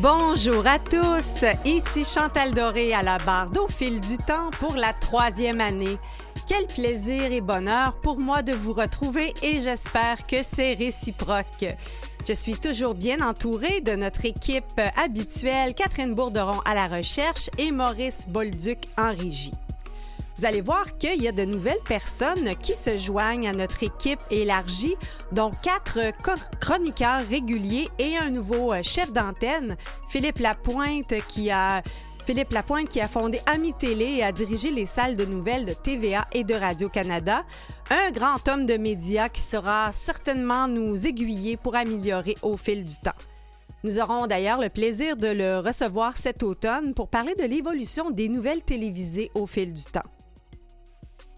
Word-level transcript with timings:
Bonjour 0.00 0.66
à 0.66 0.80
tous, 0.80 1.44
ici 1.64 2.04
Chantal 2.04 2.52
Doré 2.52 2.92
à 2.92 3.02
la 3.02 3.18
barre 3.18 3.48
d'Au 3.48 3.68
fil 3.68 4.00
du 4.00 4.16
temps 4.16 4.50
pour 4.58 4.74
la 4.74 4.92
troisième 4.92 5.60
année. 5.60 5.98
Quel 6.48 6.66
plaisir 6.66 7.30
et 7.32 7.40
bonheur 7.40 7.94
pour 8.02 8.18
moi 8.18 8.42
de 8.42 8.52
vous 8.52 8.72
retrouver 8.72 9.32
et 9.40 9.60
j'espère 9.60 10.26
que 10.26 10.42
c'est 10.42 10.74
réciproque. 10.74 11.66
Je 12.26 12.32
suis 12.32 12.56
toujours 12.56 12.94
bien 12.94 13.20
entourée 13.20 13.80
de 13.82 13.92
notre 13.92 14.24
équipe 14.24 14.80
habituelle, 14.96 15.74
Catherine 15.74 16.14
Bourderon 16.14 16.58
à 16.64 16.74
la 16.74 16.86
recherche 16.86 17.48
et 17.56 17.70
Maurice 17.70 18.26
Bolduc 18.28 18.86
en 18.98 19.14
régie. 19.14 19.52
Vous 20.36 20.46
allez 20.46 20.62
voir 20.62 20.98
qu'il 20.98 21.22
y 21.22 21.28
a 21.28 21.32
de 21.32 21.44
nouvelles 21.44 21.82
personnes 21.84 22.56
qui 22.56 22.74
se 22.74 22.96
joignent 22.96 23.48
à 23.48 23.52
notre 23.52 23.84
équipe 23.84 24.20
élargie, 24.32 24.96
dont 25.30 25.52
quatre 25.62 26.00
chroniqueurs 26.60 27.26
réguliers 27.28 27.88
et 28.00 28.16
un 28.16 28.30
nouveau 28.30 28.72
euh, 28.72 28.82
chef 28.82 29.12
d'antenne, 29.12 29.76
Philippe 30.08 30.40
Lapointe, 30.40 31.14
qui 31.28 31.52
a 31.52 31.82
Philippe 32.26 32.52
Lapointe 32.52 32.88
qui 32.88 33.00
a 33.00 33.06
fondé 33.06 33.40
Ami 33.46 33.74
Télé 33.74 34.06
et 34.06 34.24
a 34.24 34.32
dirigé 34.32 34.70
les 34.70 34.86
salles 34.86 35.14
de 35.14 35.24
nouvelles 35.24 35.66
de 35.66 35.74
TVA 35.74 36.24
et 36.32 36.42
de 36.42 36.54
Radio-Canada. 36.54 37.44
Un 37.90 38.10
grand 38.10 38.48
homme 38.48 38.64
de 38.64 38.78
médias 38.78 39.28
qui 39.28 39.42
saura 39.42 39.92
certainement 39.92 40.66
nous 40.66 41.06
aiguiller 41.06 41.58
pour 41.58 41.76
améliorer 41.76 42.34
au 42.42 42.56
fil 42.56 42.82
du 42.82 42.94
temps. 42.96 43.12
Nous 43.84 44.00
aurons 44.00 44.26
d'ailleurs 44.26 44.58
le 44.58 44.70
plaisir 44.70 45.18
de 45.18 45.26
le 45.26 45.58
recevoir 45.58 46.16
cet 46.16 46.42
automne 46.42 46.94
pour 46.94 47.08
parler 47.08 47.34
de 47.34 47.44
l'évolution 47.44 48.10
des 48.10 48.30
nouvelles 48.30 48.62
télévisées 48.62 49.30
au 49.34 49.46
fil 49.46 49.74
du 49.74 49.84
temps. 49.84 50.00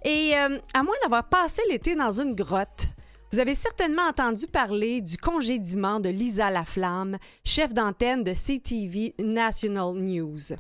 Et 0.05 0.33
euh, 0.37 0.59
à 0.75 0.83
moins 0.83 0.95
d'avoir 1.03 1.29
passé 1.29 1.63
l'été 1.71 1.95
dans 1.95 2.21
une 2.21 2.35
grotte, 2.35 2.89
vous 3.33 3.41
avez 3.41 3.55
certainement 3.55 4.07
entendu 4.09 4.47
parler 4.47 5.01
du 5.01 5.17
congédiement 5.17 6.01
de 6.01 6.09
Lisa 6.09 6.51
Laflamme, 6.51 7.19
chef 7.45 7.75
d'antenne 7.75 8.23
de 8.23 8.33
CTV 8.33 9.15
National 9.19 9.95
News. 9.95 10.57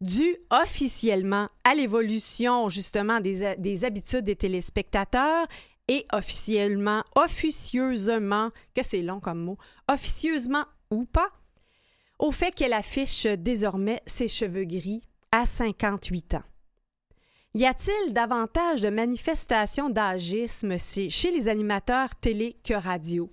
Dû 0.00 0.36
officiellement 0.50 1.48
à 1.62 1.74
l'évolution 1.74 2.68
justement 2.68 3.20
des, 3.20 3.54
des 3.56 3.84
habitudes 3.84 4.24
des 4.24 4.36
téléspectateurs 4.36 5.46
et 5.88 6.06
officiellement, 6.12 7.04
officieusement, 7.16 8.50
que 8.74 8.82
c'est 8.82 9.02
long 9.02 9.20
comme 9.20 9.40
mot, 9.40 9.58
officieusement 9.88 10.64
ou 10.90 11.04
pas, 11.04 11.30
au 12.18 12.32
fait 12.32 12.54
qu'elle 12.54 12.72
affiche 12.72 13.26
désormais 13.26 14.00
ses 14.06 14.28
cheveux 14.28 14.64
gris 14.64 15.02
à 15.32 15.46
58 15.46 16.34
ans. 16.34 16.42
Y 17.52 17.66
a-t-il 17.66 18.12
davantage 18.12 18.80
de 18.80 18.90
manifestations 18.90 19.90
d'agisme 19.90 20.78
chez 20.78 21.32
les 21.32 21.48
animateurs 21.48 22.14
télé 22.14 22.56
que 22.62 22.74
radio? 22.74 23.28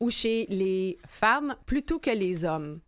Ou 0.00 0.10
chez 0.10 0.44
les 0.50 0.98
femmes 1.08 1.56
plutôt 1.64 1.98
que 1.98 2.10
les 2.10 2.44
hommes? 2.44 2.82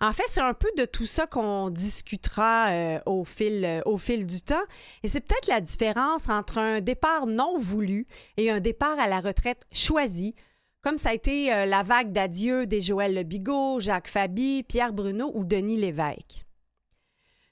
En 0.00 0.14
fait, 0.14 0.24
c'est 0.26 0.40
un 0.40 0.54
peu 0.54 0.70
de 0.78 0.86
tout 0.86 1.04
ça 1.04 1.26
qu'on 1.26 1.68
discutera 1.68 2.70
euh, 2.70 3.00
au, 3.04 3.24
fil, 3.24 3.62
euh, 3.62 3.82
au 3.84 3.98
fil 3.98 4.26
du 4.26 4.40
temps. 4.40 4.64
Et 5.02 5.08
c'est 5.08 5.20
peut-être 5.20 5.48
la 5.48 5.60
différence 5.60 6.30
entre 6.30 6.56
un 6.56 6.80
départ 6.80 7.26
non 7.26 7.58
voulu 7.58 8.06
et 8.38 8.50
un 8.50 8.60
départ 8.60 8.98
à 8.98 9.06
la 9.06 9.20
retraite 9.20 9.66
choisi, 9.70 10.34
comme 10.80 10.96
ça 10.96 11.10
a 11.10 11.14
été 11.14 11.52
euh, 11.52 11.66
la 11.66 11.82
vague 11.82 12.10
d'adieu 12.10 12.66
des 12.66 12.80
Joël 12.80 13.22
Bigot, 13.24 13.80
Jacques 13.80 14.08
Fabi, 14.08 14.62
Pierre 14.62 14.94
Bruno 14.94 15.30
ou 15.34 15.44
Denis 15.44 15.76
Lévesque 15.76 16.46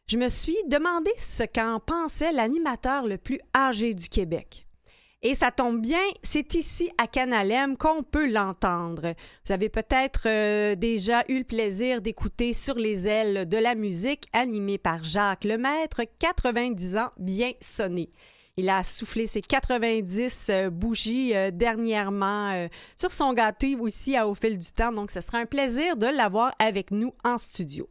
je 0.07 0.17
me 0.17 0.29
suis 0.29 0.57
demandé 0.69 1.11
ce 1.19 1.43
qu'en 1.43 1.81
pensait 1.81 2.33
l'animateur 2.33 3.07
le 3.07 3.19
plus 3.19 3.41
âgé 3.55 3.95
du 3.95 4.09
Québec. 4.09 4.67
Et 5.25 5.35
ça 5.35 5.53
tombe 5.53 5.81
bien, 5.81 6.03
c'est 6.25 6.55
ici 6.55 6.91
à 6.99 7.07
Canalem 7.07 7.77
qu'on 7.77 8.03
peut 8.03 8.29
l'entendre. 8.29 9.15
Vous 9.47 9.53
avez 9.53 9.69
peut-être 9.69 10.23
euh, 10.27 10.75
déjà 10.75 11.23
eu 11.29 11.39
le 11.39 11.45
plaisir 11.45 12.03
d'écouter 12.03 12.53
Sur 12.53 12.75
les 12.75 13.07
ailes 13.07 13.49
de 13.49 13.57
la 13.57 13.77
musique 13.77 14.27
animé 14.33 14.79
par 14.79 15.05
Jacques 15.05 15.45
Lemaître, 15.45 16.01
90 16.19 16.97
ans 16.97 17.11
bien 17.19 17.53
sonné. 17.61 18.11
Il 18.57 18.69
a 18.69 18.83
soufflé 18.83 19.29
ses 19.29 19.43
90 19.43 20.49
euh, 20.51 20.71
bougies 20.71 21.37
euh, 21.37 21.53
dernièrement 21.53 22.69
sur 22.97 23.13
son 23.13 23.33
gâteau 23.33 23.79
aussi 23.79 24.21
au 24.21 24.35
fil 24.35 24.59
du 24.59 24.73
temps, 24.73 24.91
donc 24.91 25.13
ce 25.13 25.21
sera 25.21 25.39
un 25.39 25.47
plaisir 25.47 25.97
de 25.97 26.07
l'avoir 26.07 26.51
avec 26.59 26.91
nous 26.91 27.15
en 27.23 27.39
studio. 27.39 27.89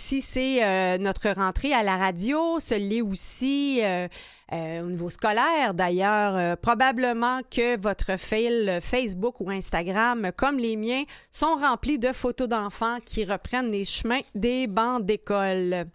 Si 0.00 0.20
c'est 0.22 0.64
euh, 0.64 0.96
notre 0.96 1.28
rentrée 1.30 1.74
à 1.74 1.82
la 1.82 1.96
radio, 1.96 2.60
ce 2.60 2.76
l'est 2.76 3.02
aussi 3.02 3.80
euh, 3.82 4.06
euh, 4.52 4.82
au 4.82 4.90
niveau 4.90 5.10
scolaire. 5.10 5.74
D'ailleurs, 5.74 6.56
probablement 6.58 7.40
que 7.50 7.76
votre 7.76 8.16
fil 8.16 8.78
Facebook 8.80 9.40
ou 9.40 9.50
Instagram, 9.50 10.30
comme 10.36 10.58
les 10.58 10.76
miens, 10.76 11.02
sont 11.32 11.56
remplis 11.60 11.98
de 11.98 12.12
photos 12.12 12.48
d'enfants 12.48 12.98
qui 13.04 13.24
reprennent 13.24 13.72
les 13.72 13.84
chemins 13.84 14.20
des 14.36 14.68
bancs 14.68 15.04
d'école. 15.04 15.88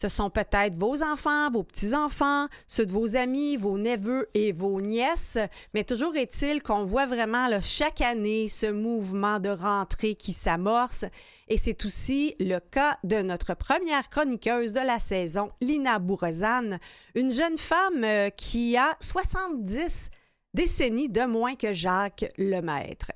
Ce 0.00 0.06
sont 0.06 0.30
peut-être 0.30 0.76
vos 0.76 1.02
enfants, 1.02 1.50
vos 1.50 1.64
petits-enfants, 1.64 2.46
ceux 2.68 2.86
de 2.86 2.92
vos 2.92 3.16
amis, 3.16 3.56
vos 3.56 3.78
neveux 3.78 4.28
et 4.32 4.52
vos 4.52 4.80
nièces, 4.80 5.38
mais 5.74 5.82
toujours 5.82 6.14
est-il 6.14 6.62
qu'on 6.62 6.84
voit 6.84 7.06
vraiment 7.06 7.48
chaque 7.60 8.00
année 8.00 8.48
ce 8.48 8.66
mouvement 8.66 9.40
de 9.40 9.48
rentrée 9.48 10.14
qui 10.14 10.32
s'amorce. 10.32 11.04
Et 11.48 11.58
c'est 11.58 11.84
aussi 11.84 12.36
le 12.38 12.60
cas 12.60 12.96
de 13.02 13.22
notre 13.22 13.54
première 13.54 14.08
chroniqueuse 14.08 14.72
de 14.72 14.86
la 14.86 15.00
saison, 15.00 15.50
Lina 15.60 15.98
Bourrezane, 15.98 16.78
une 17.16 17.32
jeune 17.32 17.58
femme 17.58 18.04
euh, 18.04 18.30
qui 18.30 18.76
a 18.76 18.96
70 19.00 20.10
décennies 20.54 21.08
de 21.08 21.24
moins 21.24 21.56
que 21.56 21.72
Jacques 21.72 22.26
Lemaître. 22.36 23.10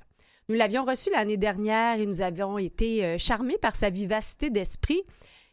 Nous 0.49 0.55
l'avions 0.55 0.83
reçue 0.83 1.11
l'année 1.11 1.37
dernière 1.37 1.97
et 1.97 2.05
nous 2.05 2.21
avions 2.21 2.57
été 2.57 3.05
euh, 3.05 3.17
charmés 3.17 3.57
par 3.57 3.77
sa 3.77 3.89
vivacité 3.89 4.49
d'esprit 4.49 5.03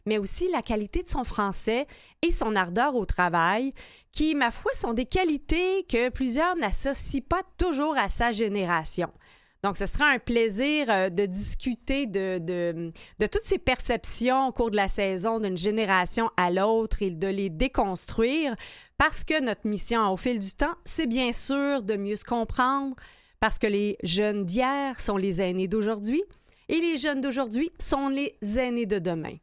mais 0.05 0.17
aussi 0.17 0.49
la 0.49 0.61
qualité 0.61 1.03
de 1.03 1.07
son 1.07 1.23
français 1.23 1.87
et 2.21 2.31
son 2.31 2.55
ardeur 2.55 2.95
au 2.95 3.05
travail, 3.05 3.73
qui, 4.11 4.35
ma 4.35 4.51
foi, 4.51 4.71
sont 4.73 4.93
des 4.93 5.05
qualités 5.05 5.85
que 5.89 6.09
plusieurs 6.09 6.55
n'associent 6.55 7.23
pas 7.27 7.43
toujours 7.57 7.97
à 7.97 8.09
sa 8.09 8.31
génération. 8.31 9.11
Donc, 9.63 9.77
ce 9.77 9.85
sera 9.85 10.05
un 10.07 10.17
plaisir 10.17 10.87
euh, 10.89 11.09
de 11.09 11.25
discuter 11.27 12.07
de, 12.07 12.39
de, 12.39 12.91
de, 13.19 13.27
toutes 13.27 13.43
ces 13.43 13.59
perceptions 13.59 14.47
au 14.47 14.51
cours 14.51 14.71
de 14.71 14.75
la 14.75 14.87
saison 14.87 15.39
d'une 15.39 15.57
génération 15.57 16.31
à 16.35 16.49
l'autre 16.49 17.03
et 17.03 17.11
de 17.11 17.27
les 17.27 17.49
déconstruire 17.49 18.55
parce 18.97 19.23
que 19.23 19.39
notre 19.39 19.67
mission 19.67 20.11
au 20.11 20.17
fil 20.17 20.39
du 20.39 20.51
temps, 20.51 20.73
c'est 20.83 21.05
bien 21.05 21.31
sûr 21.31 21.83
de 21.83 21.95
mieux 21.95 22.15
se 22.15 22.25
comprendre 22.25 22.95
parce 23.39 23.59
que 23.59 23.67
les 23.67 23.97
jeunes 24.03 24.45
d'hier 24.45 24.99
sont 24.99 25.17
les 25.17 25.41
aînés 25.41 25.67
d'aujourd'hui 25.67 26.23
et 26.67 26.79
les 26.79 26.97
jeunes 26.97 27.21
d'aujourd'hui 27.21 27.71
sont 27.79 28.09
les 28.09 28.35
aînés 28.57 28.87
de 28.87 28.97
demain. 28.97 29.35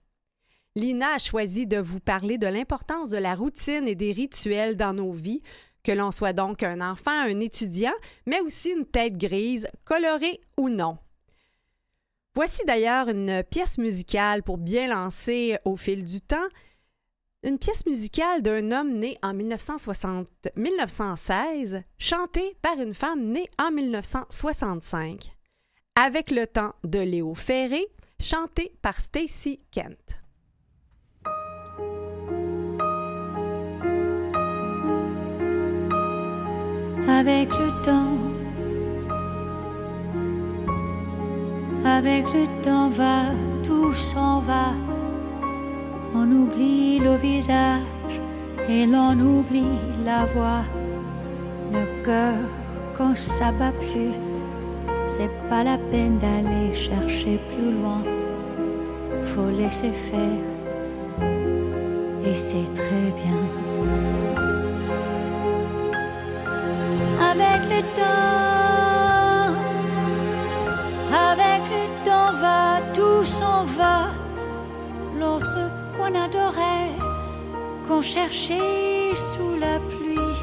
Lina 0.76 1.14
a 1.14 1.18
choisi 1.18 1.66
de 1.66 1.78
vous 1.78 2.00
parler 2.00 2.38
de 2.38 2.46
l'importance 2.46 3.10
de 3.10 3.18
la 3.18 3.34
routine 3.34 3.88
et 3.88 3.94
des 3.94 4.12
rituels 4.12 4.76
dans 4.76 4.92
nos 4.92 5.12
vies, 5.12 5.42
que 5.82 5.92
l'on 5.92 6.12
soit 6.12 6.32
donc 6.32 6.62
un 6.62 6.80
enfant, 6.80 7.10
un 7.10 7.40
étudiant, 7.40 7.94
mais 8.26 8.40
aussi 8.40 8.70
une 8.70 8.86
tête 8.86 9.16
grise, 9.16 9.68
colorée 9.84 10.40
ou 10.56 10.68
non. 10.68 10.98
Voici 12.34 12.64
d'ailleurs 12.66 13.08
une 13.08 13.42
pièce 13.42 13.78
musicale 13.78 14.42
pour 14.42 14.58
bien 14.58 14.86
lancer 14.86 15.58
au 15.64 15.76
fil 15.76 16.04
du 16.04 16.20
temps. 16.20 16.48
Une 17.42 17.58
pièce 17.58 17.86
musicale 17.86 18.42
d'un 18.42 18.70
homme 18.70 18.98
né 18.98 19.18
en 19.22 19.32
1960, 19.32 20.28
1916, 20.54 21.82
chantée 21.98 22.56
par 22.62 22.78
une 22.80 22.94
femme 22.94 23.24
née 23.24 23.48
en 23.58 23.70
1965. 23.72 25.32
Avec 26.00 26.30
le 26.30 26.46
temps 26.46 26.74
de 26.84 27.00
Léo 27.00 27.34
Ferré, 27.34 27.84
chantée 28.20 28.72
par 28.82 29.00
Stacy 29.00 29.60
Kent. 29.72 30.17
Avec 37.08 37.48
le 37.58 37.82
temps. 37.82 38.18
Avec 41.84 42.24
le 42.34 42.46
temps 42.62 42.90
va, 42.90 43.32
tout 43.62 43.92
s'en 43.94 44.40
va. 44.40 44.74
On 46.14 46.30
oublie 46.30 46.98
le 46.98 47.16
visage 47.16 47.82
et 48.68 48.86
l'on 48.86 49.18
oublie 49.18 49.78
la 50.04 50.26
voix. 50.26 50.64
Le 51.72 52.04
cœur, 52.04 52.36
quand 52.96 53.16
ça 53.16 53.52
bat 53.52 53.72
plus, 53.72 54.14
c'est 55.06 55.30
pas 55.48 55.64
la 55.64 55.78
peine 55.78 56.18
d'aller 56.18 56.74
chercher 56.74 57.40
plus 57.48 57.72
loin. 57.72 58.02
Faut 59.24 59.50
laisser 59.50 59.92
faire, 59.92 60.44
et 62.24 62.34
c'est 62.34 62.72
très 62.74 63.12
bien. 63.22 64.17
Avec 67.20 67.60
le 67.72 67.80
temps. 67.98 69.54
Avec 71.30 71.62
le 71.70 72.04
temps 72.04 72.32
va, 72.40 72.80
tout 72.94 73.24
s'en 73.24 73.64
va. 73.64 74.08
L'autre 75.18 75.58
qu'on 75.96 76.14
adorait, 76.14 76.90
qu'on 77.86 78.02
cherchait 78.02 79.14
sous 79.14 79.56
la 79.58 79.78
pluie. 79.90 80.38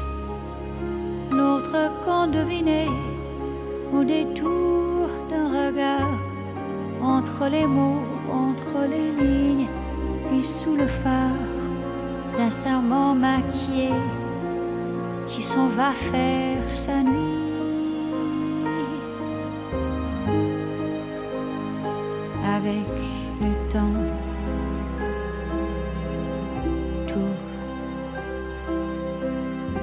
L'autre 1.30 1.90
qu'on 2.04 2.26
devinait 2.26 2.88
au 3.92 4.04
détour 4.04 5.08
d'un 5.30 5.48
regard. 5.48 6.10
entre 7.02 7.48
les 7.48 7.66
mots, 7.66 8.02
entre 8.32 8.78
les 8.90 9.10
lignes, 9.20 9.68
et 10.32 10.42
sous 10.42 10.74
le 10.74 10.86
phare 10.86 11.44
d'un 12.36 12.50
serment 12.50 13.14
maquillé 13.14 13.90
qui 15.26 15.42
s'en 15.42 15.68
va 15.68 15.92
faire 15.92 16.62
sa 16.70 17.02
nuit. 17.02 17.36
Avec 22.56 22.86
le 23.40 23.52
temps, 23.68 24.00
tout 27.06 27.36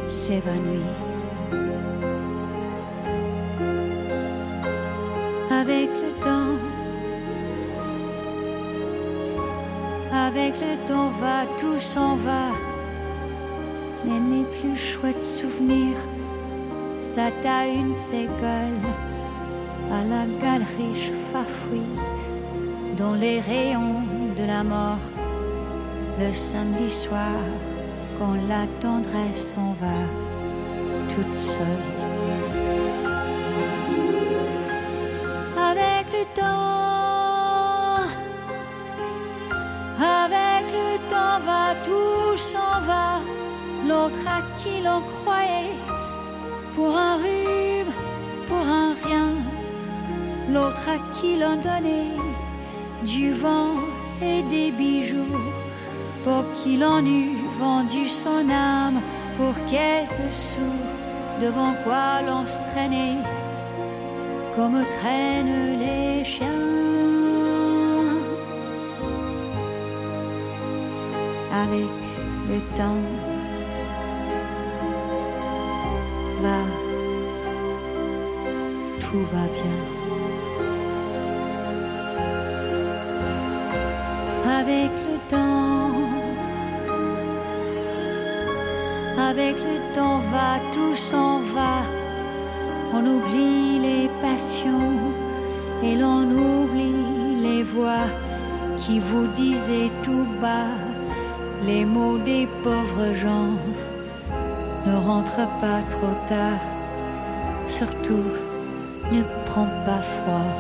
s'évanouit. 0.09 0.89
Avec 5.51 5.89
le 5.89 6.11
temps, 6.23 6.57
avec 10.13 10.53
le 10.59 10.87
temps 10.87 11.11
va, 11.21 11.45
tout 11.59 11.79
s'en 11.79 12.15
va. 12.15 12.62
Plus 14.63 14.77
chouettes 14.77 15.25
souvenirs 15.25 15.97
à 17.45 17.67
une 17.67 17.93
ségole 17.95 18.79
à 19.91 20.03
la 20.05 20.25
galerie 20.41 21.11
fafouille 21.33 21.99
dans 22.97 23.13
les 23.13 23.41
rayons 23.41 24.03
de 24.37 24.45
la 24.45 24.63
mort 24.63 25.05
le 26.17 26.31
samedi 26.31 26.89
soir 26.89 27.41
quand 28.17 28.35
la 28.47 28.65
tendresse 28.79 29.53
s'en 29.53 29.75
va 29.81 29.99
toute 31.09 31.35
seule. 31.35 31.83
Avec 35.57 36.05
le 36.13 36.41
temps, 36.41 36.72
à 44.37 44.41
qui 44.59 44.75
l'on 44.85 45.01
croyait, 45.13 45.75
pour 46.75 46.91
un 46.97 47.15
rhume, 47.23 47.93
pour 48.47 48.65
un 48.81 48.91
rien, 49.03 49.31
l'autre 50.53 50.85
à 50.95 50.97
qui 51.15 51.31
l'on 51.41 51.55
donnait 51.69 52.15
du 53.13 53.33
vent 53.33 53.75
et 54.21 54.41
des 54.53 54.71
bijoux, 54.71 55.37
pour 56.23 56.43
qui 56.55 56.77
l'on 56.77 57.05
eût 57.05 57.35
vendu 57.59 58.07
son 58.07 58.43
âme 58.49 58.99
pour 59.37 59.53
quelques 59.75 60.33
sous, 60.47 60.79
devant 61.45 61.73
quoi 61.83 62.21
l'on 62.27 62.43
se 62.45 62.61
traînait 62.71 63.17
comme 64.55 64.83
traînent 64.99 65.79
les 65.79 66.23
chiens. 66.23 66.63
Avec 71.63 71.95
le 72.49 72.59
temps, 72.77 73.05
va 79.31 79.45
bien. 79.59 79.79
Avec 84.59 84.91
le 85.07 85.17
temps, 85.29 85.91
avec 89.17 89.55
le 89.57 89.93
temps 89.93 90.19
va, 90.31 90.59
tout 90.73 90.95
s'en 90.95 91.39
va. 91.55 91.83
On 92.93 93.05
oublie 93.05 93.79
les 93.79 94.09
passions 94.21 94.99
et 95.83 95.95
l'on 95.95 96.23
oublie 96.23 97.41
les 97.41 97.63
voix 97.63 98.07
qui 98.77 98.99
vous 98.99 99.27
disaient 99.27 99.91
tout 100.03 100.27
bas 100.41 100.71
les 101.65 101.85
mots 101.85 102.17
des 102.17 102.47
pauvres 102.63 103.13
gens. 103.15 103.53
Ne 104.85 104.95
rentre 104.97 105.41
pas 105.61 105.81
trop 105.89 106.15
tard, 106.27 106.59
surtout 107.67 108.52
ne 109.11 109.21
prends 109.45 109.71
pas 109.85 110.01
froid. 110.01 110.51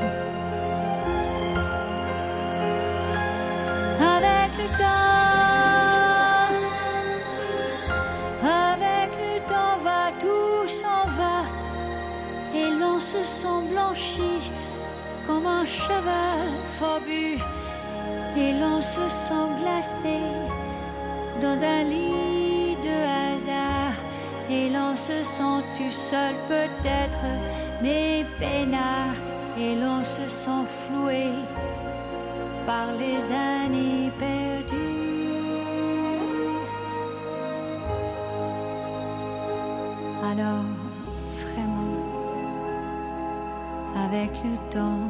Avec 3.99 4.51
le 4.57 4.67
temps, 4.77 5.23
avec 8.43 9.11
le 9.23 9.39
temps 9.47 9.77
va, 9.83 10.03
tout 10.19 10.67
s'en 10.67 11.03
va, 11.19 11.37
et 12.53 12.69
l'on 12.79 12.99
se 12.99 13.23
sent 13.23 13.61
blanchi 13.71 14.51
comme 15.25 15.47
un 15.47 15.65
cheval 15.65 16.47
forbu, 16.77 17.37
et 18.37 18.51
l'on 18.59 18.81
se 18.81 19.07
sent 19.09 19.47
glacé 19.61 20.19
dans 21.41 21.63
un 21.63 21.83
lit 21.83 22.32
se 24.95 25.23
sent 25.23 25.59
tout 25.77 25.91
seul 25.91 26.35
peut-être, 26.47 27.25
mais 27.81 28.25
peinard, 28.39 29.17
et 29.57 29.75
l'on 29.75 30.03
se 30.03 30.27
sent 30.29 30.65
floué 30.83 31.25
par 32.65 32.87
les 33.01 33.21
années 33.31 34.11
perdues. 34.19 35.33
Alors, 40.31 40.65
vraiment, 41.43 41.99
avec 44.05 44.31
le 44.45 44.55
temps, 44.71 45.03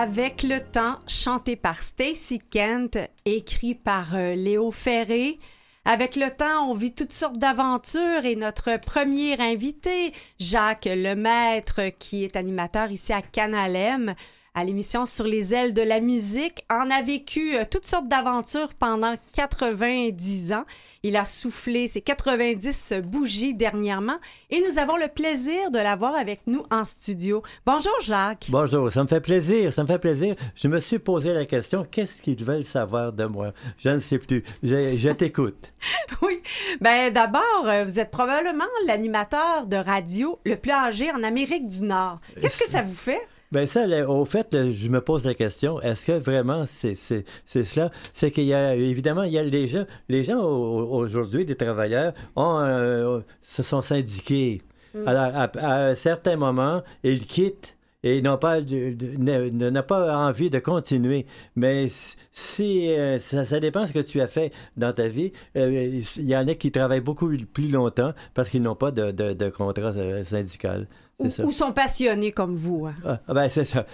Avec 0.00 0.44
le 0.44 0.60
temps, 0.60 0.96
chanté 1.08 1.56
par 1.56 1.82
Stacy 1.82 2.38
Kent, 2.38 2.98
écrit 3.24 3.74
par 3.74 4.14
euh, 4.14 4.36
Léo 4.36 4.70
Ferré. 4.70 5.40
Avec 5.84 6.14
le 6.14 6.30
temps, 6.30 6.70
on 6.70 6.74
vit 6.74 6.94
toutes 6.94 7.12
sortes 7.12 7.38
d'aventures 7.38 8.24
et 8.24 8.36
notre 8.36 8.78
premier 8.78 9.40
invité, 9.40 10.12
Jacques 10.38 10.84
Lemaître, 10.84 11.80
qui 11.98 12.22
est 12.22 12.36
animateur 12.36 12.92
ici 12.92 13.12
à 13.12 13.22
Canalem, 13.22 14.14
à 14.58 14.64
l'émission 14.64 15.06
Sur 15.06 15.24
les 15.24 15.54
ailes 15.54 15.72
de 15.72 15.82
la 15.82 16.00
musique, 16.00 16.64
en 16.68 16.90
a 16.90 17.00
vécu 17.00 17.54
euh, 17.54 17.64
toutes 17.70 17.86
sortes 17.86 18.08
d'aventures 18.08 18.74
pendant 18.74 19.14
90 19.34 20.52
ans. 20.52 20.64
Il 21.04 21.16
a 21.16 21.24
soufflé 21.24 21.86
ses 21.86 22.00
90 22.00 22.94
bougies 23.04 23.54
dernièrement 23.54 24.18
et 24.50 24.60
nous 24.60 24.80
avons 24.80 24.96
le 24.96 25.06
plaisir 25.06 25.70
de 25.70 25.78
l'avoir 25.78 26.16
avec 26.16 26.40
nous 26.48 26.64
en 26.72 26.84
studio. 26.84 27.40
Bonjour 27.64 27.94
Jacques. 28.02 28.46
Bonjour, 28.48 28.90
ça 28.90 29.04
me 29.04 29.06
fait 29.06 29.20
plaisir, 29.20 29.72
ça 29.72 29.82
me 29.82 29.86
fait 29.86 30.00
plaisir. 30.00 30.34
Je 30.56 30.66
me 30.66 30.80
suis 30.80 30.98
posé 30.98 31.32
la 31.32 31.46
question, 31.46 31.84
qu'est-ce 31.88 32.20
qu'ils 32.20 32.42
veulent 32.42 32.64
savoir 32.64 33.12
de 33.12 33.26
moi? 33.26 33.52
Je 33.78 33.90
ne 33.90 34.00
sais 34.00 34.18
plus. 34.18 34.42
Je, 34.64 34.96
je 34.96 35.10
t'écoute. 35.10 35.72
oui. 36.22 36.42
Ben 36.80 37.12
d'abord, 37.12 37.62
euh, 37.66 37.84
vous 37.84 38.00
êtes 38.00 38.10
probablement 38.10 38.64
l'animateur 38.88 39.68
de 39.68 39.76
radio 39.76 40.40
le 40.44 40.56
plus 40.56 40.72
âgé 40.72 41.12
en 41.12 41.22
Amérique 41.22 41.68
du 41.68 41.84
Nord. 41.84 42.18
Qu'est-ce 42.40 42.64
que 42.64 42.68
ça 42.68 42.82
vous 42.82 42.92
fait? 42.96 43.24
Ben 43.50 43.66
ça, 43.66 43.86
au 44.08 44.26
fait, 44.26 44.70
je 44.72 44.88
me 44.88 45.00
pose 45.00 45.24
la 45.24 45.34
question, 45.34 45.80
est-ce 45.80 46.04
que 46.04 46.12
vraiment 46.12 46.64
c'est 46.66 46.94
cela? 46.94 47.90
C'est 48.12 48.30
qu'il 48.30 48.44
y 48.44 48.52
a, 48.52 48.74
évidemment, 48.74 49.22
il 49.22 49.32
y 49.32 49.38
a 49.38 49.42
les 49.42 49.66
gens, 49.66 49.86
les 50.10 50.22
gens 50.22 50.40
aujourd'hui, 50.44 51.46
des 51.46 51.56
travailleurs, 51.56 52.12
ont, 52.36 52.58
euh, 52.60 53.20
se 53.40 53.62
sont 53.62 53.80
syndiqués. 53.80 54.60
Mm. 54.94 55.08
Alors, 55.08 55.30
à, 55.34 55.88
un 55.88 55.94
certain 55.94 56.36
moment, 56.36 56.82
ils 57.02 57.26
quittent 57.26 57.74
et 58.02 58.22
n'ont 58.22 58.38
pas, 58.38 58.60
n'a 58.60 59.82
pas 59.82 60.16
envie 60.18 60.50
de 60.50 60.58
continuer. 60.58 61.26
Mais 61.56 61.88
si 62.30 62.90
euh, 62.90 63.18
ça, 63.18 63.44
ça, 63.44 63.60
dépend 63.60 63.82
de 63.82 63.86
ce 63.88 63.92
que 63.92 63.98
tu 63.98 64.20
as 64.20 64.28
fait 64.28 64.52
dans 64.76 64.92
ta 64.92 65.08
vie, 65.08 65.32
euh, 65.56 66.02
il 66.16 66.24
y 66.24 66.36
en 66.36 66.46
a 66.46 66.54
qui 66.54 66.70
travaillent 66.70 67.00
beaucoup 67.00 67.32
plus 67.52 67.70
longtemps 67.70 68.12
parce 68.34 68.50
qu'ils 68.50 68.62
n'ont 68.62 68.76
pas 68.76 68.90
de, 68.90 69.10
de, 69.10 69.32
de 69.32 69.48
contrat 69.48 69.92
syndical. 70.24 70.86
Ou, 71.18 71.50
sont 71.50 71.72
passionnés 71.72 72.30
comme 72.30 72.54
vous. 72.54 72.86
Hein. 72.86 72.94
Ah, 73.04 73.20
ah, 73.26 73.34
ben, 73.34 73.48
c'est 73.48 73.64
ça. 73.64 73.86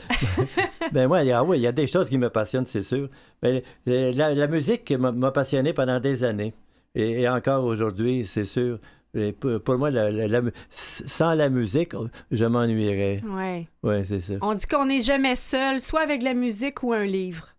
ben, 0.93 1.09
moi, 1.09 1.21
ah 1.33 1.43
oui, 1.43 1.59
il 1.59 1.63
y 1.63 1.67
a 1.67 1.73
des 1.73 1.87
choses 1.87 2.11
qui 2.11 2.19
me 2.19 2.29
passionnent, 2.29 2.67
c'est 2.67 2.83
sûr. 2.83 3.09
Mais 3.43 3.65
euh, 3.89 4.13
la, 4.13 4.47
musique 4.47 4.91
m'a 4.93 5.31
passionné 5.31 5.73
pendant 5.73 6.01
des 6.01 6.23
années. 6.23 6.53
Et, 6.95 7.27
encore 7.27 7.65
aujourd'hui, 7.65 8.27
c'est 8.27 8.45
sûr. 8.45 8.79
pour, 9.65 9.79
moi, 9.79 9.91
sans 10.69 11.33
la 11.33 11.49
musique, 11.49 11.93
je 12.31 12.45
m'ennuierais. 12.45 13.23
Oui. 13.27 13.69
Oui, 13.83 14.05
c'est 14.05 14.21
ça. 14.21 14.35
On 14.43 14.53
dit 14.53 14.67
qu'on 14.67 14.85
n'est 14.85 15.01
jamais 15.01 15.35
seul, 15.35 15.81
soit 15.81 16.03
avec 16.03 16.23
la 16.23 16.35
musique 16.35 16.83
ou 16.83 16.93
un 16.93 17.05
livre. 17.05 17.55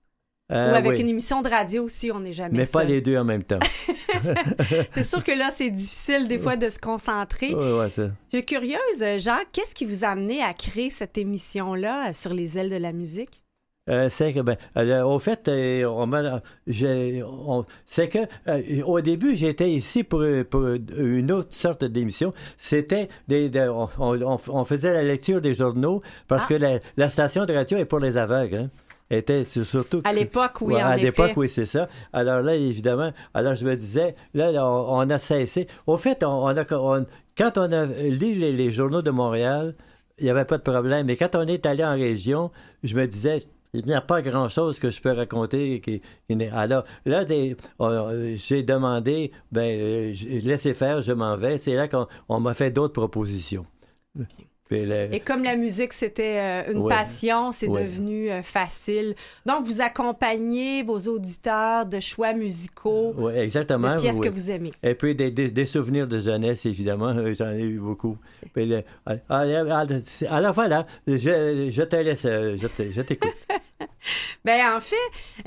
Euh, 0.51 0.74
Ou 0.74 0.75
avec 0.75 0.91
oui. 0.91 1.01
une 1.01 1.10
émission 1.10 1.41
de 1.41 1.50
radio 1.50 1.86
aussi, 1.86 2.12
on 2.12 2.19
n'est 2.19 2.34
jamais 2.34 2.55
Mais 2.55 2.65
pas 2.65 2.81
seul. 2.81 2.89
les 2.89 3.01
deux 3.01 3.17
en 3.17 3.24
même 3.24 3.43
temps. 3.43 3.57
C'est 4.91 5.03
sûr 5.03 5.24
que 5.24 5.31
là, 5.38 5.50
c'est 5.51 5.69
difficile 5.69 6.27
des 6.27 6.38
fois 6.39 6.55
de 6.55 6.69
se 6.69 6.79
concentrer. 6.79 7.53
Oui, 7.53 7.72
ouais, 7.79 7.89
ça. 7.89 8.03
Je 8.31 8.38
suis 8.38 8.45
curieuse, 8.45 9.03
Jacques, 9.17 9.48
qu'est-ce 9.51 9.75
qui 9.75 9.86
vous 9.86 10.03
a 10.03 10.10
amené 10.10 10.41
à 10.41 10.53
créer 10.53 10.89
cette 10.89 11.17
émission-là 11.17 12.10
euh, 12.10 12.13
sur 12.13 12.34
les 12.34 12.57
ailes 12.57 12.69
de 12.69 12.77
la 12.77 12.91
musique? 12.93 13.41
Euh, 13.88 14.10
c'est 14.10 14.34
que, 14.34 14.39
ben, 14.39 14.57
euh, 14.77 15.03
au 15.03 15.19
fait, 15.19 15.48
euh, 15.48 15.84
on 15.86 16.12
on- 17.48 17.65
c'est 17.86 18.10
que 18.10 18.17
au 18.84 19.00
début, 19.01 19.36
j'étais 19.36 19.69
ici 19.69 20.03
pour, 20.03 20.24
pour 20.50 20.65
une 20.98 21.31
autre 21.31 21.53
sorte 21.53 21.84
d'émission. 21.86 22.34
C'était 22.57 23.10
des, 23.27 23.48
des- 23.50 23.67
on, 23.69 23.88
on- 24.00 24.39
on 24.50 24.65
faisait 24.65 24.91
la 24.93 25.03
lecture 25.03 25.39
des 25.39 25.53
journaux 25.53 26.01
parce 26.27 26.43
Ah. 26.45 26.50
que 26.50 26.53
la, 26.55 26.79
la 26.98 27.10
station 27.10 27.45
de 27.45 27.53
radio 27.53 27.77
est 27.77 27.86
pour 27.86 28.00
les 28.00 28.17
aveugles. 28.17 28.55
Hein. 28.55 28.69
Était 29.12 29.43
sur- 29.43 29.65
surtout 29.65 30.01
À 30.03 30.13
l'époque, 30.13 30.62
oui, 30.62 30.74
Ouais, 30.74 30.83
en 30.83 30.88
à 30.88 30.95
l'époque, 30.97 31.31
oui, 31.38 31.47
c'est 31.47 31.67
ça. 31.67 31.88
Alors 32.12 32.41
là, 32.41 32.55
évidemment, 32.55 33.12
alors 33.35 33.53
je 33.53 33.63
me 33.65 33.75
disais, 33.75 34.15
là, 34.33 34.51
là, 34.51 34.67
on, 34.67 34.97
on 34.97 35.09
a 35.09 35.17
cessé. 35.19 35.67
Au 35.85 35.97
fait, 35.97 36.24
on, 36.24 36.27
on 36.45 36.57
a, 36.57 36.65
on- 36.74 37.05
quand 37.38 37.57
on 37.57 37.71
a 37.71 37.85
lu 37.85 38.33
les, 38.35 38.51
les 38.51 38.71
journaux 38.71 39.01
de 39.03 39.12
Montréal, 39.12 39.75
il 40.17 40.24
n'y 40.24 40.29
avait 40.31 40.45
pas 40.45 40.57
de 40.57 40.63
problème. 40.63 41.05
Mais 41.05 41.17
quand 41.17 41.35
on 41.35 41.45
est 41.47 41.65
allé 41.67 41.83
en 41.83 41.93
région, 41.93 42.50
je 42.83 42.95
me 42.95 43.05
disais, 43.05 43.43
il 43.74 43.85
n'y 43.85 43.93
a 43.93 44.01
pas 44.01 44.21
grand-chose 44.24 44.79
que 44.79 44.89
je 44.89 45.00
peux 45.01 45.12
raconter. 45.12 45.81
Qui, 45.81 46.01
qui 46.27 46.35
n'est- 46.35 46.50
alors 46.50 46.85
là, 47.05 47.25
euh, 47.81 48.33
j'ai 48.38 48.63
demandé, 48.63 49.31
ben, 49.51 49.62
euh, 49.79 50.13
laissez 50.41 50.74
faire, 50.74 51.01
je 51.01 51.12
m'en 51.12 51.35
vais. 51.35 51.57
C'est 51.59 51.75
là 51.75 51.88
qu'on 51.88 52.07
on 52.29 52.39
m'a 52.39 52.53
fait 52.55 52.71
d'autres 52.71 52.93
propositions. 52.93 53.65
Puis 54.15 54.47
Et 54.72 55.19
comme 55.19 55.43
la 55.43 55.55
musique, 55.55 55.93
c'était 55.93 56.38
euh, 56.67 56.72
une 56.72 56.79
Ouais. 56.79 56.89
passion, 56.93 57.51
c'est 57.51 57.67
Ouais. 57.67 57.84
devenu 57.84 58.31
euh, 58.31 58.41
facile. 58.41 59.13
Donc, 59.45 59.63
vous 59.63 59.79
accompagnez 59.81 60.81
vos 60.81 61.00
auditeurs 61.01 61.86
de 61.86 62.00
choix 62.00 62.34
musicaux, 62.34 63.13
ouais, 63.17 63.38
exactement. 63.43 63.95
de 63.95 64.01
pièces 64.01 64.17
oui. 64.19 64.27
que 64.27 64.34
vous 64.34 64.50
aimez. 64.50 64.72
Et 64.81 64.95
puis 64.95 65.13
des, 65.13 65.29
des- 65.29 65.51
des 65.51 65.65
souvenirs 65.65 66.07
de 66.07 66.19
jeunesse, 66.19 66.65
évidemment, 66.65 67.13
j'en 67.34 67.51
ai 67.51 67.62
eu 67.62 67.77
beaucoup. 67.79 68.17
Puis 68.53 68.65
le- 68.65 68.84
ah, 69.05 69.13
ah, 69.29 69.43
ah, 69.69 69.86
alors 70.36 70.53
voilà, 70.53 70.88
je, 71.05 71.69
je 71.69 71.84
te 71.84 71.95
laisse, 71.98 72.25
euh, 72.25 72.57
je 72.60 72.67
te- 72.67 72.91
je 72.91 73.01
t'écoute. 73.01 73.34
Ben 74.45 74.75
en 74.75 74.79
fait, 74.79 74.95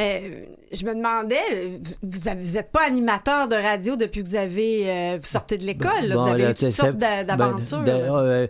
euh, 0.00 0.44
je 0.72 0.84
me 0.84 0.92
demandais, 0.94 1.78
vous- 2.02 2.52
n'êtes 2.52 2.72
pas 2.72 2.84
animateur 2.86 3.46
de 3.46 3.54
radio 3.54 3.94
depuis 3.94 4.22
que 4.24 4.28
vous 4.28 4.34
avez 4.36 4.90
euh, 4.90 5.18
vous 5.20 5.26
sortez 5.26 5.56
de 5.56 5.64
l'école. 5.64 6.12
Bon, 6.12 6.18
vous 6.20 6.26
avez 6.28 6.42
là, 6.42 6.50
eu 6.50 6.54
toutes 6.54 6.70
sortes 6.72 6.96
d'a- 6.96 7.22
d'aventures. 7.22 7.82
ben, 7.82 8.00
euh, 8.02 8.46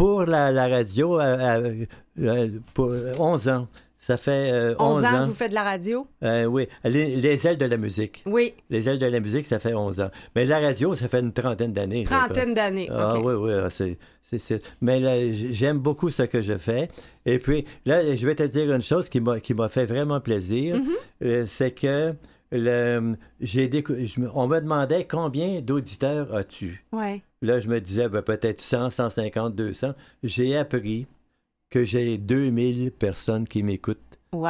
pour 0.00 0.24
la, 0.24 0.50
la 0.50 0.66
radio, 0.66 1.20
euh, 1.20 1.36
euh, 1.38 1.84
euh, 2.20 2.48
pour 2.72 2.90
11 3.18 3.48
ans. 3.50 3.68
Ça 3.98 4.16
fait 4.16 4.50
euh, 4.50 4.74
11 4.78 4.96
11 4.96 5.04
ans 5.04 5.10
que 5.10 5.26
vous 5.26 5.34
faites 5.34 5.50
de 5.50 5.54
la 5.54 5.62
radio? 5.62 6.06
Euh, 6.22 6.46
oui, 6.46 6.68
les, 6.84 7.16
les 7.16 7.46
ailes 7.46 7.58
de 7.58 7.66
la 7.66 7.76
musique. 7.76 8.22
Oui, 8.24 8.54
Les 8.70 8.88
ailes 8.88 8.98
de 8.98 9.04
la 9.04 9.20
musique, 9.20 9.44
ça 9.44 9.58
fait 9.58 9.74
11 9.74 10.00
ans. 10.00 10.10
Mais 10.34 10.46
la 10.46 10.58
radio, 10.58 10.96
ça 10.96 11.06
fait 11.06 11.20
une 11.20 11.34
trentaine 11.34 11.74
d'années. 11.74 12.04
trentaine 12.04 12.54
d'années. 12.54 12.88
Ah 12.90 13.20
oui, 13.22 13.34
oui, 13.34 13.52
ah, 13.52 13.68
c'est, 13.68 13.98
c'est, 14.22 14.62
Mais 14.80 15.32
j'aime 15.34 15.76
beaucoup 15.76 16.08
ce 16.08 16.22
que 16.22 16.40
je 16.40 16.56
fais. 16.56 16.88
Et 17.26 17.36
puis, 17.36 17.66
là, 17.84 18.16
je 18.16 18.26
vais 18.26 18.34
te 18.34 18.44
dire 18.44 18.72
une 18.72 18.80
chose 18.80 19.10
qui 19.10 19.20
m'a, 19.20 19.38
qui 19.38 19.52
m'a 19.52 19.68
fait 19.68 19.84
vraiment 19.84 20.20
plaisir. 20.20 20.76
Mm-hmm. 20.76 21.24
Euh, 21.24 21.44
c'est 21.46 21.72
que 21.72 22.14
le, 22.52 23.14
on 24.34 24.48
me 24.48 24.60
demandait 24.60 25.06
combien 25.06 25.60
d'auditeurs 25.60 26.34
as-tu? 26.34 26.84
Ouais. 26.92 27.22
Là, 27.42 27.58
je 27.60 27.68
me 27.68 27.80
disais 27.80 28.08
ben, 28.08 28.22
peut-être 28.22 28.60
100, 28.60 28.90
150, 28.90 29.54
200. 29.54 29.94
J'ai 30.22 30.56
appris 30.56 31.06
que 31.70 31.84
j'ai 31.84 32.18
2000 32.18 32.90
personnes 32.92 33.46
qui 33.46 33.62
m'écoutent 33.62 33.98
Wow! 34.32 34.42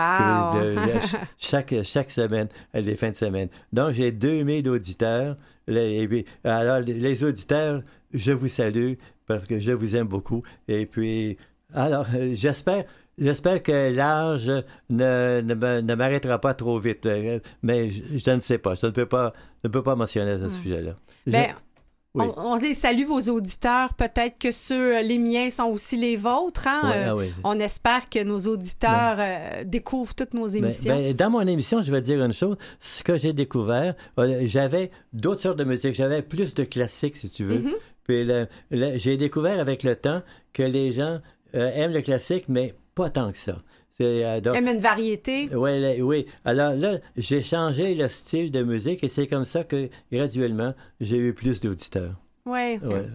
de- 0.60 0.74
de- 0.74 1.00
chaque, 1.38 1.74
chaque 1.84 2.10
semaine, 2.10 2.48
les 2.74 2.96
fins 2.96 3.10
de 3.10 3.14
semaine. 3.14 3.48
Donc, 3.72 3.92
j'ai 3.92 4.12
2000 4.12 4.68
auditeurs. 4.68 5.36
Les- 5.66 6.24
alors, 6.44 6.80
les- 6.80 6.98
les 6.98 7.24
auditeurs, 7.24 7.82
je 8.12 8.32
vous 8.32 8.48
salue 8.48 8.94
parce 9.26 9.44
que 9.44 9.58
je 9.58 9.72
vous 9.72 9.94
aime 9.96 10.08
beaucoup. 10.08 10.42
Et 10.68 10.84
puis, 10.86 11.38
alors, 11.72 12.06
euh, 12.14 12.30
j'espère. 12.34 12.84
J'espère 13.18 13.62
que 13.62 13.90
l'âge 13.94 14.50
ne, 14.88 15.40
ne, 15.42 15.80
ne 15.80 15.94
m'arrêtera 15.94 16.40
pas 16.40 16.54
trop 16.54 16.78
vite, 16.78 17.06
mais 17.62 17.90
je, 17.90 18.16
je 18.18 18.30
ne 18.30 18.40
sais 18.40 18.58
pas. 18.58 18.74
Je 18.74 18.86
ne 18.86 18.90
peux 18.92 19.06
pas, 19.06 19.32
ne 19.64 19.68
peux 19.68 19.82
pas 19.82 19.94
mentionner 19.94 20.38
ce 20.38 20.48
sujet-là. 20.48 20.96
Je- 21.26 21.32
Ben, 21.32 21.48
oui. 22.14 22.24
on, 22.36 22.52
on 22.52 22.56
les 22.56 22.72
salue, 22.74 23.04
vos 23.04 23.20
auditeurs. 23.20 23.92
Peut-être 23.94 24.38
que 24.38 24.50
ceux, 24.50 24.96
euh, 24.96 25.02
les 25.02 25.18
miens 25.18 25.50
sont 25.50 25.64
aussi 25.66 25.96
les 25.98 26.16
vôtres. 26.16 26.66
Hein? 26.66 26.80
Ouais, 26.90 26.96
Euh, 26.96 27.06
ah 27.10 27.16
oui. 27.16 27.32
On 27.44 27.58
espère 27.60 28.08
que 28.08 28.22
nos 28.24 28.38
auditeurs 28.46 29.16
euh, 29.18 29.64
découvrent 29.64 30.14
toutes 30.14 30.32
nos 30.34 30.46
Ben, 30.48 30.56
émissions. 30.56 30.96
ben, 30.96 31.14
dans 31.14 31.30
mon 31.30 31.42
émission, 31.46 31.82
je 31.82 31.92
vais 31.92 32.00
dire 32.00 32.24
une 32.24 32.32
chose. 32.32 32.56
Ce 32.80 33.02
que 33.04 33.18
j'ai 33.18 33.32
découvert, 33.34 33.94
j'avais 34.42 34.90
d'autres 35.12 35.42
sortes 35.42 35.58
de 35.58 35.64
musique. 35.64 35.94
J'avais 35.94 36.22
plus 36.22 36.54
de 36.54 36.64
classiques, 36.64 37.16
si 37.16 37.28
tu 37.28 37.44
veux. 37.44 37.58
Mhm. 37.58 37.74
Puis 38.04 38.26
j'ai 38.98 39.16
découvert 39.18 39.60
avec 39.60 39.82
le 39.82 39.94
temps 39.94 40.22
que 40.54 40.62
les 40.62 40.90
gens 40.92 41.20
euh, 41.54 41.70
aiment 41.74 41.92
le 41.92 42.00
classique, 42.02 42.44
mais 42.48 42.74
pas 42.94 43.10
tant 43.10 43.32
que 43.32 43.38
ça. 43.38 43.62
Euh, 44.00 44.40
donc- 44.40 44.56
une 44.56 44.78
variété? 44.78 45.48
Là, 45.48 45.58
oui. 46.00 46.26
Alors 46.44 46.74
là, 46.74 46.98
j'ai 47.16 47.42
changé 47.42 47.94
le 47.94 48.08
style 48.08 48.50
de 48.50 48.62
musique 48.62 49.04
et 49.04 49.08
c'est 49.08 49.26
comme 49.26 49.44
ça 49.44 49.64
que 49.64 49.90
graduellement, 50.10 50.74
j'ai 51.00 51.18
eu 51.18 51.34
plus 51.34 51.60
d'auditeurs. 51.60 52.14
Ouais. 52.46 52.80
Ouais. 52.82 53.06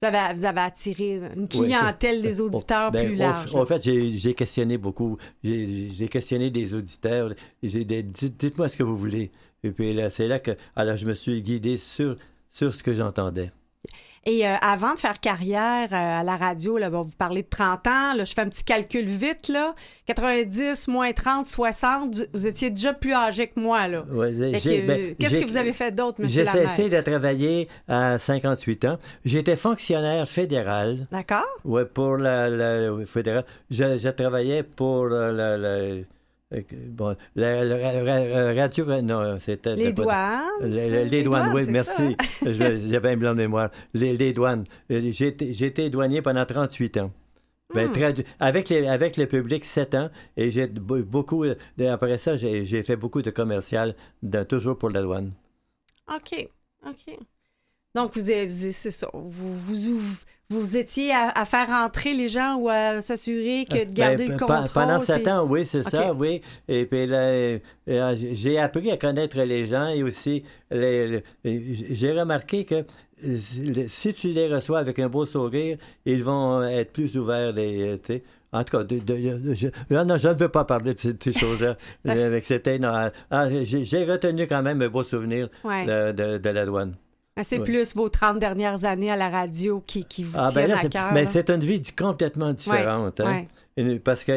Vous, 0.00 0.06
avez, 0.06 0.34
vous 0.34 0.44
avez 0.46 0.60
attiré 0.60 1.20
une 1.36 1.46
clientèle 1.46 2.22
des 2.22 2.40
auditeurs 2.40 2.90
Ben, 2.90 3.06
plus 3.06 3.16
large. 3.16 3.54
En 3.54 3.66
fait, 3.66 3.82
j'ai 3.82 4.34
questionné 4.34 4.78
beaucoup. 4.78 5.18
J'ai 5.44 6.08
questionné 6.10 6.50
des 6.50 6.72
auditeurs. 6.72 7.34
J'ai 7.62 7.84
Dites-moi 7.84 8.68
ce 8.68 8.78
que 8.78 8.82
vous 8.82 8.96
voulez. 8.96 9.30
Et 9.62 9.70
puis 9.72 9.92
là, 9.92 10.08
c'est 10.08 10.26
là 10.26 10.38
que 10.38 10.52
alors 10.74 10.96
je 10.96 11.04
me 11.04 11.12
suis 11.12 11.42
guidé 11.42 11.76
sur, 11.76 12.16
sur 12.48 12.72
ce 12.72 12.82
que 12.82 12.94
j'entendais. 12.94 13.52
Et 14.26 14.46
euh, 14.46 14.54
avant 14.60 14.92
de 14.92 14.98
faire 14.98 15.18
carrière 15.18 15.88
euh, 15.92 16.20
à 16.20 16.22
la 16.22 16.36
radio, 16.36 16.76
là, 16.76 16.90
bon, 16.90 17.00
vous 17.00 17.16
parlez 17.16 17.42
de 17.42 17.48
30 17.48 17.86
ans, 17.86 18.14
là, 18.14 18.24
je 18.24 18.34
fais 18.34 18.42
un 18.42 18.48
petit 18.50 18.64
calcul 18.64 19.06
vite, 19.06 19.48
là. 19.48 19.74
90 20.06 20.88
moins 20.88 21.10
30, 21.12 21.46
60, 21.46 22.14
vous, 22.14 22.22
vous 22.34 22.46
étiez 22.46 22.68
déjà 22.68 22.92
plus 22.92 23.14
âgé 23.14 23.46
que 23.46 23.58
moi, 23.58 23.88
là. 23.88 24.04
Ouais, 24.10 24.30
ben, 24.32 24.54
euh, 24.54 25.14
Qu'est-ce 25.18 25.38
que 25.38 25.44
vous 25.46 25.56
avez 25.56 25.72
fait 25.72 25.90
d'autre, 25.90 26.20
M. 26.20 26.28
J'ai 26.28 26.44
cessé 26.44 26.90
de 26.90 27.00
travailler 27.00 27.68
à 27.88 28.18
58 28.18 28.84
ans. 28.84 28.98
J'étais 29.24 29.56
fonctionnaire 29.56 30.28
fédéral. 30.28 31.06
D'accord? 31.10 31.46
Ouais, 31.64 31.86
pour 31.86 32.18
la, 32.18 32.50
la- 32.50 32.92
oui, 32.92 33.06
fédéral. 33.06 33.44
Je, 33.70 33.96
je 33.96 34.08
travaillais 34.10 34.62
pour 34.62 35.06
la, 35.06 35.32
la, 35.32 35.56
la- 35.56 35.68
euh, 35.68 36.02
bon, 36.88 37.16
la- 37.36 37.64
la- 37.64 38.02
la- 38.02 38.24
la- 38.52 38.62
radio. 38.62 39.00
Non, 39.02 39.38
c'était. 39.40 39.76
Les 39.76 39.92
douanes. 39.92 40.48
Les 40.62 41.22
douanes, 41.22 41.52
oui, 41.54 41.64
merci. 41.68 42.16
J'avais 42.44 43.10
un 43.12 43.16
blanc 43.16 43.32
de 43.32 43.38
mémoire. 43.38 43.70
Les, 43.94 44.16
les 44.16 44.32
douanes. 44.32 44.64
Euh, 44.90 45.10
J'ai 45.12 45.28
été- 45.66 45.90
douanier 45.90 46.22
pendant 46.22 46.44
38 46.44 46.96
ans. 46.98 47.12
Ben, 47.72 47.88
Hmm. 47.88 47.92
tradu- 47.92 48.24
avec, 48.40 48.68
les, 48.68 48.86
avec 48.88 49.16
le 49.16 49.26
public, 49.26 49.64
7 49.64 49.94
ans. 49.94 50.10
Et 50.36 50.50
j'ai 50.50 50.66
be- 50.66 51.02
beaucoup. 51.02 51.44
Après 51.88 52.18
ça, 52.18 52.36
j'ai 52.36 52.82
fait 52.82 52.96
beaucoup 52.96 53.22
de 53.22 53.30
commercial, 53.30 53.94
de- 54.24 54.42
toujours 54.42 54.76
pour 54.76 54.90
la 54.90 55.02
douane. 55.02 55.32
OK. 56.12 56.48
OK. 56.84 57.16
Donc, 57.94 58.14
vous, 58.16 58.28
avez- 58.30 58.48
ça. 58.72 59.08
Vous, 59.14 59.54
vous, 59.54 60.00
vous, 60.50 60.76
étiez 60.76 61.12
à, 61.12 61.30
à 61.30 61.44
faire 61.44 61.70
entrer 61.70 62.12
les 62.12 62.28
gens 62.28 62.56
ou 62.56 62.68
à 62.68 63.00
s'assurer 63.00 63.64
que 63.70 63.84
de 63.88 63.94
garder 63.94 64.26
Ben, 64.26 64.32
le 64.32 64.36
pe- 64.38 64.44
contrôle. 64.46 64.64
Pendant 64.74 65.00
sept 65.00 65.22
puis- 65.22 65.32
ans, 65.32 65.46
oui, 65.48 65.64
c'est 65.64 65.82
ça, 65.88 66.12
oui. 66.12 66.42
Et 66.68 66.86
puis 66.86 67.06
là, 67.06 67.18
euh, 67.18 67.58
euh, 67.88 68.16
j'ai 68.32 68.58
appris 68.58 68.90
à 68.90 68.96
connaître 68.96 69.40
les 69.42 69.66
gens 69.66 69.88
et 69.88 70.02
aussi, 70.02 70.42
les- 70.70 71.22
les- 71.44 71.74
j'ai 71.90 72.12
remarqué 72.12 72.64
que 72.64 72.84
euh, 73.24 73.36
si 73.86 74.12
tu 74.14 74.28
les 74.28 74.48
reçois 74.52 74.78
avec 74.80 74.98
un 74.98 75.08
beau 75.08 75.24
sourire, 75.26 75.76
ils 76.04 76.24
vont 76.24 76.62
être 76.62 76.92
plus 76.92 77.16
ouverts. 77.16 77.52
Les, 77.52 77.98
euh, 78.10 78.18
en 78.52 78.64
tout 78.64 78.78
cas, 78.78 78.82
de, 78.82 78.98
de- 78.98 79.38
de- 79.38 79.54
je, 79.54 79.68
non, 79.90 80.04
non, 80.04 80.16
je 80.16 80.28
ne 80.28 80.34
veux 80.34 80.48
pas 80.48 80.64
parler 80.64 80.94
de 80.94 80.98
ces, 80.98 81.14
ces 81.22 81.32
choses-là. 81.32 81.76
Euh, 82.08 82.26
avec 82.26 82.44
ah, 83.30 83.48
j'ai 83.50 84.04
retenu 84.04 84.46
quand 84.48 84.62
même 84.62 84.82
un 84.82 84.88
beau 84.88 85.04
souvenir 85.04 85.48
Ouais. 85.62 85.84
de, 85.86 86.12
de- 86.12 86.38
de 86.38 86.48
la 86.50 86.64
douane. 86.66 86.94
C'est 87.42 87.58
Ouais. 87.58 87.64
plus 87.64 87.94
vos 87.94 88.08
30 88.08 88.38
dernières 88.38 88.84
années 88.84 89.10
à 89.10 89.16
la 89.16 89.28
radio 89.28 89.82
qui, 89.86 90.04
qui 90.04 90.22
vous 90.24 90.36
Ah, 90.38 90.50
ben 90.54 90.68
là, 90.68 90.78
à 90.78 90.88
cœur. 90.88 91.12
mais 91.12 91.22
là. 91.24 91.30
c'est 91.30 91.50
une 91.50 91.60
vie 91.60 91.82
complètement 91.96 92.52
différente. 92.52 93.20
hein. 93.20 93.44
Ouais. 93.76 93.98
Parce 93.98 94.24
que 94.24 94.32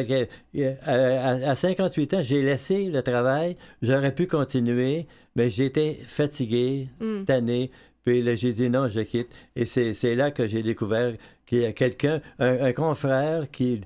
euh, 0.56 0.74
à, 0.86 1.50
à 1.50 1.54
58 1.54 2.14
ans, 2.14 2.20
j'ai 2.22 2.40
laissé 2.42 2.84
le 2.84 3.02
travail. 3.02 3.56
J'aurais 3.82 4.14
pu 4.14 4.26
continuer, 4.26 5.06
mais 5.36 5.50
j'étais 5.50 5.98
fatigué, 6.04 6.88
Mm. 7.00 7.24
tanné. 7.24 7.70
Puis 8.04 8.22
là, 8.22 8.34
j'ai 8.36 8.52
dit 8.52 8.68
non, 8.70 8.88
je 8.88 9.00
quitte. 9.00 9.28
Et 9.56 9.64
c'est 9.66 10.14
là 10.14 10.30
que 10.30 10.46
j'ai 10.46 10.62
découvert 10.62 11.12
qu'il 11.46 11.60
y 11.60 11.66
a 11.66 11.72
quelqu'un, 11.72 12.20
un, 12.38 12.64
un 12.66 12.72
confrère 12.72 13.50
qui, 13.50 13.80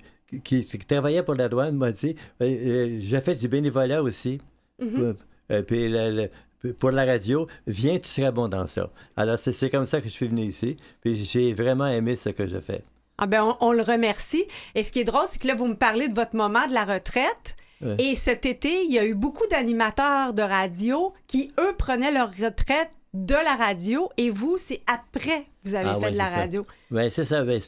qui, 0.45 0.65
qui 0.65 0.79
travaillait 0.79 1.23
pour 1.23 1.35
la 1.35 1.49
douane, 1.49 1.77
m'a 1.77 1.93
dit 1.93 2.15
euh, 2.43 2.45
euh, 2.45 2.97
J'ai 3.01 3.21
fait 3.21 3.35
du 3.37 3.49
bénévolat 3.49 4.03
aussi. 4.03 4.41
Mhm. 4.81 5.17
Euh, 5.51 5.63
puis 5.63 5.89
le- 5.89 6.11
le- 6.11 6.31
pour 6.79 6.91
la 6.91 7.05
radio, 7.05 7.47
viens, 7.67 7.99
tu 7.99 8.09
seras 8.09 8.31
bon 8.31 8.49
dans 8.49 8.67
ça. 8.67 8.91
Alors, 9.17 9.39
c'est 9.39 9.71
comme 9.71 9.87
ça 9.87 10.01
que 10.01 10.09
je 10.09 10.13
suis 10.13 10.29
venu 10.29 10.43
ici. 10.43 10.77
Puis 11.01 11.15
j'ai 11.15 11.53
vraiment 11.53 11.87
aimé 11.87 12.17
ce 12.17 12.31
que 12.31 12.47
je 12.47 12.59
fais. 12.59 12.85
Ah 13.19 13.27
ben, 13.27 13.43
on, 13.43 13.69
on 13.69 13.73
le 13.73 13.83
remercie. 13.83 14.45
Et 14.75 14.83
ce 14.83 14.93
qui 14.93 15.01
est 15.01 15.05
drôle, 15.05 15.27
c'est 15.27 15.41
que 15.41 15.47
là, 15.47 15.55
vous 15.55 15.67
me 15.67 15.77
parlez 15.77 16.09
de 16.09 16.15
votre 16.15 16.37
moment 16.37 16.67
de 16.67 16.75
la 16.75 16.85
retraite. 16.85 17.57
Ouais. 17.81 17.97
Et 17.99 18.15
cet 18.17 18.45
été, 18.47 18.85
il 18.85 18.93
y 18.93 18.99
a 18.99 19.05
eu 19.07 19.15
beaucoup 19.15 19.47
d'animateurs 19.51 20.35
de 20.35 20.43
radio 20.43 21.13
qui, 21.27 21.51
eux, 21.59 21.75
prenaient 21.77 22.11
leur 22.13 22.31
retraite 22.31 22.91
de 23.15 23.35
la 23.35 23.55
radio 23.57 24.09
et 24.19 24.29
vous, 24.31 24.57
c'est 24.59 24.81
après 24.87 25.41
que 25.65 25.71
vous 25.71 25.75
avez 25.75 25.89
Ah 25.89 25.99
fait 25.99 26.07
ouais, 26.07 26.13
de 26.13 26.17
la 26.19 26.25
radio. 26.29 26.67
Ben, 26.91 27.09
c'est 27.11 27.25
ça. 27.25 27.43
Ben, 27.45 27.59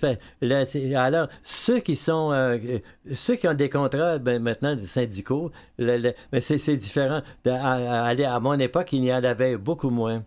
là, 0.43 0.67
c'est- 0.67 0.95
alors, 0.95 1.29
ceux 1.43 1.79
qui 1.81 1.97
sont. 1.97 2.31
euh, 2.33 2.59
euh, 2.63 2.79
ceux 3.15 3.37
qui 3.37 3.49
ont 3.49 3.55
des 3.55 3.71
contrats 3.71 4.19
ben, 4.19 4.43
maintenant 4.43 4.75
des 4.77 4.87
syndicaux, 4.87 5.51
le- 5.79 5.97
le- 5.97 6.15
ben, 6.31 6.41
c'est, 6.41 6.59
c'est 6.59 6.77
différent. 6.77 7.21
De- 7.45 7.51
à, 7.51 8.07
à- 8.09 8.35
à 8.35 8.41
mon 8.41 8.59
époque, 8.59 8.93
il 8.93 9.05
y 9.05 9.13
en 9.15 9.23
avait 9.25 9.57
beaucoup 9.57 9.91
moins. 9.91 10.23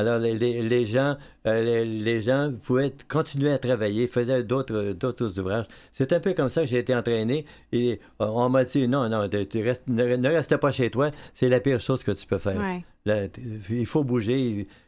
Alors, 0.00 0.18
les, 0.18 0.34
les- 0.34 0.62
les 0.62 0.86
gens, 0.86 1.16
euh, 1.46 1.62
les, 1.62 1.84
les 1.84 2.20
gens 2.20 2.52
pouvaient 2.64 2.92
continuer 3.08 3.52
à 3.52 3.58
travailler, 3.58 4.06
faisaient 4.06 4.42
d'autres, 4.42 4.92
d'autres 4.92 5.38
ouvrages. 5.38 5.66
C'est 5.92 6.12
un 6.12 6.20
peu 6.20 6.32
comme 6.34 6.48
ça 6.48 6.62
que 6.62 6.66
j'ai 6.68 6.78
été 6.78 6.94
entraîné. 6.94 7.44
Et 7.72 8.00
euh, 8.20 8.26
on 8.26 8.48
m'a 8.48 8.64
dit 8.64 8.86
non, 8.88 9.08
non, 9.08 9.28
tu 9.28 9.62
restes- 9.62 9.88
ne, 9.88 10.16
ne 10.16 10.28
reste 10.28 10.56
pas 10.56 10.70
chez 10.70 10.90
toi. 10.90 11.10
C'est 11.34 11.48
la 11.48 11.60
pire 11.60 11.80
chose 11.80 12.02
que 12.02 12.12
tu 12.12 12.26
peux 12.26 12.38
faire. 12.38 12.58
Ouais. 12.58 12.84
Là, 13.04 13.28
t- 13.28 13.40
il 13.70 13.86
faut 13.86 14.04
bouger. 14.04 14.38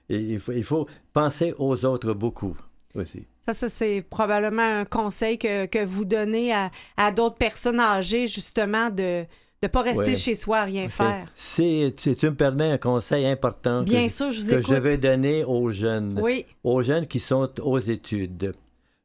Il, 0.09 0.17
il 0.33 0.39
faut, 0.41 0.53
il 0.53 0.65
faut 0.65 0.87
penser 1.13 1.55
aux 1.59 1.85
autres 1.85 2.13
beaucoup 2.13 2.57
aussi. 2.95 3.25
Ça, 3.47 3.53
ça 3.55 3.69
c'est 3.69 4.05
probablement 4.09 4.63
un 4.81 4.85
conseil 4.85 5.39
que, 5.39 5.67
que 5.67 5.85
vous 5.85 6.05
donnez 6.05 6.53
à, 6.53 6.71
à 6.97 7.11
d'autres 7.11 7.37
personnes 7.37 7.81
âgées, 7.81 8.27
justement, 8.27 8.91
de 8.91 9.25
ne 9.63 9.69
pas 9.69 9.83
rester 9.83 10.11
Ouais. 10.13 10.17
chez 10.17 10.35
soi 10.35 10.59
à 10.59 10.65
rien 10.65 10.89
faire. 10.89 11.27
Si 11.35 11.93
tu, 11.97 12.15
tu 12.17 12.27
me 12.27 12.35
permets 12.35 12.71
un 12.73 12.79
conseil 12.79 13.27
important 13.27 13.83
Bien 13.83 14.07
que, 14.07 14.13
sûr, 14.13 14.31
je 14.31 14.41
vous 14.41 14.49
que 14.49 14.53
écoute. 14.55 14.67
je 14.67 14.75
vais 14.75 14.97
donner 14.99 15.45
aux 15.45 15.71
jeunes, 15.71 16.19
Oui, 16.23 16.45
aux 16.65 16.83
jeunes 16.83 17.07
qui 17.07 17.21
sont 17.21 17.49
aux 17.63 17.79
études. 17.79 18.53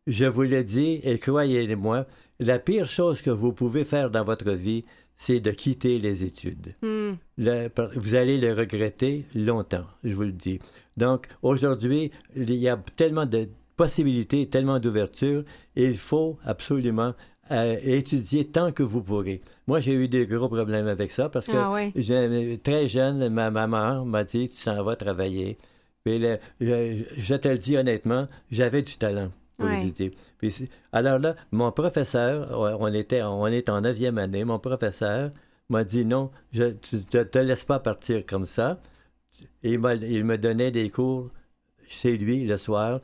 Je 0.07 0.25
vous 0.25 0.43
le 0.43 0.63
dis 0.63 0.99
et 1.03 1.19
croyez-moi, 1.19 2.05
la 2.39 2.59
pire 2.59 2.85
chose 2.85 3.21
que 3.21 3.29
vous 3.29 3.53
pouvez 3.53 3.83
faire 3.83 4.09
dans 4.09 4.23
votre 4.23 4.51
vie, 4.51 4.85
c'est 5.15 5.39
de 5.39 5.51
quitter 5.51 5.99
les 5.99 6.23
études. 6.23 6.73
Hmm. 6.81 7.13
Le- 7.37 7.69
vous 7.95 8.15
allez 8.15 8.37
le 8.37 8.53
regretter 8.53 9.25
longtemps, 9.35 9.85
je 10.03 10.13
vous 10.13 10.23
le 10.23 10.31
dis. 10.31 10.59
Donc, 10.95 11.27
aujourd'hui, 11.41 12.11
il 12.35 12.53
y 12.53 12.67
a 12.69 12.77
tellement 12.95 13.25
de 13.25 13.49
possibilités, 13.75 14.47
tellement 14.47 14.79
d'ouvertures. 14.79 15.43
Il 15.75 15.97
faut 15.97 16.37
absolument 16.45 17.13
euh, 17.51 17.77
étudier 17.83 18.45
tant 18.47 18.71
que 18.71 18.83
vous 18.83 19.01
pourrez. 19.03 19.41
Moi, 19.67 19.79
j'ai 19.79 19.93
eu 19.93 20.07
des 20.07 20.25
gros 20.27 20.47
problèmes 20.49 20.87
avec 20.87 21.11
ça 21.11 21.29
parce 21.29 21.47
que 21.47 21.57
Ah 21.57 22.57
très 22.63 22.87
jeune, 22.87 23.29
ma 23.29 23.49
maman 23.51 24.05
m'a 24.05 24.23
dit, 24.23 24.49
tu 24.49 24.55
s'en 24.57 24.83
vas 24.83 24.95
travailler. 24.95 25.57
Puis 26.03 26.19
le- 26.19 26.37
je, 26.61 27.03
je 27.17 27.35
te 27.35 27.47
le 27.47 27.57
dis 27.57 27.77
honnêtement, 27.77 28.27
j'avais 28.51 28.81
du 28.81 28.95
talent 28.97 29.31
pour 29.57 29.65
Ouais. 29.67 29.81
étudier. 29.81 30.11
Puis 30.37 30.69
alors 30.91 31.19
là, 31.19 31.35
mon 31.51 31.71
professeur, 31.71 32.49
on 32.79 32.93
était, 32.93 33.23
on 33.23 33.47
est 33.47 33.69
en 33.69 33.81
neuvième 33.81 34.17
année, 34.17 34.43
mon 34.45 34.59
professeur 34.59 35.31
m'a 35.69 35.83
dit 35.83 36.05
non, 36.05 36.31
je, 36.51 36.65
tu 36.71 36.99
te, 36.99 37.23
te 37.23 37.39
laisse 37.39 37.65
pas 37.65 37.79
partir 37.79 38.25
comme 38.25 38.45
ça. 38.45 38.79
Et 39.63 39.73
il 39.73 40.23
me 40.23 40.37
donnait 40.37 40.71
des 40.71 40.89
cours 40.89 41.29
chez 41.87 42.17
lui 42.17 42.45
le 42.45 42.57
soir 42.57 42.99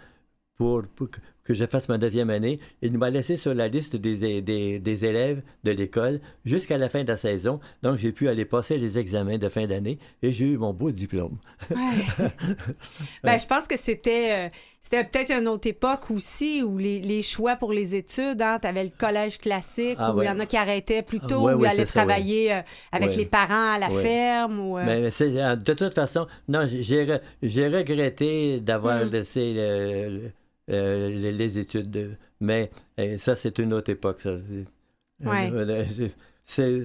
pour, 0.55 0.83
pour 0.95 1.07
que, 1.43 1.53
je 1.53 1.65
fasse 1.65 1.89
ma 1.89 1.97
neuvième 1.97 2.29
année. 2.29 2.59
Il 2.81 2.97
m'a 2.97 3.09
laissé 3.09 3.35
sur 3.37 3.53
la 3.53 3.67
liste 3.67 3.95
des, 3.95 4.41
des, 4.41 4.79
des 4.79 5.05
élèves 5.05 5.41
de 5.63 5.71
l'école 5.71 6.19
jusqu'à 6.45 6.77
la 6.77 6.89
fin 6.89 7.03
de 7.03 7.07
la 7.09 7.17
saison. 7.17 7.59
Donc, 7.81 7.97
j'ai 7.97 8.11
pu 8.11 8.27
aller 8.29 8.45
passer 8.45 8.77
les 8.77 8.97
examens 8.97 9.37
de 9.37 9.49
fin 9.49 9.67
d'année 9.67 9.99
et 10.21 10.31
j'ai 10.31 10.45
eu 10.45 10.57
mon 10.57 10.73
beau 10.73 10.91
diplôme. 10.91 11.37
Ouais. 11.69 11.77
ben, 13.23 13.37
je 13.37 13.45
pense 13.45 13.67
que 13.67 13.77
c'était, 13.77 14.47
euh, 14.47 14.49
c'était 14.81 15.03
peut-être 15.03 15.31
une 15.31 15.47
autre 15.47 15.67
époque 15.67 16.11
aussi 16.11 16.61
où 16.63 16.77
les, 16.77 16.99
les 17.01 17.21
choix 17.21 17.55
pour 17.55 17.71
les 17.73 17.95
études, 17.95 18.41
hein, 18.41 18.59
tu 18.61 18.67
avais 18.67 18.83
le 18.83 18.91
collège 18.97 19.37
classique 19.37 19.97
Ah 19.99 20.13
où 20.13 20.21
il 20.21 20.25
y 20.25 20.29
en 20.29 20.39
a 20.39 20.45
qui 20.45 20.57
arrêtaient 20.57 21.01
plus 21.03 21.19
tôt, 21.19 21.41
Ouais, 21.45 21.53
où 21.53 21.63
ils 21.63 21.67
allaient 21.67 21.85
ça, 21.85 22.01
travailler 22.03 22.53
euh, 22.53 22.61
avec 22.91 23.15
les 23.15 23.25
parents 23.25 23.73
à 23.73 23.79
la 23.79 23.89
ferme. 23.89 24.59
Ou, 24.59 24.77
euh, 24.77 24.83
Mais 24.85 25.11
c'est- 25.11 25.41
euh, 25.41 25.55
de 25.55 25.73
toute 25.73 25.93
façon, 25.93 26.27
non, 26.47 26.65
j'ai- 26.65 26.83
j'ai 26.83 27.05
re- 27.05 27.21
j'ai 27.41 27.67
regretté 27.67 28.59
d'avoir 28.59 29.05
Mm. 29.05 29.09
laissé 29.09 29.53
le- 29.53 30.09
le- 30.09 30.31
euh, 30.69 31.09
les, 31.09 31.31
les 31.31 31.59
études. 31.59 31.89
de- 31.91 32.11
mais 32.39 32.71
euh, 32.99 33.17
ça, 33.17 33.35
c'est 33.35 33.57
une 33.59 33.73
autre 33.73 33.89
époque. 33.91 34.19
Ça. 34.21 34.37
C'est- 34.39 34.65
Ouais. 35.27 35.49
euh, 35.53 35.85
c'est- 36.43 36.83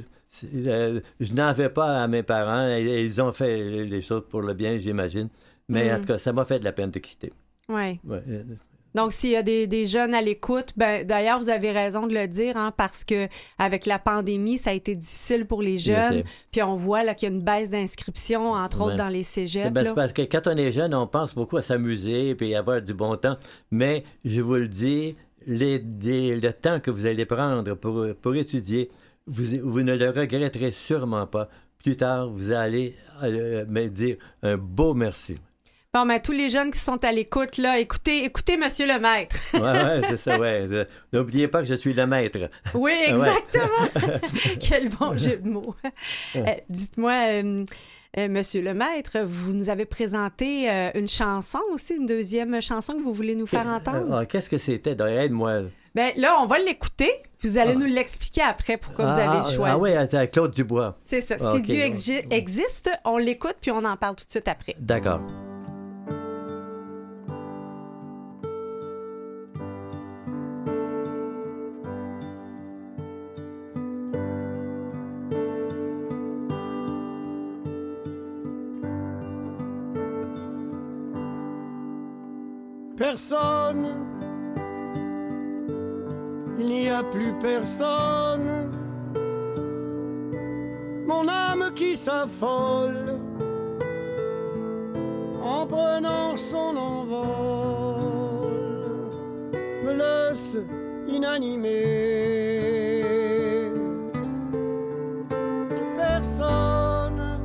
je 1.20 1.34
n'en 1.34 1.52
vais 1.52 1.70
pas 1.70 2.02
à 2.02 2.08
mes 2.08 2.22
parents. 2.22 2.68
et- 2.68 3.04
Ils 3.04 3.20
ont 3.20 3.32
fait 3.32 3.84
les 3.84 4.00
choses 4.02 4.24
pour 4.28 4.42
le 4.42 4.54
bien, 4.54 4.76
j'imagine. 4.78 5.28
Mais 5.68 5.90
Mm. 5.90 5.96
en 5.96 6.00
tout 6.00 6.06
cas, 6.06 6.18
ça 6.18 6.32
m'a 6.32 6.44
fait 6.44 6.58
de 6.58 6.64
la 6.64 6.72
peine 6.72 6.90
de 6.90 6.98
quitter. 6.98 7.32
Ouais, 7.68 8.22
euh, 8.28 8.42
Donc, 8.94 9.12
s'il 9.12 9.31
y 9.31 9.37
a 9.37 9.42
des, 9.42 9.66
des 9.66 9.87
jeunes 9.87 10.14
à 10.14 10.20
l'écoute, 10.20 10.72
ben, 10.77 11.07
d'ailleurs, 11.07 11.38
vous 11.38 11.51
avez 11.51 11.70
raison 11.70 12.07
de 12.07 12.14
le 12.14 12.27
dire, 12.27 12.57
hein, 12.57 12.72
parce 12.77 13.05
que 13.05 13.29
avec 13.59 13.87
la 13.87 13.98
pandémie, 13.98 14.59
ça 14.59 14.70
a 14.70 14.72
été 14.72 14.94
difficile 14.94 15.46
pour 15.46 15.62
les 15.62 15.79
je 15.79 15.92
jeunes. 15.92 16.22
Puis 16.53 16.62
on 16.62 16.74
voit 16.74 17.05
là, 17.05 17.14
qu'il 17.14 17.29
y 17.29 17.33
a 17.33 17.35
une 17.35 17.42
baisse 17.42 17.70
d'inscription, 17.70 18.53
entre 18.53 18.83
autres 18.83 18.96
dans 18.96 19.09
les 19.09 19.22
cégeps. 19.22 19.70
Ben, 19.70 19.83
là. 19.83 19.90
c'est 19.90 19.94
parce 19.94 20.12
que 20.12 20.22
quand 20.22 20.46
on 20.46 20.57
est 20.57 20.72
jeune, 20.72 20.94
on 20.94 21.07
pense 21.07 21.35
beaucoup 21.35 21.57
à 21.57 21.62
s'amuser 21.62 22.37
et 22.38 22.57
avoir 22.57 22.83
du 22.83 22.94
bon 22.94 23.16
temps. 23.16 23.37
Mais 23.70 24.05
je 24.24 24.40
vous 24.40 24.55
le 24.55 24.68
dis, 24.68 25.16
les, 25.46 25.79
le 25.79 26.53
temps 26.53 26.81
que 26.81 26.90
vous 26.90 27.07
allez 27.07 27.27
prendre 27.27 27.74
pour, 27.74 28.07
pour 28.20 28.35
étudier, 28.35 28.90
vous, 29.27 29.44
vous 29.62 29.83
ne 29.83 29.94
le 29.94 30.11
regretterez 30.11 30.72
sûrement 30.72 31.27
pas. 31.27 31.48
Plus 31.83 31.96
tard, 31.96 32.29
vous 32.29 32.51
allez 32.51 32.96
euh, 33.22 33.64
me 33.68 33.88
dire 33.88 34.16
un 34.42 34.57
beau 34.57 34.94
merci. 34.94 35.37
Bon, 35.94 36.05
ben, 36.05 36.20
tous 36.20 36.33
les 36.33 36.51
jeunes 36.51 36.70
qui 36.70 36.79
sont 36.79 37.03
à 37.03 37.12
l'écoute, 37.12 37.57
là, 37.57 37.79
écoutez, 37.79 38.22
écoutez, 38.22 38.59
monsieur 38.59 38.87
le 38.87 39.01
maître. 39.01 39.37
Ouais, 39.55 39.61
ouais, 39.61 40.01
c'est 40.07 40.18
ça, 40.18 40.38
ouais. 40.38 40.66
Euh, 40.70 40.85
N'oubliez 41.14 41.48
pas 41.48 41.61
que 41.62 41.64
je 41.66 41.74
suis 41.74 41.94
le 41.94 42.07
maître. 42.07 42.51
Oui, 42.74 42.92
exactement. 43.07 44.18
Quel 44.61 44.90
bon 44.90 45.16
jeu 45.16 45.38
de 45.38 45.48
mots. 45.48 45.74
Euh, 46.37 46.40
Dites-moi, 46.68 47.12
euh, 47.42 47.64
euh, 48.18 48.29
monsieur 48.29 48.61
le 48.61 48.74
maître, 48.74 49.16
vous 49.24 49.55
nous 49.55 49.70
avez 49.70 49.87
présenté 49.87 50.70
euh, 50.70 50.90
une 50.94 51.09
chanson 51.09 51.59
aussi, 51.72 51.94
une 51.94 52.05
deuxième 52.05 52.61
chanson 52.61 52.92
que 52.92 53.03
vous 53.03 53.14
voulez 53.14 53.35
nous 53.35 53.46
faire 53.46 53.66
entendre? 53.66 54.14
Ah, 54.14 54.27
Qu'est-ce 54.27 54.51
que 54.51 54.59
c'était? 54.59 54.94
Donc, 54.94 55.09
Aide-moi. 55.09 55.62
Ben 55.94 56.12
là, 56.18 56.37
on 56.42 56.46
va 56.46 56.59
l'écouter. 56.59 57.11
Vous 57.42 57.57
allez 57.57 57.74
nous 57.74 57.87
l'expliquer 57.87 58.42
après 58.42 58.77
pourquoi 58.77 59.07
vous 59.07 59.14
Ah, 59.18 59.31
avez 59.40 59.55
choisi. 59.55 59.72
Ah 59.74 59.79
oui, 59.79 59.90
c'est 60.11 60.31
Claude 60.31 60.51
Dubois. 60.53 60.98
C'est 61.03 61.22
ça. 61.22 61.37
Ah, 61.40 61.53
si. 61.55 61.62
Dieu 61.62 61.79
exi- 61.79 62.27
existe, 62.31 62.90
on 63.07 63.16
l'écoute 63.16 63.57
puis 63.62 63.70
on 63.70 63.85
en 63.85 63.96
parle 63.96 64.16
tout 64.16 64.27
de 64.27 64.31
suite 64.31 64.48
après. 64.48 64.74
D'accord. 64.79 65.20
Personne, 83.10 83.86
il 86.58 86.66
n'y 86.66 86.90
a 86.90 87.02
plus 87.02 87.32
personne. 87.40 88.70
Mon 91.06 91.26
âme 91.26 91.72
qui 91.74 91.96
s'affole 91.96 93.18
en 95.42 95.66
prenant 95.66 96.36
son 96.36 96.76
envol 96.76 98.10
me 99.86 99.92
laisse 99.94 100.58
inanimé. 101.08 103.00
Personne, 105.96 107.40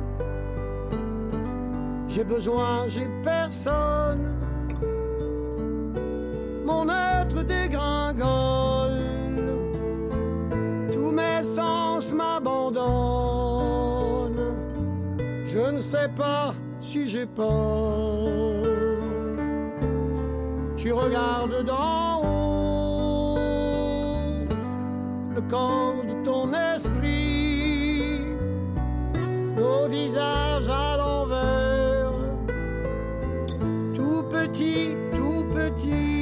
j'ai 2.06 2.24
besoin, 2.24 2.86
j'ai 2.86 3.08
personne 3.22 4.33
mon 6.64 6.88
être 6.88 7.42
dégringole. 7.42 8.24
Tous 10.92 11.10
mes 11.10 11.42
sens 11.42 12.12
m'abandonnent. 12.12 12.74
Je 15.46 15.72
ne 15.72 15.78
sais 15.78 16.08
pas 16.16 16.54
si 16.80 17.08
j'ai 17.08 17.26
peur. 17.26 18.62
Tu 20.76 20.92
regardes 20.92 21.64
d'en 21.64 22.14
le 25.34 25.40
corps 25.50 26.04
de 26.04 26.24
ton 26.24 26.52
esprit, 26.54 28.20
nos 29.56 29.88
visages 29.88 30.68
à 30.68 30.96
l'envers 30.96 32.12
tout 33.94 34.22
petit, 34.30 34.94
tout 35.14 35.44
petit. 35.52 36.13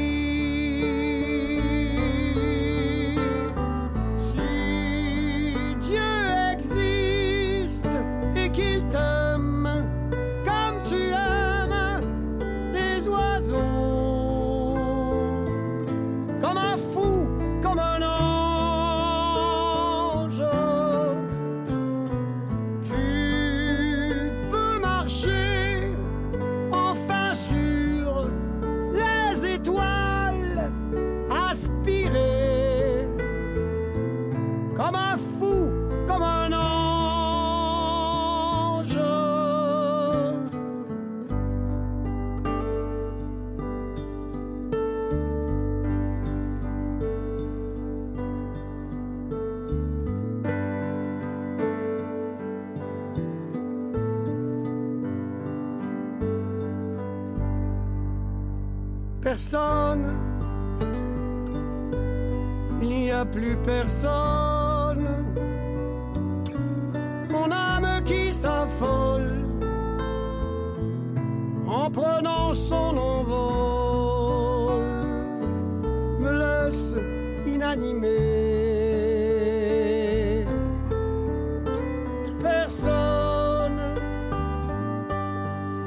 Personne. 59.52 60.16
Il 62.80 62.88
n'y 62.88 63.10
a 63.10 63.24
plus 63.24 63.56
personne. 63.56 65.06
Mon 67.30 67.50
âme 67.50 68.02
qui 68.04 68.32
s'affole 68.32 69.44
en 71.66 71.90
prenant 71.90 72.54
son 72.54 72.96
envol 72.96 74.82
me 76.18 76.32
laisse 76.42 76.96
inanimé. 77.46 78.08
Personne, 82.40 83.80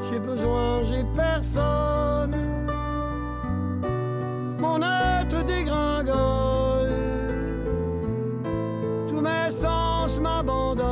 j'ai 0.04 0.20
besoin, 0.20 0.84
j'ai 0.84 1.04
personne. 1.16 2.75
Dégringole, 5.46 6.90
tous 9.08 9.22
mes 9.22 9.50
sens 9.50 10.20
m'abandonnent. 10.20 10.86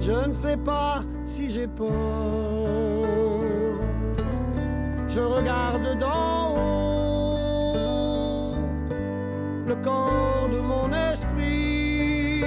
Je 0.00 0.26
ne 0.26 0.32
sais 0.32 0.56
pas 0.56 1.02
si 1.24 1.50
j'ai 1.50 1.66
peur. 1.66 1.88
Je 5.08 5.20
regarde 5.20 5.98
d'en 5.98 6.56
haut 6.56 6.62
le 9.66 9.74
corps 9.76 10.48
de 10.50 10.58
mon 10.60 10.90
esprit, 11.12 12.40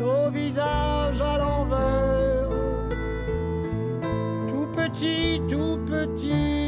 nos 0.00 0.30
visages 0.30 1.20
à 1.20 1.36
l'envers, 1.38 2.48
tout 4.48 4.66
petit, 4.72 5.42
tout 5.48 5.78
petit. 5.86 6.61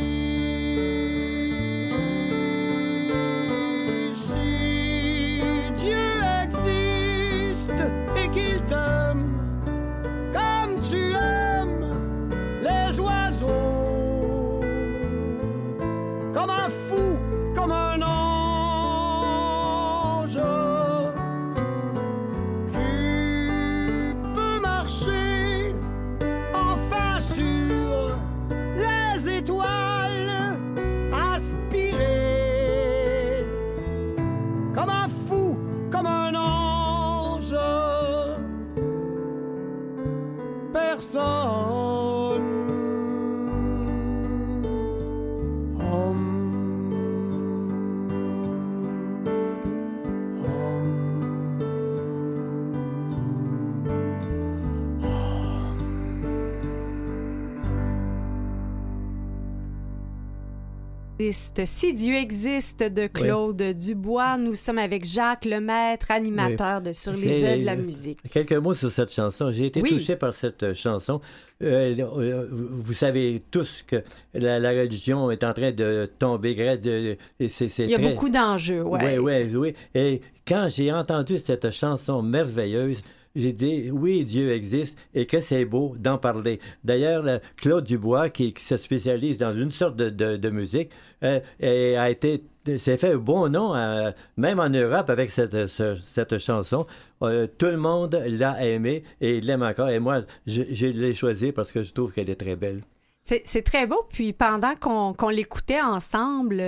Si 61.33 61.95
Dieu 61.95 62.15
existe 62.15 62.83
de 62.83 63.07
Claude 63.07 63.61
Dubois, 63.75 64.37
nous 64.37 64.55
sommes 64.55 64.79
avec 64.79 65.05
Jacques 65.05 65.45
Lemaître, 65.45 66.11
animateur 66.11 66.81
de 66.83 66.93
Sur 66.93 67.13
les 67.13 67.43
ailes 67.45 67.61
de 67.61 67.65
la 67.67 67.77
musique. 67.77 68.19
Quelques 68.33 68.53
mots 68.53 68.75
sur 68.75 68.91
cette 68.91 69.13
chanson. 69.13 69.51
J'ai 69.51 69.67
été 69.67 69.81
Oui. 69.83 69.91
touché 69.91 70.17
par 70.17 70.33
cette 70.35 70.63
euh, 70.63 70.75
chanson. 70.75 71.21
Euh, 71.63 71.95
euh, 71.99 72.49
vous 72.51 72.93
savez 72.93 73.43
tous 73.51 73.83
que 73.87 74.03
la, 74.35 74.59
la 74.59 74.71
religion 74.71 75.31
est 75.31 75.45
en 75.45 75.53
train 75.53 75.73
de 75.73 76.11
tomber. 76.19 76.55
de- 76.79 77.17
c'est 77.49 77.67
Il 77.79 77.91
y 77.91 77.95
a 77.95 77.99
très- 77.99 78.09
beaucoup 78.11 78.29
d'enjeux, 78.29 78.83
ouais. 78.83 79.19
Oui, 79.19 79.45
oui, 79.49 79.57
oui. 79.57 79.75
Et 79.95 80.21
quand 80.47 80.69
j'ai 80.69 80.93
entendu 80.93 81.39
cette 81.39 81.71
chanson 81.71 82.23
merveilleuse, 82.23 83.01
j'ai 83.35 83.53
dit 83.53 83.91
oui, 83.91 84.25
Dieu 84.25 84.53
existe 84.53 84.99
et 85.15 85.27
que 85.27 85.41
c'est 85.41 85.65
beau 85.65 85.95
d'en 85.99 86.19
parler. 86.19 86.61
D'ailleurs, 86.85 87.23
le- 87.23 87.41
Claude 87.57 87.85
Dubois, 87.85 88.31
qui, 88.31 88.55
se 88.59 88.77
spécialise 88.77 89.39
dans 89.39 89.55
une 89.55 89.71
sorte 89.71 89.97
de, 89.97 90.51
musique, 90.51 90.91
euh, 91.23 91.41
a 91.61 92.11
été 92.11 92.45
s'est 92.79 92.97
fait 92.97 93.13
un 93.13 93.17
bon 93.19 93.51
nom, 93.51 93.75
euh, 93.75 94.11
même 94.39 94.59
en 94.59 94.71
Europe, 94.71 95.11
avec 95.11 95.31
cette, 95.31 95.67
ce- 95.67 95.97
cette 95.97 96.39
chanson. 96.39 96.87
Euh, 97.23 97.47
tout 97.47 97.67
le 97.67 97.77
monde 97.77 98.15
l'a 98.27 98.65
aimé 98.67 99.05
et 99.21 99.41
l'aime 99.41 99.63
encore. 99.63 99.91
Et 99.91 100.01
moi, 100.01 100.21
je, 100.47 100.87
l'ai 100.87 101.13
choisi 101.13 101.53
parce 101.53 101.73
que 101.73 101.83
je 101.83 101.93
trouve 101.93 102.13
qu'elle 102.13 102.31
est 102.31 102.41
très 102.41 102.57
belle. 102.57 102.81
C'est 103.23 103.63
très 103.63 103.87
beau. 103.87 104.07
Puis 104.11 104.33
pendant 104.33 104.75
qu'on 104.77 105.29
l'écoutait 105.31 105.81
ensemble, 105.81 106.63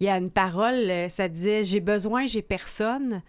il 0.00 0.06
y 0.06 0.08
a 0.08 0.16
une 0.16 0.30
parole, 0.30 0.90
ça 1.10 1.28
disait 1.28 1.64
J'ai 1.64 1.80
besoin, 1.80 2.24
j'ai 2.26 2.42
personne. 2.42 3.22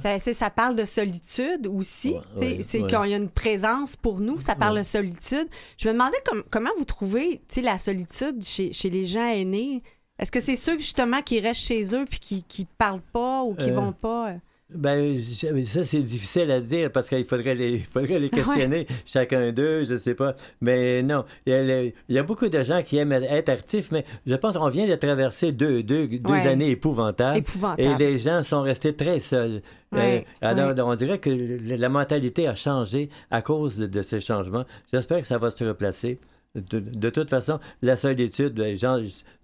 Ça, 0.00 0.18
c'est- 0.18 0.34
ça 0.34 0.50
parle 0.50 0.76
de 0.76 0.84
solitude 0.84 1.66
aussi. 1.66 2.10
Ouais, 2.10 2.20
T'sais, 2.20 2.56
ouais, 2.56 2.62
c'est 2.62 2.80
ouais. 2.82 2.86
qu'il 2.86 3.10
y 3.10 3.14
a 3.14 3.16
une 3.16 3.28
présence 3.30 3.96
pour 3.96 4.20
nous, 4.20 4.40
ça 4.40 4.54
parle 4.54 4.78
de 4.78 4.82
solitude. 4.82 5.48
Je 5.76 5.88
me 5.88 5.92
demandais 5.94 6.18
com- 6.24 6.44
comment 6.50 6.70
vous 6.78 6.84
trouvez 6.84 7.40
la 7.62 7.78
solitude 7.78 8.44
chez, 8.44 8.72
chez 8.72 8.90
les 8.90 9.06
gens 9.06 9.26
aînés? 9.26 9.82
Est-ce 10.18 10.32
que 10.32 10.40
c'est 10.40 10.56
ceux 10.56 10.78
justement 10.78 11.22
qui 11.22 11.38
restent 11.40 11.60
chez 11.62 11.94
eux 11.94 12.04
puis 12.08 12.18
qui, 12.18 12.42
qui 12.42 12.64
parlent 12.64 13.02
pas 13.12 13.42
ou 13.44 13.54
qui 13.54 13.70
Euh, 13.70 13.74
vont 13.74 13.92
pas? 13.92 14.34
Euh? 14.70 14.76
Ben, 14.78 15.20
ça, 15.64 15.84
c'est 15.84 16.00
difficile 16.00 16.50
à 16.50 16.60
dire 16.60 16.92
parce 16.92 17.08
qu'il 17.08 17.24
faudrait 17.24 17.54
les, 17.54 17.70
il 17.76 17.84
faudrait 17.84 18.18
les 18.18 18.30
questionner, 18.30 18.86
chacun 19.06 19.50
d'eux, 19.52 19.84
je 19.84 19.96
sais 19.96 20.14
pas. 20.14 20.34
Mais 20.60 21.02
non, 21.02 21.24
il 21.46 21.52
y, 21.52 21.56
a 21.56 21.62
le- 21.62 21.92
il 22.08 22.14
y 22.14 22.18
a 22.18 22.22
beaucoup 22.22 22.48
de 22.48 22.62
gens 22.62 22.82
qui 22.82 22.96
aiment 22.98 23.12
être 23.12 23.48
actifs, 23.48 23.90
mais 23.90 24.04
je 24.26 24.34
pense 24.34 24.56
qu'on 24.56 24.68
vient 24.68 24.86
de 24.86 24.94
traverser 24.94 25.52
deux, 25.52 25.82
deux, 25.82 26.06
deux 26.06 26.32
années 26.46 26.70
épouvantables. 26.70 27.38
Épouvantables. 27.38 27.80
Et 27.80 27.94
les 27.96 28.18
gens 28.18 28.42
sont 28.42 28.62
restés 28.62 28.94
très 28.94 29.20
seuls. 29.20 29.62
Ouais, 29.90 30.26
alors, 30.42 30.74
on 30.86 30.94
dirait 30.96 31.18
que 31.18 31.30
la 31.30 31.88
mentalité 31.88 32.46
a 32.46 32.54
changé 32.54 33.08
à 33.30 33.40
cause 33.40 33.78
de, 33.78 33.86
de 33.86 34.02
ces 34.02 34.20
changements. 34.20 34.66
J'espère 34.92 35.20
que 35.20 35.26
ça 35.26 35.38
va 35.38 35.50
se 35.50 35.64
replacer. 35.64 36.18
De, 36.54 36.78
de 36.80 37.10
toute 37.10 37.30
façon, 37.30 37.60
la 37.82 37.96
solitude, 37.96 38.54
ben, 38.54 38.76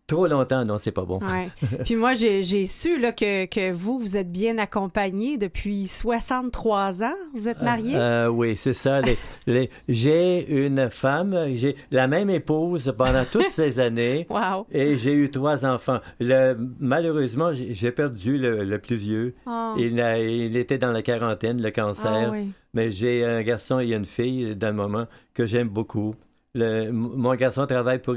trop 0.06 0.26
longtemps, 0.26 0.64
non, 0.64 0.78
c'est 0.78 0.90
pas 0.92 1.04
bon. 1.04 1.18
Ouais. 1.20 1.48
Puis 1.84 1.96
moi, 1.96 2.14
j'ai 2.14 2.66
su 2.66 2.98
là, 3.00 3.12
que, 3.12 3.46
que 3.46 3.72
vous, 3.72 3.98
vous 3.98 4.16
êtes 4.16 4.30
bien 4.30 4.58
accompagné 4.58 5.38
depuis 5.38 5.86
63 5.86 7.02
ans. 7.02 7.14
Vous 7.34 7.48
êtes 7.48 7.62
marié? 7.62 7.94
Euh, 7.96 8.28
oui, 8.28 8.54
c'est 8.56 8.72
ça. 8.74 9.00
Les- 9.00 9.16
les- 9.46 9.70
j'ai 9.88 10.66
une 10.66 10.90
femme, 10.90 11.36
j'ai 11.54 11.76
la 11.90 12.06
même 12.06 12.30
épouse 12.30 12.92
pendant 12.96 13.24
toutes 13.30 13.48
ces 13.48 13.78
années. 13.78 14.26
Wow. 14.30 14.66
Et 14.70 14.96
j'ai 14.96 15.12
eu 15.14 15.30
trois 15.30 15.64
enfants. 15.64 16.00
Le- 16.20 16.56
malheureusement, 16.80 17.50
j'ai 17.52 17.90
perdu 17.90 18.36
le, 18.38 18.64
le 18.64 18.78
plus 18.78 18.96
vieux. 18.96 19.34
Ah. 19.46 19.74
Il, 19.78 20.00
a- 20.00 20.18
il 20.20 20.56
était 20.56 20.78
dans 20.78 20.92
la 20.92 21.02
quarantaine, 21.02 21.62
le 21.62 21.70
cancer. 21.70 22.28
Ah 22.28 22.30
oui. 22.30 22.50
Mais 22.74 22.90
j'ai 22.90 23.24
un 23.24 23.42
garçon 23.42 23.78
et 23.80 23.92
une 23.92 24.04
fille 24.04 24.56
le 24.60 24.72
moment 24.72 25.06
que 25.32 25.46
j'aime 25.46 25.68
beaucoup. 25.68 26.14
Le- 26.54 26.90
mon 26.90 27.34
garçon 27.34 27.66
travaille 27.66 27.98
pour 28.00 28.16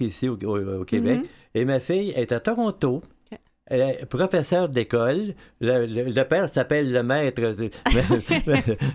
ici 0.00 0.28
au, 0.28 0.36
au- 0.44 0.80
au 0.80 0.84
Québec. 0.84 1.18
Mhm. 1.20 1.26
Et 1.54 1.64
ma 1.64 1.80
fille 1.80 2.10
est 2.10 2.32
à 2.32 2.40
Toronto. 2.40 3.02
Est 3.70 4.04
professeur 4.06 4.68
d'école. 4.68 5.34
Le, 5.60 5.86
le- 5.86 6.10
le 6.10 6.24
père 6.24 6.48
s'appelle 6.48 6.92
le 6.92 7.02
maître. 7.02 7.40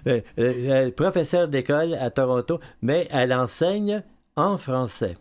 Mais- 0.05 0.23
euh, 0.37 0.91
professeur 0.91 1.47
d'école 1.47 1.93
à 1.95 2.09
Toronto, 2.11 2.59
mais 2.81 3.07
elle 3.11 3.33
enseigne 3.33 4.03
en 4.35 4.57
français. 4.57 5.17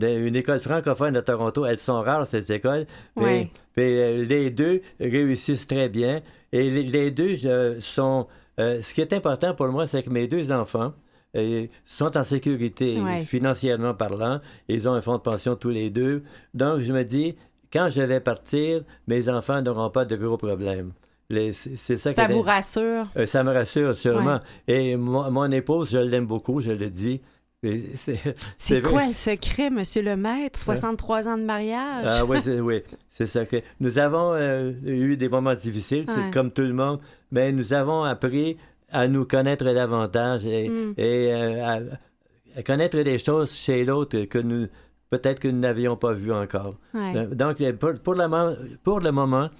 Une 0.00 0.36
école 0.36 0.60
francophone 0.60 1.16
à 1.16 1.22
Toronto, 1.22 1.66
elles 1.66 1.78
sont 1.80 2.00
rares, 2.00 2.26
ces 2.26 2.52
écoles. 2.52 2.86
Ouais. 3.16 3.50
puis, 3.74 3.82
euh, 3.98 4.16
les 4.24 4.50
deux 4.50 4.82
réussissent 5.00 5.66
très 5.66 5.88
bien. 5.88 6.20
Et 6.52 6.70
les, 6.70 6.84
les 6.84 7.10
deux 7.10 7.36
sont... 7.80 8.28
euh, 8.60 8.80
ce 8.80 8.94
qui 8.94 9.00
est 9.00 9.12
important 9.12 9.54
pour 9.54 9.66
moi, 9.68 9.86
c'est 9.88 10.02
que 10.04 10.10
mes 10.10 10.28
deux 10.28 10.52
enfants 10.52 10.92
sont 11.84 12.16
en 12.16 12.24
sécurité 12.24 13.00
Ouais. 13.00 13.20
financièrement 13.20 13.94
parlant. 13.94 14.40
Ils 14.68 14.88
ont 14.88 14.92
un 14.92 15.00
fonds 15.00 15.16
de 15.16 15.22
pension 15.22 15.56
tous 15.56 15.70
les 15.70 15.90
deux. 15.90 16.22
Donc, 16.54 16.80
je 16.80 16.92
me 16.92 17.02
dis, 17.04 17.36
quand 17.72 17.88
je 17.88 18.02
vais 18.02 18.20
partir, 18.20 18.82
mes 19.06 19.28
enfants 19.28 19.62
n'auront 19.62 19.90
pas 19.90 20.04
de 20.04 20.16
gros 20.16 20.36
problèmes. 20.36 20.92
Les- 21.30 21.52
C'est 21.52 21.96
ça, 21.96 22.12
Ça 22.12 22.26
vous 22.26 22.40
rassure? 22.42 23.06
euh, 23.16 23.24
ça 23.26 23.44
me 23.44 23.52
rassure 23.52 23.94
sûrement. 23.94 24.40
Et 24.66 24.96
mon, 24.96 25.30
mon 25.30 25.50
épouse, 25.52 25.90
je 25.92 25.98
l'aime 25.98 26.26
beaucoup, 26.26 26.60
je 26.60 26.72
le 26.72 26.90
dis. 26.90 27.20
C'est 28.56 28.80
quoi 28.82 29.06
le 29.06 29.12
secret, 29.12 29.68
Monsieur 29.70 30.02
le 30.02 30.16
maître? 30.16 30.58
63 30.58 31.28
ans 31.28 31.36
de 31.38 31.44
mariage? 31.44 32.04
Ah 32.06 32.24
oui, 32.24 32.38
c'est 32.42 32.58
oui, 32.58 32.82
c'est 33.10 33.26
ça 33.26 33.44
que 33.44 33.56
nous 33.80 33.98
avons 33.98 34.32
euh, 34.32 34.72
eu 34.84 35.16
des 35.18 35.28
moments 35.28 35.54
difficiles, 35.54 36.04
c'est 36.06 36.32
comme 36.32 36.50
tout 36.50 36.62
le 36.62 36.72
monde, 36.72 37.00
mais 37.30 37.52
nous 37.52 37.74
avons 37.74 38.02
appris 38.02 38.56
à 38.92 39.08
nous 39.08 39.24
connaître 39.24 39.64
davantage 39.64 40.44
et, 40.44 40.68
Mm. 40.68 40.94
et, 40.96 41.32
euh, 41.32 41.64
à, 41.64 41.78
à 42.58 42.62
connaître 42.62 43.00
des 43.02 43.18
choses 43.18 43.52
chez 43.52 43.84
l'autre 43.84 44.22
que 44.24 44.38
nous 44.38 44.66
peut-être 45.10 45.40
que 45.40 45.48
nous 45.48 45.58
n'avions 45.58 45.96
pas 45.96 46.12
vu 46.12 46.32
encore. 46.32 46.76
Ouais. 46.94 47.12
Euh, 47.16 47.26
Donc, 47.34 47.60
euh, 47.60 47.72
pour, 47.72 47.94
pour 48.00 48.14
le, 48.14 48.28
moment, 48.28 48.54
pour 48.84 49.00
le 49.00 49.10
moment, 49.10 49.50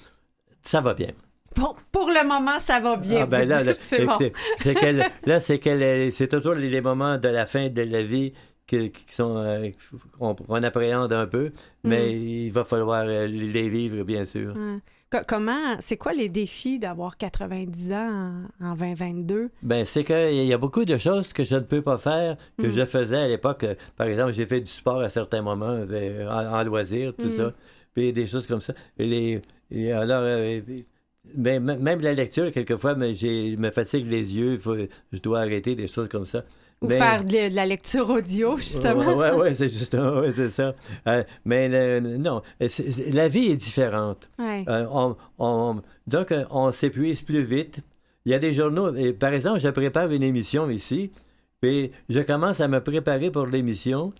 ça 0.62 0.80
va 0.80 0.94
bien. 0.94 1.10
Pour, 1.56 1.74
pour 1.90 2.06
le 2.08 2.24
moment, 2.26 2.60
ça 2.60 2.78
va 2.78 2.96
bien. 2.96 3.22
Ah, 3.22 3.26
ben 3.26 3.48
là, 3.48 3.64
là, 3.64 3.72
c'est 3.78 4.04
bon. 4.06 4.14
c'est- 4.18 4.32
c'est 4.58 4.74
qu'elle- 4.74 5.04
là, 5.26 5.40
c'est 5.40 5.58
qu'elle- 5.58 6.12
c'est 6.12 6.28
toujours 6.28 6.54
les 6.54 6.80
moments 6.80 7.18
de 7.18 7.26
la 7.28 7.46
fin 7.46 7.68
de 7.68 7.82
la 7.82 8.02
vie 8.02 8.32
qui 8.68 8.92
sont 9.08 9.36
euh, 9.38 9.68
qu'on 10.20 10.62
appréhende 10.62 11.12
un 11.12 11.26
peu, 11.26 11.50
mais 11.82 12.06
Mm. 12.06 12.16
il 12.46 12.50
va 12.52 12.62
falloir 12.62 13.02
euh, 13.04 13.26
les 13.26 13.68
vivre, 13.68 14.04
bien 14.04 14.24
sûr. 14.24 14.54
Co- 15.10 15.18
Comment, 15.26 15.76
c'est 15.80 15.96
quoi 15.96 16.12
les 16.12 16.28
défis 16.28 16.78
d'avoir 16.78 17.16
90 17.16 17.92
ans 17.92 18.46
en, 18.60 18.66
en 18.66 18.74
2022? 18.76 19.50
Ben, 19.62 19.84
c'est 19.84 20.04
qu'il 20.04 20.44
y 20.44 20.52
a 20.52 20.58
beaucoup 20.58 20.84
de 20.84 20.96
choses 20.96 21.32
que 21.32 21.42
je 21.42 21.56
ne 21.56 21.60
peux 21.60 21.82
pas 21.82 21.98
faire, 21.98 22.36
que 22.58 22.66
Mm. 22.68 22.70
je 22.70 22.84
faisais 22.86 23.16
à 23.16 23.26
l'époque. 23.28 23.66
Par 23.96 24.06
exemple, 24.06 24.32
j'ai 24.32 24.46
fait 24.46 24.60
du 24.60 24.70
sport 24.70 25.00
à 25.00 25.08
certains 25.08 25.42
moments, 25.42 25.84
ben, 25.84 26.28
en, 26.28 26.54
en 26.60 26.62
loisir, 26.62 27.12
tout 27.18 27.26
Mm. 27.26 27.30
ça. 27.30 27.52
Puis 27.94 28.12
des 28.12 28.26
choses 28.26 28.46
comme 28.46 28.60
ça. 28.60 28.72
Et 28.98 29.06
les, 29.06 29.42
et 29.72 29.90
alors, 29.92 30.22
euh, 30.24 30.60
ben, 31.34 31.60
même 31.60 32.00
la 32.00 32.14
lecture, 32.14 32.52
quelquefois, 32.52 32.94
me, 32.94 33.70
fatigue 33.70 34.06
les 34.08 34.36
yeux. 34.36 34.58
faut- 34.58 34.76
je 35.12 35.20
dois 35.20 35.40
arrêter 35.40 35.74
des 35.74 35.88
choses 35.88 36.08
comme 36.08 36.24
ça. 36.24 36.44
Ou 36.82 36.86
Mais- 36.88 36.96
faire 36.96 37.22
de, 37.24 37.54
la 37.54 37.66
lecture 37.66 38.08
audio, 38.08 38.56
justement? 38.56 39.14
Ouais, 39.14 39.54
c'est 39.54 39.68
justement, 39.68 40.20
ouais, 40.20 40.32
c'est 40.34 40.48
ça. 40.48 40.74
Euh, 41.08 41.22
mais 41.44 41.68
le- 41.68 42.16
non, 42.16 42.40
la 43.12 43.28
vie 43.28 43.48
est 43.50 43.56
différente. 43.56 44.30
Ouais. 44.38 44.64
Euh, 44.68 44.86
on, 44.90 45.14
on- 45.38 45.82
donc, 46.06 46.32
euh, 46.32 46.44
on 46.50 46.72
s'épuise 46.72 47.20
plus 47.22 47.42
vite. 47.42 47.80
Il 48.24 48.32
y 48.32 48.34
a 48.34 48.38
des 48.38 48.52
journaux. 48.52 48.94
et, 48.94 49.12
par 49.12 49.32
exemple, 49.34 49.60
je 49.60 49.68
prépare 49.68 50.10
une 50.10 50.22
émission 50.22 50.70
ici, 50.70 51.10
puis 51.60 51.90
je 52.08 52.20
commence 52.20 52.60
à 52.60 52.68
me 52.68 52.80
préparer 52.80 53.30
pour 53.30 53.46
l'émission. 53.46 54.12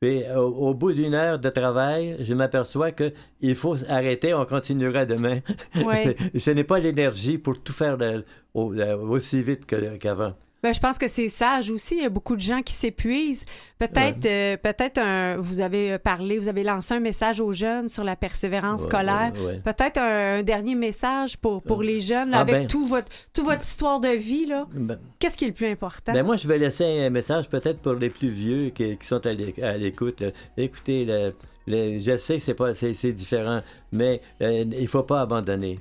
Puis 0.00 0.22
au, 0.36 0.40
au 0.68 0.74
bout 0.74 0.92
d'une 0.92 1.14
heure 1.14 1.40
de 1.40 1.48
travail, 1.50 2.16
je 2.20 2.32
m'aperçois 2.34 2.92
que 2.92 3.10
il 3.40 3.56
faut 3.56 3.76
arrêter, 3.88 4.32
on 4.34 4.44
continuera 4.44 5.04
demain. 5.06 5.40
Ouais. 5.84 6.16
Je 6.34 6.50
n'ai 6.52 6.62
pas 6.64 6.78
l'énergie 6.78 7.36
pour 7.38 7.60
tout 7.62 7.72
faire 7.72 7.96
de- 7.98 8.24
au- 8.54 8.72
aussi 9.08 9.42
vite 9.42 9.66
que- 9.66 9.96
qu'avant. 9.96 10.34
Ben, 10.62 10.74
je 10.74 10.80
pense 10.80 10.98
que 10.98 11.06
c'est 11.06 11.28
sage 11.28 11.70
aussi. 11.70 11.96
Il 11.98 12.02
y 12.02 12.06
a 12.06 12.08
beaucoup 12.08 12.34
de 12.34 12.40
gens 12.40 12.62
qui 12.62 12.72
s'épuisent. 12.72 13.44
Peut-être, 13.78 14.26
euh, 14.26 14.56
peut-être 14.56 14.98
un- 14.98 15.36
vous 15.36 15.60
avez 15.60 15.98
parlé, 15.98 16.36
vous 16.36 16.48
avez 16.48 16.64
lancé 16.64 16.94
un 16.94 17.00
message 17.00 17.38
aux 17.38 17.52
jeunes 17.52 17.88
sur 17.88 18.02
la 18.02 18.16
persévérance 18.16 18.80
Ouais, 18.82 18.88
scolaire. 18.88 19.32
ouais. 19.46 19.60
Peut-être 19.64 19.98
un, 19.98 20.38
un 20.38 20.42
dernier 20.42 20.74
message 20.74 21.36
pour, 21.36 21.62
pour 21.62 21.82
les 21.84 22.00
jeunes, 22.00 22.30
là, 22.30 22.38
Ah, 22.38 22.40
avec 22.40 22.54
ben. 22.54 22.66
tout 22.66 22.86
votre, 22.86 23.06
toute 23.32 23.44
votre 23.44 23.62
histoire 23.62 24.00
de 24.00 24.08
vie. 24.08 24.46
Là. 24.46 24.66
Ben, 24.74 24.98
Qu'est-ce 25.20 25.36
qui 25.36 25.44
est 25.44 25.48
le 25.48 25.54
plus 25.54 25.68
important? 25.68 26.12
Ben 26.12 26.24
moi, 26.24 26.34
je 26.34 26.48
vais 26.48 26.58
laisser 26.58 26.84
un 26.84 27.10
message 27.10 27.48
peut-être 27.48 27.78
pour 27.80 27.92
les 27.94 28.10
plus 28.10 28.28
vieux 28.28 28.70
qui, 28.70 28.96
qui 28.98 29.06
sont 29.06 29.24
à 29.26 29.32
l'é- 29.32 29.54
à 29.62 29.76
l'écoute. 29.78 30.24
Écoutez, 30.56 31.04
le- 31.04 31.34
le- 31.68 32.00
je 32.00 32.16
sais 32.16 32.34
que 32.34 32.42
c'est 32.42 32.54
pas 32.54 32.74
c'est, 32.74 32.94
c'est 32.94 33.12
différent, 33.12 33.60
mais 33.92 34.20
euh, 34.42 34.64
il 34.76 34.88
faut 34.88 35.04
pas 35.04 35.20
abandonner. 35.20 35.78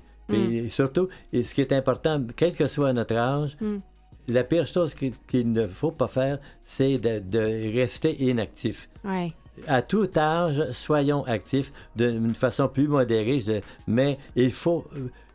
Surtout, 0.69 1.07
et 1.33 1.41
ce 1.41 1.55
qui 1.55 1.61
est 1.61 1.71
important, 1.71 2.21
quel 2.35 2.53
que 2.53 2.67
soit 2.67 2.93
notre 2.93 3.15
âge, 3.15 3.57
Mm. 3.61 3.77
La 4.27 4.43
pire 4.43 4.65
chose 4.67 4.93
qui- 4.93 5.13
qu'il 5.29 5.51
ne 5.53 5.65
faut 5.67 5.91
pas 5.91 6.07
faire, 6.07 6.39
c'est 6.65 6.97
de, 6.97 7.19
de 7.19 7.73
rester 7.79 8.15
inactif. 8.23 8.89
Ouais. 9.05 9.31
À 9.67 9.81
tout 9.81 10.07
âge, 10.17 10.61
soyons 10.71 11.23
actifs 11.25 11.71
d'une 11.95 12.35
façon 12.35 12.67
plus 12.67 12.87
modérée, 12.87 13.39
je- 13.39 13.61
mais 13.87 14.17
il 14.35 14.51
faut. 14.51 14.85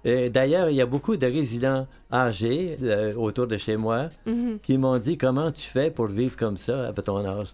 euh, 0.07 0.29
D'ailleurs, 0.29 0.69
il 0.69 0.77
y 0.77 0.81
a 0.81 0.87
beaucoup 0.87 1.17
de 1.17 1.27
résidents 1.27 1.87
âgés 2.13 2.77
euh, 2.83 3.15
autour 3.15 3.47
de 3.47 3.57
chez 3.57 3.77
moi 3.77 4.09
Mhm. 4.27 4.59
qui 4.63 4.77
m'ont 4.79 4.99
dit 4.99 5.17
comment 5.17 5.51
tu 5.53 5.63
fais 5.69 5.91
pour 5.91 6.07
vivre 6.07 6.37
comme 6.37 6.57
ça 6.57 6.89
à 6.89 6.93
ton 6.93 7.25
âge? 7.25 7.49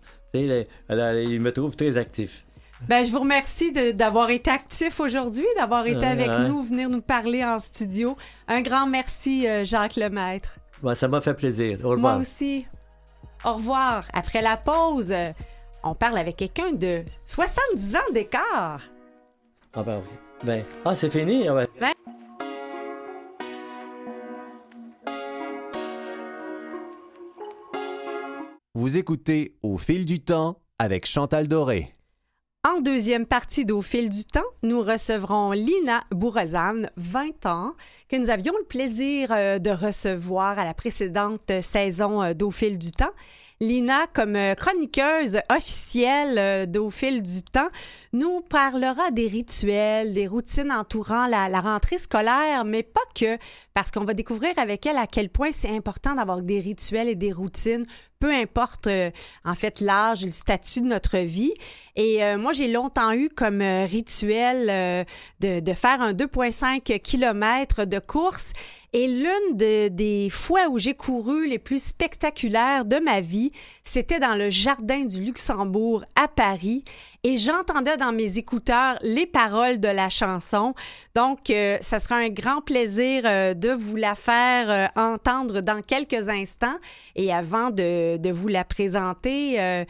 Alors, 0.89 1.13
ils 1.15 1.41
me 1.41 1.53
trouvent 1.53 1.77
très 1.77 1.97
actif. 1.97 2.45
Ben, 2.89 3.05
je 3.05 3.11
vous 3.11 3.19
remercie 3.21 3.73
d'avoir 3.93 4.31
été 4.31 4.51
actif 4.51 5.01
aujourd'hui, 5.01 5.45
d'avoir 5.57 5.87
été 5.87 6.05
avec 6.07 6.29
ouais. 6.29 6.49
nous, 6.49 6.63
venir 6.63 6.89
nous 6.89 7.01
parler 7.01 7.45
en 7.45 7.59
studio. 7.59 8.17
Un 8.47 8.61
grand 8.63 8.87
merci, 8.87 9.49
euh, 9.49 9.65
Jacques 9.65 9.97
Lemaître. 9.97 10.59
Bon, 10.83 10.95
ça 10.95 11.09
m'a 11.09 11.21
fait 11.21 11.35
plaisir. 11.35 11.79
Au 11.81 11.89
Moi 11.89 11.95
revoir. 11.97 12.19
aussi. 12.21 12.67
Au 13.45 13.55
revoir. 13.55 14.05
Après 14.13 14.43
la 14.43 14.57
pause, 14.57 15.15
on 15.83 15.95
parle 15.95 16.19
avec 16.19 16.37
quelqu'un 16.37 16.73
de 16.73 17.03
70 17.27 17.97
ans 17.97 18.13
d'écart. 18.13 18.81
Ah, 19.75 19.83
ben, 19.83 19.99
ok. 19.99 20.05
Ben, 20.45 20.65
ah, 20.85 20.95
c'est 20.95 21.11
fini? 21.11 21.49
Ah, 21.49 21.55
ouais. 21.55 21.67
Vous 28.75 28.97
écoutez 28.97 29.57
Au 29.63 29.77
fil 29.77 30.05
du 30.05 30.21
temps 30.21 30.61
avec 30.79 31.07
Chantal 31.07 31.49
Doré. 31.49 31.93
En 32.69 32.83
deuxième 32.83 33.25
partie 33.25 33.65
d'Au 33.65 33.81
fil 33.81 34.11
du 34.11 34.25
temps, 34.27 34.45
nous 34.63 34.83
recevrons 34.83 35.53
Lina 35.53 36.03
Bourrezane, 36.11 36.91
20 36.97 37.47
ans, 37.47 37.73
que 38.11 38.17
nous 38.17 38.29
avions 38.29 38.53
le 38.59 38.65
plaisir 38.65 39.31
euh, 39.31 39.59
de 39.59 39.71
recevoir 39.71 40.59
à 40.59 40.67
la 40.67 40.75
précédente 40.75 41.51
saison 41.63 42.23
euh, 42.23 42.35
d'Au 42.35 42.51
fil 42.51 42.77
du 42.77 42.93
temps. 42.93 43.13
Lina, 43.61 44.07
comme 44.13 44.37
euh, 44.37 44.55
chroniqueuse 44.55 45.41
officielle 45.51 46.71
d'Au 46.71 46.91
fil 46.91 47.23
du 47.23 47.43
temps, 47.43 47.71
nous 48.13 48.43
parlera 48.43 49.13
des 49.13 49.29
rituels, 49.29 50.13
des 50.13 50.27
routines 50.27 50.71
entourant 50.71 51.27
la 51.27 51.61
rentrée 51.63 51.99
scolaire, 51.99 52.67
mais 52.67 52.83
pas 52.83 53.01
que, 53.15 53.39
parce 53.73 53.91
qu'on 53.91 54.05
va 54.05 54.13
découvrir 54.13 54.53
avec 54.59 54.85
elle 54.85 54.99
à 54.99 55.07
quel 55.07 55.31
point 55.31 55.53
c'est 55.53 55.75
important 55.75 56.15
d'avoir 56.15 56.43
des 56.43 56.61
rituels 56.61 57.09
et 57.09 57.17
des 57.17 57.33
routines, 57.33 57.87
peu 58.21 58.33
importe 58.33 58.87
euh, 58.87 59.11
en 59.45 59.55
fait 59.55 59.81
l'âge 59.81 60.25
le 60.27 60.33
statut 60.33 60.81
de 60.81 60.87
notre 60.87 61.19
vie. 61.19 61.53
Et 61.97 62.23
euh, 62.25 62.39
moi, 62.39 62.53
j'ai 62.53 62.69
longtemps 62.69 63.13
eu 63.13 63.29
comme 63.29 63.61
euh, 63.61 63.85
rituel 63.85 64.69
euh, 64.71 65.05
de, 65.41 65.61
de 65.61 65.73
faire 65.75 66.01
un 66.01 66.13
2,5 66.13 67.01
km 67.01 67.85
de 67.85 67.99
course. 67.99 68.53
Et 68.93 69.07
l'une 69.07 69.57
de- 69.57 69.89
des 69.89 70.29
fois 70.31 70.69
où 70.71 70.79
j'ai 70.79 70.95
couru 70.95 71.47
les 71.49 71.59
plus 71.59 71.83
spectaculaires 71.83 72.85
de 72.85 72.97
ma 72.97 73.21
vie, 73.21 73.53
c'était 73.85 74.21
dans 74.21 74.35
le 74.35 74.49
jardin 74.51 75.05
du 75.05 75.21
Luxembourg 75.23 76.05
à 76.17 76.29
Paris. 76.29 76.85
Et 77.25 77.37
j'entendais 77.37 77.97
dans 77.97 78.13
mes 78.13 78.39
écouteurs 78.39 78.97
les 79.03 79.27
paroles 79.27 79.81
de 79.81 79.89
la 79.89 80.09
chanson. 80.09 80.75
Donc, 81.17 81.51
euh, 81.51 81.77
ça 81.81 81.99
sera 81.99 82.17
un 82.17 82.29
grand 82.29 82.61
plaisir 82.61 83.23
euh, 83.25 83.55
de 83.55 83.71
vous 83.71 83.97
la 83.97 84.15
faire 84.15 84.71
euh, 84.71 84.87
entendre 85.01 85.61
dans 85.61 85.83
quelques 85.83 86.29
instants. 86.29 86.77
Et 87.17 87.33
avant 87.33 87.71
de, 87.71 88.19
de 88.19 88.31
vous 88.31 88.49
la 88.49 88.65
présenter, 88.65 89.61
euh, 89.61 89.85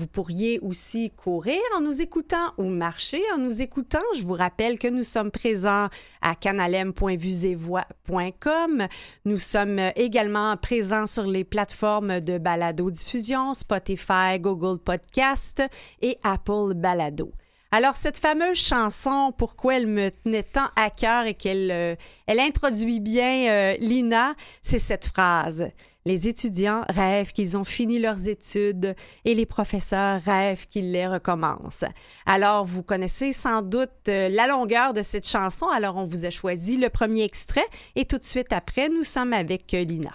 vous 0.00 0.06
pourriez 0.06 0.58
aussi 0.60 1.10
courir 1.10 1.60
en 1.76 1.82
nous 1.82 2.00
écoutant 2.00 2.54
ou 2.56 2.64
marcher 2.64 3.20
en 3.34 3.38
nous 3.38 3.60
écoutant. 3.60 4.00
Je 4.16 4.22
vous 4.22 4.32
rappelle 4.32 4.78
que 4.78 4.88
nous 4.88 5.04
sommes 5.04 5.30
présents 5.30 5.90
à 6.22 6.34
canalem.vusevoix.com. 6.34 8.86
Nous 9.26 9.38
sommes 9.38 9.78
également 9.96 10.56
présents 10.56 11.06
sur 11.06 11.26
les 11.26 11.44
plateformes 11.44 12.20
de 12.20 12.38
balado-diffusion, 12.38 13.52
Spotify, 13.52 14.38
Google 14.38 14.78
Podcast 14.78 15.62
et 16.00 16.16
Apple 16.24 16.72
Balado. 16.74 17.30
Alors, 17.70 17.94
cette 17.94 18.16
fameuse 18.16 18.56
chanson, 18.56 19.34
pourquoi 19.36 19.76
elle 19.76 19.86
me 19.86 20.08
tenait 20.08 20.44
tant 20.44 20.70
à 20.76 20.88
cœur 20.88 21.26
et 21.26 21.34
qu'elle 21.34 21.70
euh, 21.70 21.94
elle 22.26 22.40
introduit 22.40 23.00
bien 23.00 23.50
euh, 23.50 23.76
Lina, 23.78 24.34
c'est 24.62 24.78
cette 24.78 25.04
phrase. 25.06 25.68
Les 26.06 26.28
étudiants 26.28 26.84
rêvent 26.88 27.32
qu'ils 27.32 27.56
ont 27.56 27.64
fini 27.64 27.98
leurs 27.98 28.26
études 28.26 28.94
et 29.24 29.34
les 29.34 29.46
professeurs 29.46 30.20
rêvent 30.20 30.66
qu'ils 30.66 30.92
les 30.92 31.06
recommencent. 31.06 31.84
Alors, 32.24 32.64
vous 32.64 32.82
connaissez 32.82 33.32
sans 33.32 33.60
doute 33.62 33.90
euh, 34.08 34.28
la 34.30 34.46
longueur 34.46 34.94
de 34.94 35.02
cette 35.02 35.28
chanson, 35.28 35.68
alors 35.68 35.96
on 35.96 36.06
vous 36.06 36.24
a 36.24 36.30
choisi 36.30 36.76
le 36.76 36.88
premier 36.88 37.24
extrait 37.24 37.66
et 37.96 38.06
tout 38.06 38.18
de 38.18 38.24
suite 38.24 38.52
après, 38.52 38.88
nous 38.88 39.04
sommes 39.04 39.34
avec 39.34 39.74
euh, 39.74 39.84
Lina. 39.84 40.14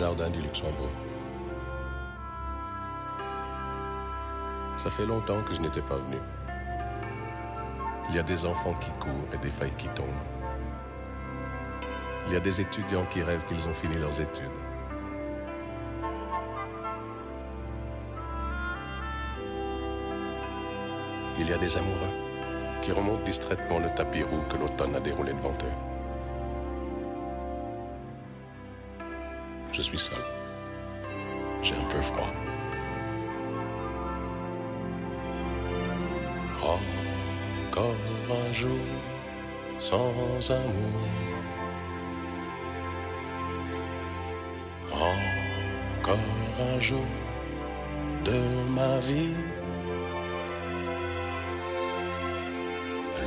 Jardin 0.00 0.30
du 0.30 0.40
Luxembourg. 0.40 0.88
Ça 4.78 4.88
fait 4.88 5.04
longtemps 5.04 5.42
que 5.42 5.52
je 5.52 5.60
n'étais 5.60 5.82
pas 5.82 5.98
venu. 5.98 6.16
Il 8.08 8.14
y 8.16 8.18
a 8.18 8.22
des 8.22 8.46
enfants 8.46 8.72
qui 8.80 8.88
courent 8.98 9.34
et 9.34 9.36
des 9.36 9.50
feuilles 9.50 9.76
qui 9.76 9.88
tombent. 9.88 10.24
Il 12.26 12.32
y 12.32 12.36
a 12.36 12.40
des 12.40 12.62
étudiants 12.62 13.04
qui 13.12 13.22
rêvent 13.22 13.44
qu'ils 13.44 13.68
ont 13.68 13.74
fini 13.74 13.94
leurs 13.96 14.18
études. 14.18 14.58
Il 21.38 21.46
y 21.46 21.52
a 21.52 21.58
des 21.58 21.76
amoureux 21.76 22.14
qui 22.80 22.92
remontent 22.92 23.24
distraitement 23.24 23.80
le 23.80 23.94
tapis 23.94 24.22
roux 24.22 24.44
que 24.48 24.56
l'automne 24.56 24.94
a 24.94 25.00
déroulé 25.00 25.34
devant 25.34 25.52
eux. 25.52 25.89
Je 29.72 29.82
suis 29.82 29.98
seul. 29.98 30.18
J'ai 31.62 31.74
un 31.74 31.84
peu 31.90 32.00
froid. 32.02 32.32
Encore 36.62 37.94
un 38.30 38.52
jour 38.52 38.84
sans 39.78 40.50
amour. 40.50 41.00
Encore 44.92 46.18
un 46.74 46.80
jour 46.80 47.06
de 48.24 48.40
ma 48.68 48.98
vie. 48.98 49.34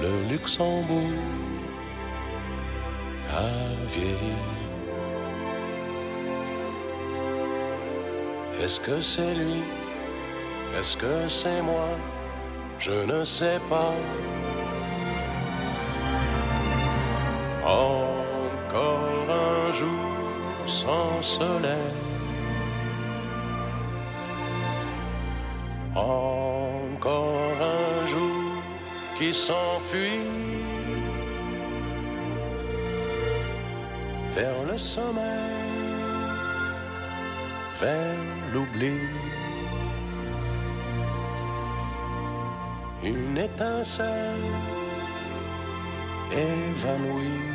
Le 0.01 0.29
Luxembourg 0.29 1.19
a 3.31 3.47
vieilli. 3.87 4.62
Est-ce 8.63 8.79
que 8.79 9.01
c'est 9.01 9.35
lui? 9.35 9.61
Est-ce 10.79 10.95
que 10.95 11.27
c'est 11.27 11.61
moi? 11.61 11.89
Je 12.79 12.97
ne 13.11 13.25
sais 13.25 13.59
pas. 13.69 13.93
Encore 17.65 19.25
un 19.29 19.73
jour 19.73 20.07
sans 20.65 21.21
soleil. 21.21 21.97
Encore 25.93 27.57
un 27.61 28.07
jour 28.07 28.63
qui 29.17 29.33
s'enfuit 29.33 30.23
vers 34.33 34.59
le 34.71 34.77
sommeil, 34.77 35.72
vers 37.83 38.15
l'oubli. 38.53 38.95
Une 43.03 43.37
étincelle 43.37 44.47
évanouie. 46.31 47.52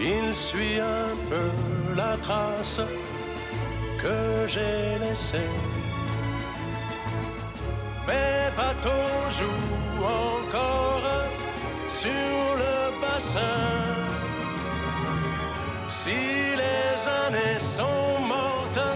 Il 0.00 0.34
suit 0.34 0.78
un 0.80 1.16
peu 1.30 1.50
la 1.96 2.16
trace 2.18 2.80
que 4.02 4.46
j'ai 4.46 4.98
laissée. 5.02 5.50
Mes 8.06 8.50
bateaux 8.56 9.30
jouent 9.36 10.04
encore 10.04 11.08
sur 11.88 12.10
le 12.62 13.00
bassin. 13.00 13.62
Si 15.88 16.20
les 16.62 17.08
années 17.24 17.58
sont 17.58 18.20
mortes, 18.20 18.90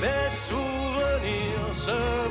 les 0.00 0.30
souvenirs 0.30 1.72
se 1.72 2.25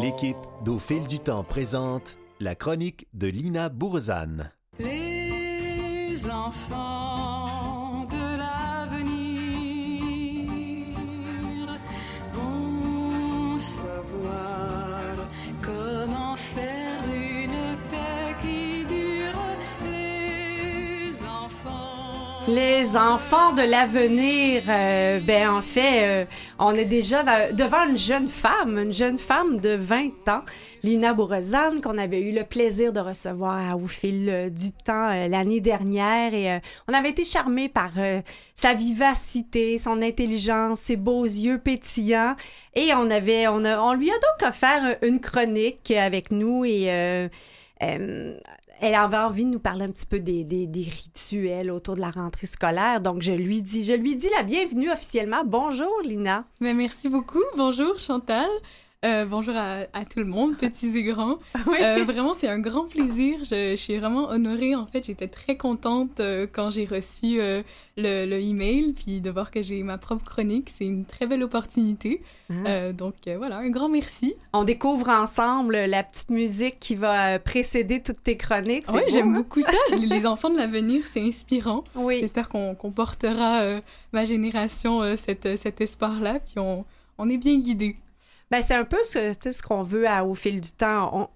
L'équipe 0.00 0.36
d'Au 0.64 0.78
fil 0.78 1.08
du 1.08 1.18
temps 1.18 1.42
présente 1.42 2.18
la 2.38 2.54
chronique 2.54 3.08
de 3.14 3.26
Lina 3.26 3.68
Bourzane. 3.68 4.52
Les 4.78 6.30
enfants 6.30 8.06
de 8.08 8.36
l'avenir 8.38 9.26
vont 12.32 13.58
savoir 13.58 15.16
comment 15.60 16.36
faire 16.36 17.02
une 17.12 17.76
paix 17.90 18.36
qui 18.40 18.84
dure. 18.84 19.34
Les 19.84 21.10
enfants. 21.24 22.44
Les 22.46 22.96
enfants 22.96 23.52
de 23.52 23.62
l'avenir, 23.62 24.62
euh, 24.68 25.18
ben 25.18 25.50
en 25.50 25.60
fait, 25.60 26.02
euh, 26.04 26.24
on 26.58 26.74
est 26.74 26.84
déjà 26.84 27.22
devant 27.52 27.86
une 27.88 27.96
jeune 27.98 28.28
femme, 28.28 28.78
une 28.78 28.92
jeune 28.92 29.18
femme 29.18 29.60
de 29.60 29.70
20 29.76 30.28
ans, 30.28 30.42
Lina 30.82 31.14
Bourrezane, 31.14 31.80
qu'on 31.80 31.98
avait 31.98 32.20
eu 32.20 32.32
le 32.32 32.44
plaisir 32.44 32.92
de 32.92 33.00
recevoir 33.00 33.78
au 33.80 33.86
fil 33.86 34.28
euh, 34.28 34.48
du 34.50 34.72
temps 34.72 35.10
euh, 35.10 35.28
l'année 35.28 35.60
dernière. 35.60 36.34
Et 36.34 36.50
euh, 36.52 36.58
on 36.88 36.94
avait 36.94 37.10
été 37.10 37.24
charmés 37.24 37.68
par 37.68 37.90
sa 38.54 38.74
vivacité, 38.74 39.78
son 39.78 40.02
intelligence, 40.02 40.80
ses 40.80 40.96
beaux 40.96 41.24
yeux 41.24 41.58
pétillants. 41.58 42.34
Et 42.74 42.90
on 42.94 43.10
avait, 43.10 43.46
on, 43.48 43.64
a- 43.64 43.80
on 43.80 43.94
lui 43.94 44.10
a 44.10 44.14
donc 44.14 44.48
offert 44.48 44.96
une 45.02 45.20
chronique 45.20 45.90
avec 45.92 46.30
nous 46.30 46.64
et 46.64 46.86
euh, 46.88 47.28
elle 48.80 48.94
avait 48.94 49.16
envie 49.18 49.44
de 49.44 49.50
nous 49.50 49.58
parler 49.58 49.84
un 49.84 49.90
petit 49.90 50.06
peu 50.06 50.20
des, 50.20 50.44
rituels 50.74 51.70
autour 51.70 51.96
de 51.96 52.00
la 52.00 52.10
rentrée 52.10 52.46
scolaire. 52.46 53.00
Donc, 53.00 53.22
je 53.22 53.32
lui 53.32 53.62
dis, 53.62 53.84
je 53.84 53.92
lui 53.92 54.14
dis 54.14 54.28
la 54.36 54.42
bienvenue 54.42 54.90
officiellement. 54.90 55.42
Bonjour, 55.44 55.92
Lina. 56.04 56.44
Ben, 56.60 56.76
merci 56.76 57.08
beaucoup. 57.08 57.42
Bonjour 57.56 57.98
Chantal. 57.98 58.48
Euh, 59.04 59.26
bonjour 59.26 59.54
à, 59.56 59.82
à 59.92 60.04
tout 60.04 60.18
le 60.18 60.24
monde, 60.24 60.56
petits 60.58 60.88
et 60.98 61.04
grands. 61.04 61.38
Euh, 61.68 62.02
vraiment, 62.02 62.34
c'est 62.34 62.48
un 62.48 62.58
grand 62.58 62.88
plaisir. 62.88 63.38
Je, 63.44 63.70
je 63.70 63.76
suis 63.76 63.96
vraiment 63.96 64.28
honorée. 64.28 64.74
En 64.74 64.86
fait, 64.86 65.06
j'étais 65.06 65.28
très 65.28 65.56
contente 65.56 66.18
euh, 66.18 66.48
quand 66.50 66.70
j'ai 66.70 66.84
reçu 66.84 67.38
le, 67.38 67.62
le 67.96 68.40
email, 68.40 68.94
puis 68.94 69.20
de 69.20 69.30
voir 69.30 69.52
que 69.52 69.62
j'ai 69.62 69.84
ma 69.84 69.98
propre 69.98 70.24
chronique. 70.24 70.68
C'est 70.76 70.84
une 70.86 71.04
très 71.04 71.28
belle 71.28 71.44
opportunité. 71.44 72.22
Euh, 72.50 72.92
donc 72.92 73.14
voilà, 73.36 73.58
un 73.58 73.70
grand 73.70 73.88
merci. 73.88 74.34
On 74.52 74.64
découvre 74.64 75.08
ensemble 75.10 75.76
la 75.76 76.02
petite 76.02 76.30
musique 76.30 76.80
qui 76.80 76.96
va 76.96 77.38
précéder 77.38 78.02
toutes 78.02 78.24
tes 78.24 78.36
chroniques. 78.36 78.86
Oui, 78.92 79.02
j'aime 79.10 79.28
hein? 79.28 79.32
beaucoup 79.38 79.62
ça. 79.62 79.70
Les 79.96 80.26
enfants 80.26 80.50
de 80.50 80.56
l'avenir, 80.56 81.04
c'est 81.06 81.22
inspirant. 81.22 81.84
Oui. 81.94 82.18
J'espère 82.18 82.48
qu'on 82.48 82.74
portera 82.74 83.62
ma 84.12 84.24
génération 84.24 85.02
cet 85.16 85.80
espoir-là, 85.80 86.40
puis 86.40 86.58
on, 86.58 86.84
on 87.16 87.30
est 87.30 87.38
bien 87.38 87.60
guidés. 87.60 87.94
Ben, 88.50 88.62
c'est 88.62 88.74
un 88.74 88.84
peu 88.84 89.02
ce, 89.02 89.32
ce 89.50 89.62
qu'on 89.62 89.82
veut 89.82 90.08
à- 90.08 90.24
au 90.24 90.34
fil 90.34 90.60
du 90.60 90.72
temps. 90.72 91.30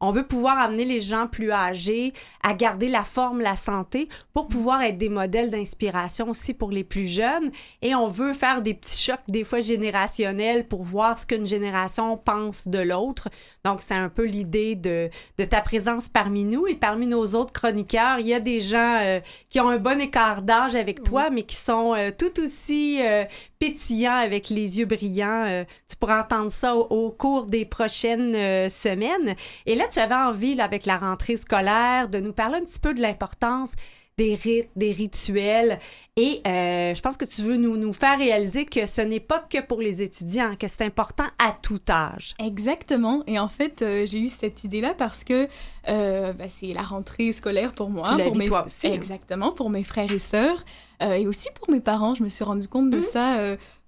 On 0.00 0.12
veut 0.12 0.26
pouvoir 0.26 0.58
amener 0.58 0.84
les 0.84 1.00
gens 1.00 1.26
plus 1.26 1.50
âgés 1.50 2.12
à 2.42 2.54
garder 2.54 2.88
la 2.88 3.04
forme, 3.04 3.40
la 3.40 3.56
santé, 3.56 4.08
pour 4.34 4.48
pouvoir 4.48 4.82
être 4.82 4.98
des 4.98 5.08
modèles 5.08 5.50
d'inspiration 5.50 6.30
aussi 6.30 6.52
pour 6.52 6.70
les 6.70 6.84
plus 6.84 7.06
jeunes. 7.06 7.50
Et 7.82 7.94
on 7.94 8.06
veut 8.06 8.32
faire 8.32 8.60
des 8.60 8.74
petits 8.74 9.02
chocs, 9.02 9.20
des 9.28 9.44
fois 9.44 9.60
générationnels, 9.60 10.68
pour 10.68 10.82
voir 10.82 11.18
ce 11.18 11.26
qu'une 11.26 11.46
génération 11.46 12.16
pense 12.16 12.68
de 12.68 12.78
l'autre. 12.78 13.28
Donc, 13.64 13.80
c'est 13.80 13.94
un 13.94 14.08
peu 14.08 14.24
l'idée 14.24 14.74
de, 14.74 15.08
de 15.38 15.44
ta 15.44 15.60
présence 15.60 16.08
parmi 16.08 16.44
nous. 16.44 16.66
Et 16.66 16.74
parmi 16.74 17.06
nos 17.06 17.34
autres 17.34 17.52
chroniqueurs, 17.52 18.18
il 18.18 18.26
y 18.26 18.34
a 18.34 18.40
des 18.40 18.60
gens 18.60 19.00
euh, 19.02 19.20
qui 19.48 19.60
ont 19.60 19.68
un 19.68 19.78
bon 19.78 20.00
écart 20.00 20.42
d'âge 20.42 20.74
avec 20.74 21.02
toi, 21.02 21.30
mais 21.30 21.42
qui 21.42 21.56
sont 21.56 21.94
euh, 21.94 22.10
tout 22.16 22.40
aussi 22.40 22.98
euh, 23.00 23.24
pétillants 23.58 24.16
avec 24.16 24.50
les 24.50 24.78
yeux 24.78 24.84
brillants. 24.84 25.64
Tu 25.88 25.96
pourras 25.96 26.22
entendre 26.22 26.50
ça 26.50 26.76
au, 26.76 26.82
au 26.90 27.10
cours 27.10 27.46
des 27.46 27.64
prochaines 27.64 28.68
semaines. 28.68 29.34
Et 29.64 29.74
là, 29.74 29.85
tu 29.90 29.98
avais 29.98 30.14
envie, 30.14 30.54
là, 30.54 30.64
avec 30.64 30.86
la 30.86 30.98
rentrée 30.98 31.36
scolaire, 31.36 32.08
de 32.08 32.18
nous 32.18 32.32
parler 32.32 32.56
un 32.56 32.64
petit 32.64 32.78
peu 32.80 32.94
de 32.94 33.00
l'importance 33.00 33.74
des 34.18 34.34
rites, 34.34 34.70
des 34.76 34.92
rituels. 34.92 35.78
Et 36.16 36.40
euh, 36.46 36.94
je 36.94 37.00
pense 37.02 37.18
que 37.18 37.26
tu 37.26 37.42
veux 37.42 37.56
nous, 37.58 37.76
nous 37.76 37.92
faire 37.92 38.18
réaliser 38.18 38.64
que 38.64 38.86
ce 38.86 39.02
n'est 39.02 39.20
pas 39.20 39.40
que 39.40 39.60
pour 39.60 39.82
les 39.82 40.02
étudiants, 40.02 40.54
que 40.58 40.68
c'est 40.68 40.84
important 40.84 41.26
à 41.38 41.54
tout 41.60 41.80
âge. 41.90 42.34
Exactement. 42.38 43.22
Et 43.26 43.38
en 43.38 43.48
fait, 43.50 43.82
euh, 43.82 44.06
j'ai 44.06 44.20
eu 44.20 44.28
cette 44.28 44.64
idée-là 44.64 44.94
parce 44.94 45.22
que 45.22 45.48
euh, 45.88 46.32
bah, 46.32 46.46
c'est 46.48 46.72
la 46.72 46.80
rentrée 46.80 47.32
scolaire 47.34 47.74
pour 47.74 47.90
moi. 47.90 48.04
Tu 48.16 48.22
pour 48.24 48.36
mes... 48.36 48.46
toi 48.46 48.64
aussi, 48.64 48.86
hein. 48.86 48.92
Exactement, 48.94 49.52
pour 49.52 49.68
mes 49.68 49.84
frères 49.84 50.10
et 50.10 50.18
sœurs. 50.18 50.64
et 51.02 51.26
aussi 51.26 51.48
pour 51.54 51.70
mes 51.70 51.80
parents. 51.80 52.14
Je 52.14 52.22
me 52.22 52.30
suis 52.30 52.44
rendu 52.44 52.68
compte 52.68 52.88
de 52.88 52.96
Mhm. 52.96 53.02
ça 53.12 53.36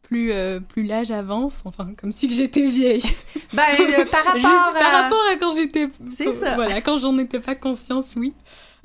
plus, 0.08 0.32
euh, 0.32 0.58
plus 0.60 0.84
l'âge 0.84 1.10
avance, 1.10 1.60
enfin, 1.66 1.90
comme 2.00 2.12
si 2.12 2.28
que 2.28 2.34
j'étais 2.34 2.66
vieille. 2.68 3.02
Ben, 3.52 3.62
euh, 3.78 4.04
par 4.06 4.24
rapport 4.24 4.34
Juste 4.40 4.74
par 4.78 4.94
à- 4.94 5.02
rapport 5.02 5.22
à 5.32 5.36
quand 5.36 5.54
j'étais... 5.54 5.88
C'est 6.08 6.32
ça. 6.32 6.54
Voilà, 6.54 6.80
quand 6.80 6.98
j'en 6.98 7.16
étais 7.18 7.40
pas 7.40 7.54
conscience, 7.54 8.14
oui. 8.16 8.32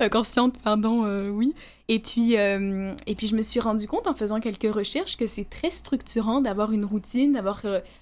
Euh, 0.02 0.08
consciente, 0.08 0.58
pardon, 0.58 1.04
oui. 1.32 1.54
Et 1.88 1.98
puis, 1.98 2.32
et 2.34 3.14
puis, 3.14 3.26
je 3.28 3.36
me 3.36 3.42
suis 3.42 3.60
rendu 3.60 3.86
compte 3.86 4.06
en 4.06 4.14
faisant 4.14 4.40
quelques 4.40 4.74
recherches 4.74 5.16
que 5.18 5.26
c'est 5.26 5.48
très 5.48 5.70
structurant 5.70 6.40
d'avoir 6.40 6.72
une 6.72 6.84
routine, 6.84 7.32
d'avoir 7.32 7.60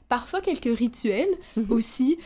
parfois 0.08 0.40
quelques 0.40 0.76
rituels 0.78 1.28
Mhm. 1.56 1.66
aussi, 1.70 2.16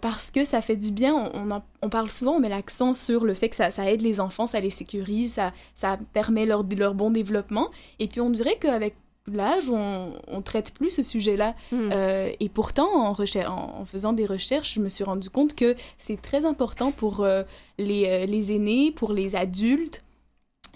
parce 0.00 0.30
que 0.30 0.44
ça 0.44 0.60
fait 0.60 0.76
du 0.76 0.90
bien. 0.92 1.14
On, 1.14 1.30
on, 1.34 1.50
en- 1.50 1.64
on 1.82 1.88
parle 1.88 2.10
souvent, 2.10 2.32
on 2.32 2.40
met 2.40 2.48
l'accent 2.50 2.92
sur 2.92 3.24
le 3.24 3.34
fait 3.34 3.48
que 3.48 3.56
ça, 3.56 3.70
ça 3.70 3.90
aide 3.90 4.02
les 4.02 4.20
enfants, 4.20 4.46
ça 4.46 4.60
les 4.60 4.70
sécurise, 4.70 5.32
ça, 5.34 5.52
ça 5.74 5.98
permet 6.12 6.44
leur, 6.46 6.62
leur 6.76 6.94
bon 6.94 7.10
développement. 7.10 7.70
Et 7.98 8.06
puis, 8.08 8.20
on 8.20 8.30
dirait 8.30 8.56
qu'avec 8.60 8.94
l'âge, 9.26 9.70
on, 9.70 10.12
on 10.28 10.42
traite 10.42 10.72
plus 10.72 10.90
ce 10.90 11.02
sujet-là. 11.02 11.54
Hmm. 11.70 11.90
Euh, 11.92 12.30
et 12.40 12.48
pourtant, 12.48 12.88
en, 12.92 13.12
recher- 13.12 13.46
en, 13.46 13.80
en 13.80 13.84
faisant 13.84 14.12
des 14.12 14.26
recherches, 14.26 14.74
je 14.74 14.80
me 14.80 14.88
suis 14.88 15.04
rendu 15.04 15.30
compte 15.30 15.54
que 15.54 15.76
c'est 15.98 16.20
très 16.20 16.44
important 16.44 16.90
pour 16.90 17.20
euh, 17.20 17.42
les, 17.78 18.06
euh, 18.06 18.26
les 18.26 18.52
aînés, 18.52 18.90
pour 18.90 19.12
les 19.12 19.36
adultes. 19.36 20.02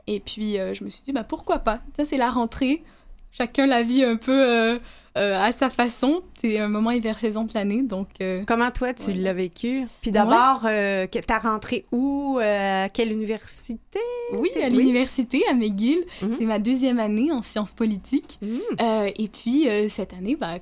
Et 0.06 0.20
puis, 0.20 0.54
je 0.54 0.84
me 0.84 0.90
suis 0.90 1.02
dit, 1.02 1.12
bah, 1.12 1.24
pourquoi 1.24 1.58
pas? 1.58 1.80
Ça, 1.96 2.04
c'est 2.04 2.16
la 2.16 2.30
rentrée. 2.30 2.84
Chacun 3.32 3.66
la 3.66 3.82
vit 3.82 4.04
un 4.04 4.14
peu 4.14 4.78
euh, 5.16 5.26
euh, 5.26 5.40
à 5.40 5.52
sa 5.52 5.70
façon. 5.70 6.22
C'est 6.40 6.58
un 6.58 6.68
moment 6.68 6.90
effervescent 6.90 7.44
de 7.44 7.52
l'année, 7.54 7.82
donc... 7.82 8.08
euh, 8.20 8.42
Comment 8.46 8.70
toi, 8.70 8.94
tu 8.94 9.12
l'as 9.12 9.32
vécu? 9.32 9.84
Puis 10.02 10.10
d'abord, 10.10 10.62
euh, 10.64 11.06
que 11.06 11.18
t'as 11.18 11.38
rentré 11.38 11.84
où? 11.92 12.38
euh, 12.40 12.84
à 12.84 12.88
quelle 12.88 13.12
université? 13.12 13.98
Oui, 14.32 14.50
à 14.62 14.68
l'université, 14.68 15.42
à 15.48 15.54
McGill. 15.54 16.04
Mhm. 16.22 16.32
C'est 16.38 16.44
ma 16.44 16.58
deuxième 16.58 16.98
année 16.98 17.32
en 17.32 17.42
sciences 17.42 17.74
politiques. 17.74 18.38
Hmm. 18.42 18.58
Euh, 18.80 19.10
et 19.18 19.28
puis, 19.28 19.68
euh, 19.68 19.88
cette 19.88 20.12
année, 20.12 20.36
bah, 20.36 20.58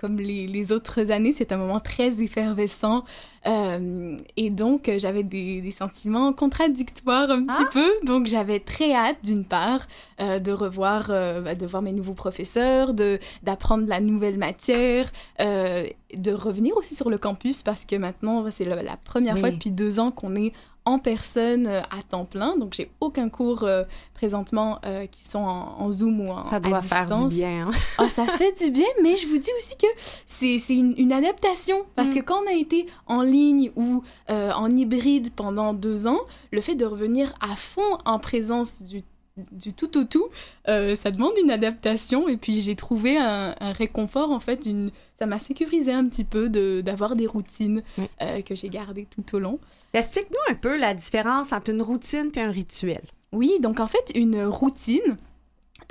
comme 0.00 0.16
les, 0.18 0.46
les 0.46 0.70
autres 0.70 1.10
années, 1.10 1.32
c'est 1.36 1.50
un 1.50 1.56
moment 1.56 1.80
très 1.80 2.22
effervescent. 2.22 3.04
Euh, 3.46 4.16
et 4.36 4.50
donc, 4.50 4.88
euh, 4.88 4.98
j'avais 4.98 5.24
des, 5.24 5.60
des 5.60 5.70
sentiments 5.72 6.32
contradictoires 6.32 7.30
un 7.30 7.42
petit 7.44 7.64
Ah. 7.66 7.70
peu. 7.72 7.90
Donc, 8.04 8.26
j'avais 8.26 8.60
très 8.60 8.94
hâte, 8.94 9.16
d'une 9.24 9.44
part, 9.44 9.88
euh, 10.20 10.38
de 10.38 10.52
revoir, 10.52 11.08
euh, 11.10 11.40
bah, 11.40 11.54
de 11.56 11.66
voir 11.66 11.82
mes 11.82 11.92
nouveaux 11.92 12.14
professeurs, 12.14 12.94
de 12.94 13.18
d'apprendre 13.42 13.88
la 13.88 14.00
nouvelle 14.00 14.38
matière, 14.38 15.10
de 15.38 16.32
revenir 16.32 16.76
aussi 16.76 16.94
sur 16.94 17.10
le 17.10 17.18
campus 17.18 17.62
parce 17.62 17.84
que 17.84 17.96
maintenant, 17.96 18.44
c'est 18.50 18.64
la, 18.64 18.82
la 18.82 18.96
première 18.96 19.34
Oui. 19.34 19.40
fois 19.40 19.50
depuis 19.50 19.70
deux 19.72 19.98
ans 20.00 20.10
qu'on 20.10 20.34
est 20.36 20.52
en 20.88 20.98
personne 20.98 21.66
euh, 21.66 21.80
à 21.82 22.02
temps 22.08 22.24
plein. 22.24 22.56
Donc, 22.56 22.72
j'ai 22.74 22.90
aucun 23.00 23.28
cours 23.28 23.62
euh, 23.64 23.84
présentement 24.14 24.78
euh, 24.86 25.06
qui 25.06 25.22
sont 25.24 25.38
en, 25.40 25.76
en 25.80 25.92
Zoom 25.92 26.20
ou 26.22 26.24
en 26.32 26.50
Ça 26.50 26.60
doit 26.60 26.78
à 26.78 26.80
faire 26.80 27.06
du 27.06 27.26
bien. 27.36 27.68
hein? 27.68 27.70
Ah, 27.98 28.08
ça 28.08 28.24
fait 28.24 28.52
du 28.64 28.70
bien, 28.70 28.86
mais 29.02 29.16
je 29.16 29.26
vous 29.28 29.38
dis 29.38 29.50
aussi 29.58 29.76
que 29.76 29.86
c'est 30.26 30.58
c'est 30.58 30.74
une, 30.74 30.94
une 30.96 31.12
adaptation. 31.12 31.76
Parce 31.94 32.08
Mm. 32.10 32.14
que 32.14 32.20
quand 32.20 32.38
on 32.44 32.48
a 32.50 32.54
été 32.54 32.86
en 33.06 33.22
ligne 33.22 33.70
ou 33.76 34.02
euh, 34.30 34.50
en 34.52 34.70
hybride 34.70 35.30
pendant 35.34 35.74
deux 35.74 36.06
ans, 36.06 36.20
le 36.52 36.60
fait 36.60 36.74
de 36.74 36.84
revenir 36.86 37.34
à 37.40 37.54
fond 37.54 37.98
en 38.06 38.18
présence 38.18 38.82
du, 38.82 39.04
du 39.52 39.72
tout 39.72 39.96
au 39.98 40.04
tout, 40.04 40.28
euh, 40.68 40.96
ça 40.96 41.10
demande 41.10 41.32
une 41.42 41.50
adaptation. 41.50 42.28
Et 42.28 42.36
puis 42.36 42.60
j'ai 42.60 42.76
trouvé 42.76 43.16
un, 43.16 43.54
un 43.60 43.72
réconfort, 43.72 44.30
en 44.30 44.40
fait, 44.40 44.66
une... 44.66 44.90
ça 45.18 45.26
m'a 45.26 45.38
sécurisé 45.38 45.92
un 45.92 46.06
petit 46.08 46.24
peu 46.24 46.48
de- 46.48 46.80
d'avoir 46.80 47.16
des 47.16 47.26
routines 47.26 47.82
euh, 48.22 48.42
que 48.42 48.54
j'ai 48.54 48.68
gardées 48.68 49.06
tout 49.10 49.36
au 49.36 49.38
long. 49.38 49.58
Explique-nous 49.94 50.52
un 50.52 50.54
peu 50.54 50.76
la 50.76 50.94
différence 50.94 51.52
entre 51.52 51.70
une 51.70 51.82
routine 51.82 52.30
puis 52.30 52.40
un 52.40 52.50
rituel. 52.50 53.02
Oui, 53.32 53.52
donc 53.60 53.78
en 53.80 53.86
fait, 53.86 54.12
une 54.14 54.44
routine, 54.44 55.16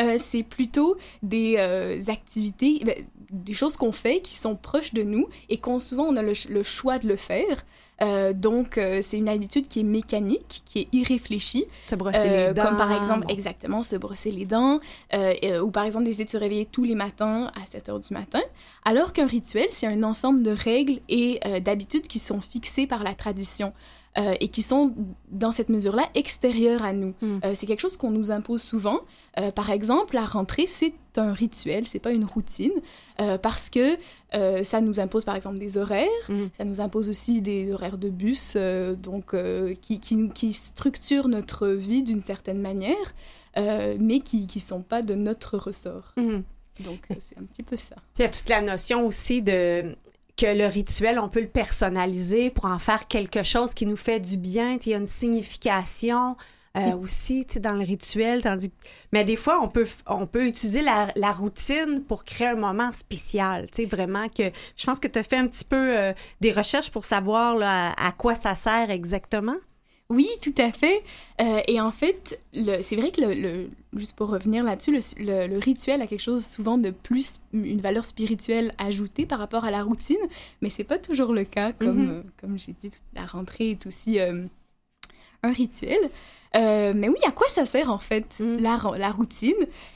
euh, 0.02 0.18
c'est 0.20 0.44
plutôt 0.44 0.98
des 1.24 1.56
euh, 1.58 2.00
activités, 2.08 2.82
ben, 2.84 2.96
des 3.32 3.54
choses 3.54 3.76
qu'on 3.78 3.92
fait 3.92 4.22
qui 4.22 4.36
sont 4.36 4.56
proches 4.56 4.94
de 4.94 5.04
nous 5.04 5.28
et 5.50 5.58
qu'on 5.58 5.80
souvent 5.80 6.06
on 6.06 6.16
a 6.16 6.22
le 6.24 6.64
choix 6.64 6.98
de 6.98 7.08
le 7.08 7.16
faire. 7.16 7.66
Euh, 8.02 8.34
donc, 8.34 8.78
euh, 8.78 9.00
c'est 9.02 9.18
une 9.18 9.30
habitude 9.30 9.68
qui 9.68 9.80
est 9.80 9.84
mécanique, 9.84 10.62
qui 10.66 10.80
est 10.80 10.88
irréfléchie. 10.94 11.66
Se 11.86 11.96
brosser 11.96 12.28
Euh, 12.30 12.48
les 12.50 12.54
dents. 12.54 12.64
Comme 12.64 12.78
par 12.78 12.92
exemple, 12.92 13.26
exactement, 13.30 13.84
se 13.84 13.96
brosser 13.96 14.32
les 14.32 14.46
dents, 14.46 14.80
ou 15.62 15.72
par 15.72 15.86
exemple, 15.86 16.06
d'essayer 16.06 16.26
de 16.26 16.30
se 16.30 16.38
réveiller 16.38 16.66
tous 16.66 16.84
les 16.84 16.96
matins 16.96 17.52
à 17.62 17.66
7 17.66 17.90
heures 17.90 18.00
du 18.00 18.14
matin. 18.14 18.42
Alors 18.86 19.14
qu'un 19.14 19.26
rituel, 19.28 19.68
c'est 19.72 19.88
un 19.88 20.04
ensemble 20.04 20.44
de 20.44 20.52
règles 20.52 21.00
et 21.10 21.40
d'habitudes 21.62 22.08
qui 22.08 22.20
sont 22.20 22.42
fixées 22.42 22.88
par 22.88 23.04
la 23.04 23.14
tradition. 23.14 23.74
euh, 24.18 24.34
et 24.40 24.48
qui 24.48 24.64
sont, 24.64 24.96
dans 25.30 25.52
cette 25.52 25.70
mesure-là, 25.70 26.04
extérieures 26.16 26.84
à 26.84 26.92
nous. 26.92 27.14
Mm. 27.22 27.38
Euh, 27.46 27.52
c'est 27.54 27.68
quelque 27.68 27.82
chose 27.82 27.98
qu'on 27.98 28.10
nous 28.10 28.32
impose 28.32 28.64
souvent. 28.64 29.02
Euh, 29.38 29.52
par 29.52 29.70
exemple, 29.70 30.16
la 30.16 30.26
rentrée, 30.26 30.66
c'est 30.68 30.96
un 31.18 31.34
rituel, 31.34 31.86
c'est 31.86 32.00
pas 32.00 32.12
une 32.12 32.26
routine, 32.26 32.74
parce 33.42 33.70
que 33.72 33.98
euh, 34.34 34.64
ça 34.64 34.82
nous 34.82 35.00
impose, 35.00 35.24
par 35.26 35.36
exemple, 35.36 35.58
des 35.58 35.78
horaires, 35.78 36.08
Mm. 36.30 36.46
ça 36.58 36.66
nous 36.66 36.82
impose 36.82 37.10
aussi 37.10 37.42
des 37.42 37.72
horaires 37.72 37.98
de 37.98 38.10
bus, 38.10 38.54
euh, 38.56 38.96
donc 38.96 39.34
euh, 39.34 39.74
qui, 39.82 40.00
qui, 40.00 40.30
qui 40.30 40.54
structurent 40.54 41.30
notre 41.30 41.68
vie 41.68 42.04
d'une 42.04 42.24
certaine 42.24 42.60
manière, 42.60 42.96
mais 44.00 44.20
qui 44.20 44.46
qui 44.46 44.60
sont 44.60 44.82
pas 44.82 45.02
de 45.02 45.16
notre 45.16 45.58
ressort. 45.58 46.14
Mhm. 46.16 46.44
Donc 46.82 47.08
c'est 47.20 47.40
un 47.40 47.44
petit 47.44 47.64
peu 47.64 47.76
ça. 47.76 47.96
Puis 48.14 48.20
il 48.20 48.22
y 48.22 48.26
a 48.26 48.30
toute 48.30 48.50
la 48.50 48.62
notion 48.62 49.08
aussi 49.08 49.42
de 49.42 49.96
que 50.36 50.46
le 50.46 50.68
rituel, 50.68 51.18
on 51.18 51.28
peut 51.28 51.42
le 51.42 51.48
personnaliser 51.48 52.52
pour 52.52 52.66
en 52.66 52.78
faire 52.78 53.08
quelque 53.08 53.42
chose 53.42 53.74
qui 53.74 53.88
nous 53.88 53.98
fait 53.98 54.20
du 54.20 54.38
bien. 54.38 54.78
Il 54.86 54.92
y 54.92 54.94
a 54.94 54.98
une 54.98 55.08
signification 55.08 56.38
euh, 56.78 56.96
aussi 56.98 57.46
tu 57.46 57.56
sais, 57.56 57.60
dans 57.60 57.74
le 57.74 57.84
rituel. 57.84 58.42
Tandis... 58.42 58.72
Mais 59.12 59.24
des 59.24 59.36
fois, 59.36 59.60
on 59.62 59.68
peut, 59.68 59.88
on 60.06 60.28
peut 60.28 60.46
utiliser 60.46 60.82
la, 60.82 61.12
la 61.16 61.32
routine 61.32 62.04
pour 62.08 62.24
créer 62.24 62.48
un 62.48 62.56
moment 62.56 62.92
spécial. 62.92 63.68
Tu 63.72 63.84
sais, 63.84 63.86
vraiment 63.86 64.28
que... 64.30 64.52
Je 64.76 64.86
pense 64.86 65.00
que 65.00 65.08
tu 65.08 65.20
as 65.20 65.24
fait 65.24 65.38
un 65.38 65.48
petit 65.48 65.66
peu 65.66 65.98
euh, 65.98 66.14
des 66.42 66.52
recherches 66.52 66.92
pour 66.92 67.06
savoir 67.06 67.56
là, 67.58 67.92
à, 67.92 68.08
à 68.08 68.12
quoi 68.12 68.36
ça 68.36 68.56
sert 68.56 68.90
exactement? 68.92 69.56
Oui, 70.10 70.30
tout 70.42 70.54
à 70.58 70.72
fait. 70.72 71.04
Euh, 71.42 71.60
et 71.68 71.82
en 71.82 71.92
fait, 71.92 72.40
c'est 72.54 72.96
vrai 72.96 73.12
que 73.12 73.20
le, 73.20 73.34
le- 73.34 73.70
juste 73.98 74.16
pour 74.16 74.30
revenir 74.30 74.64
là-dessus, 74.64 74.94
le, 74.94 75.00
le- 75.26 75.48
le 75.48 75.58
rituel 75.60 76.02
a 76.02 76.08
quelque 76.08 76.22
chose 76.22 76.46
souvent 76.46 76.78
de 76.78 76.92
plus, 76.92 77.42
une 77.52 77.82
valeur 77.82 78.06
spirituelle 78.06 78.74
ajoutée 78.78 79.26
par 79.26 79.38
rapport 79.40 79.66
à 79.66 79.72
la 79.72 79.84
routine, 79.84 80.16
mais 80.62 80.70
c'est 80.70 80.86
pas 80.86 80.98
toujours 80.98 81.34
le 81.34 81.44
cas. 81.44 81.74
Comme, 81.74 82.06
Mhm. 82.06 82.10
euh, 82.10 82.24
comme 82.40 82.58
j'ai 82.58 82.72
dit, 82.72 82.90
toute 82.90 83.04
la 83.16 83.26
rentrée 83.26 83.72
est 83.72 83.86
aussi 83.86 84.22
euh, 84.22 84.46
un 85.44 85.52
rituel. 85.52 86.00
Euh, 86.56 86.94
mais 86.96 87.10
oui, 87.10 87.18
à 87.26 87.32
quoi 87.32 87.48
ça 87.50 87.66
sert 87.66 87.92
en 87.92 88.00
fait, 88.00 88.38
Mm. 88.40 88.58
la, 88.58 88.80
la 88.98 89.12
routine? 89.12 89.54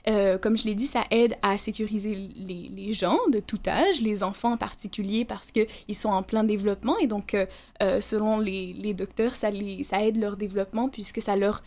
Euh, 0.10 0.38
comme 0.38 0.58
je 0.58 0.66
l'ai 0.66 0.76
dit, 0.76 0.86
ça 0.88 1.04
aide 1.12 1.36
à 1.42 1.58
sécuriser 1.58 2.14
les, 2.36 2.70
les 2.76 2.94
gens 2.94 3.18
de 3.32 3.40
tout 3.40 3.60
âge, 3.68 4.02
les 4.02 4.22
enfants 4.24 4.54
en 4.54 4.58
particulier, 4.58 5.26
parce 5.26 5.52
qu'ils 5.52 5.96
sont 5.96 6.10
en 6.10 6.24
plein 6.24 6.44
développement. 6.44 6.98
Et 6.98 7.08
donc, 7.08 7.34
euh, 7.82 8.02
selon 8.02 8.40
les, 8.40 8.74
les 8.74 8.94
docteurs, 8.94 9.36
ça, 9.36 9.50
les, 9.50 9.84
ça 9.84 10.04
aide 10.06 10.18
leur 10.18 10.36
développement, 10.38 10.90
puisque 10.90 11.22
ça 11.22 11.36
leur, 11.36 11.64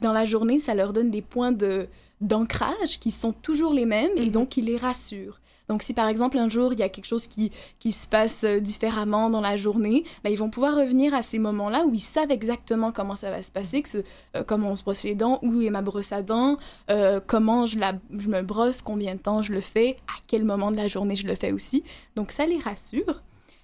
dans 0.00 0.12
la 0.12 0.24
journée, 0.24 0.60
ça 0.60 0.74
leur 0.74 0.92
donne 0.92 1.10
des 1.10 1.22
points 1.22 1.52
de 1.52 1.86
d'ancrage 2.22 2.98
qui 3.00 3.10
sont 3.10 3.32
toujours 3.32 3.72
les 3.72 3.86
mêmes 3.86 4.10
et 4.16 4.26
Mhm. 4.26 4.30
donc 4.30 4.48
qui 4.50 4.60
les 4.60 4.76
rassurent. 4.76 5.40
Donc 5.70 5.84
si 5.84 5.94
par 5.94 6.08
exemple 6.08 6.36
un 6.36 6.48
jour 6.48 6.72
il 6.72 6.80
y 6.80 6.82
a 6.82 6.88
quelque 6.88 7.06
chose 7.06 7.28
qui, 7.28 7.52
qui 7.78 7.92
se 7.92 8.08
passe 8.08 8.42
euh, 8.42 8.58
différemment 8.58 9.30
dans 9.30 9.40
la 9.40 9.56
journée, 9.56 10.02
ben, 10.24 10.30
ils 10.30 10.36
vont 10.36 10.50
pouvoir 10.50 10.74
revenir 10.74 11.14
à 11.14 11.22
ces 11.22 11.38
moments-là 11.38 11.84
où 11.86 11.94
ils 11.94 12.00
savent 12.00 12.32
exactement 12.32 12.90
comment 12.90 13.14
ça 13.14 13.30
va 13.30 13.40
se 13.40 13.52
passer, 13.52 13.80
que 13.80 13.98
euh, 14.34 14.42
comment 14.44 14.70
on 14.70 14.74
se 14.74 14.82
brosse 14.82 15.04
les 15.04 15.14
dents, 15.14 15.38
où 15.42 15.60
est 15.60 15.70
ma 15.70 15.80
brosse 15.80 16.10
à 16.10 16.22
dents, 16.22 16.58
euh, 16.90 17.20
comment 17.24 17.66
je, 17.66 17.78
la, 17.78 17.92
je 18.18 18.26
me 18.26 18.42
brosse, 18.42 18.82
combien 18.82 19.14
de 19.14 19.20
temps 19.20 19.42
je 19.42 19.52
le 19.52 19.60
fais, 19.60 19.96
à 20.08 20.18
quel 20.26 20.42
moment 20.44 20.72
de 20.72 20.76
la 20.76 20.88
journée 20.88 21.14
je 21.14 21.28
le 21.28 21.36
fais 21.36 21.52
aussi. 21.52 21.84
Donc 22.16 22.32
ça 22.32 22.46
les 22.46 22.58
rassure. 22.58 23.22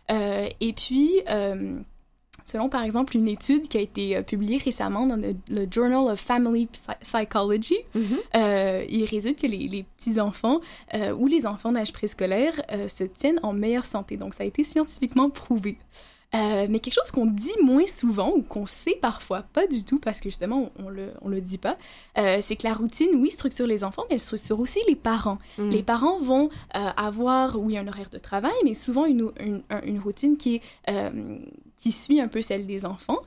Et 0.08 0.72
puis, 0.74 1.10
selon 2.46 2.70
par 2.70 2.82
exemple 2.82 3.14
une 3.16 3.28
étude 3.28 3.68
qui 3.68 3.76
a 3.76 3.80
été 3.80 4.16
euh, 4.16 4.22
publiée 4.22 4.56
récemment 4.58 5.04
dans 5.06 5.16
le, 5.16 5.34
le 5.50 5.66
Journal 5.70 6.04
of 6.12 6.18
Family 6.18 6.66
Psy- 6.72 6.96
Psychology, 7.02 7.76
euh, 8.34 8.84
il 8.88 9.04
résulte 9.04 9.38
que 9.42 9.46
les, 9.46 9.68
les 9.68 9.82
petits-enfants 9.98 10.60
euh, 10.94 11.12
ou 11.12 11.26
les 11.26 11.44
enfants 11.44 11.72
d'âge 11.72 11.92
préscolaire 11.92 12.54
se 12.88 13.04
tiennent 13.04 13.40
en 13.42 13.52
meilleure 13.52 13.84
santé. 13.86 14.16
Donc, 14.16 14.32
ça 14.34 14.44
a 14.44 14.46
été 14.46 14.64
scientifiquement 14.64 15.28
prouvé. 15.28 15.76
Euh, 16.36 16.66
mais 16.68 16.80
quelque 16.80 16.94
chose 16.94 17.10
qu'on 17.10 17.26
dit 17.26 17.54
moins 17.62 17.86
souvent 17.86 18.30
ou 18.34 18.42
qu'on 18.42 18.66
sait 18.66 18.98
parfois 19.00 19.42
pas 19.52 19.66
du 19.66 19.84
tout 19.84 19.98
parce 19.98 20.20
que 20.20 20.28
justement 20.28 20.70
on, 20.78 20.86
on 20.86 20.88
le, 20.88 21.12
on 21.22 21.28
le 21.28 21.40
dit 21.40 21.58
pas, 21.58 21.76
euh, 22.18 22.38
c'est 22.42 22.56
que 22.56 22.66
la 22.66 22.74
routine, 22.74 23.08
oui, 23.14 23.30
structure 23.30 23.66
les 23.66 23.84
enfants, 23.84 24.02
mais 24.10 24.16
elle 24.16 24.20
structure 24.20 24.58
aussi 24.60 24.80
les 24.88 24.96
parents. 24.96 25.38
Mm. 25.58 25.70
Les 25.70 25.82
parents 25.82 26.18
vont 26.18 26.50
euh, 26.74 26.90
avoir, 26.96 27.58
oui, 27.58 27.78
un 27.78 27.86
horaire 27.88 28.10
de 28.10 28.18
travail, 28.18 28.52
mais 28.64 28.74
souvent 28.74 29.04
une, 29.06 29.30
une, 29.40 29.62
un- 29.70 29.82
une 29.82 29.98
routine 29.98 30.36
qui, 30.36 30.56
est, 30.56 30.62
qui 31.76 31.92
suit 31.92 32.20
un 32.20 32.28
peu 32.28 32.42
celle 32.42 32.66
des 32.66 32.84
enfants. 32.86 33.18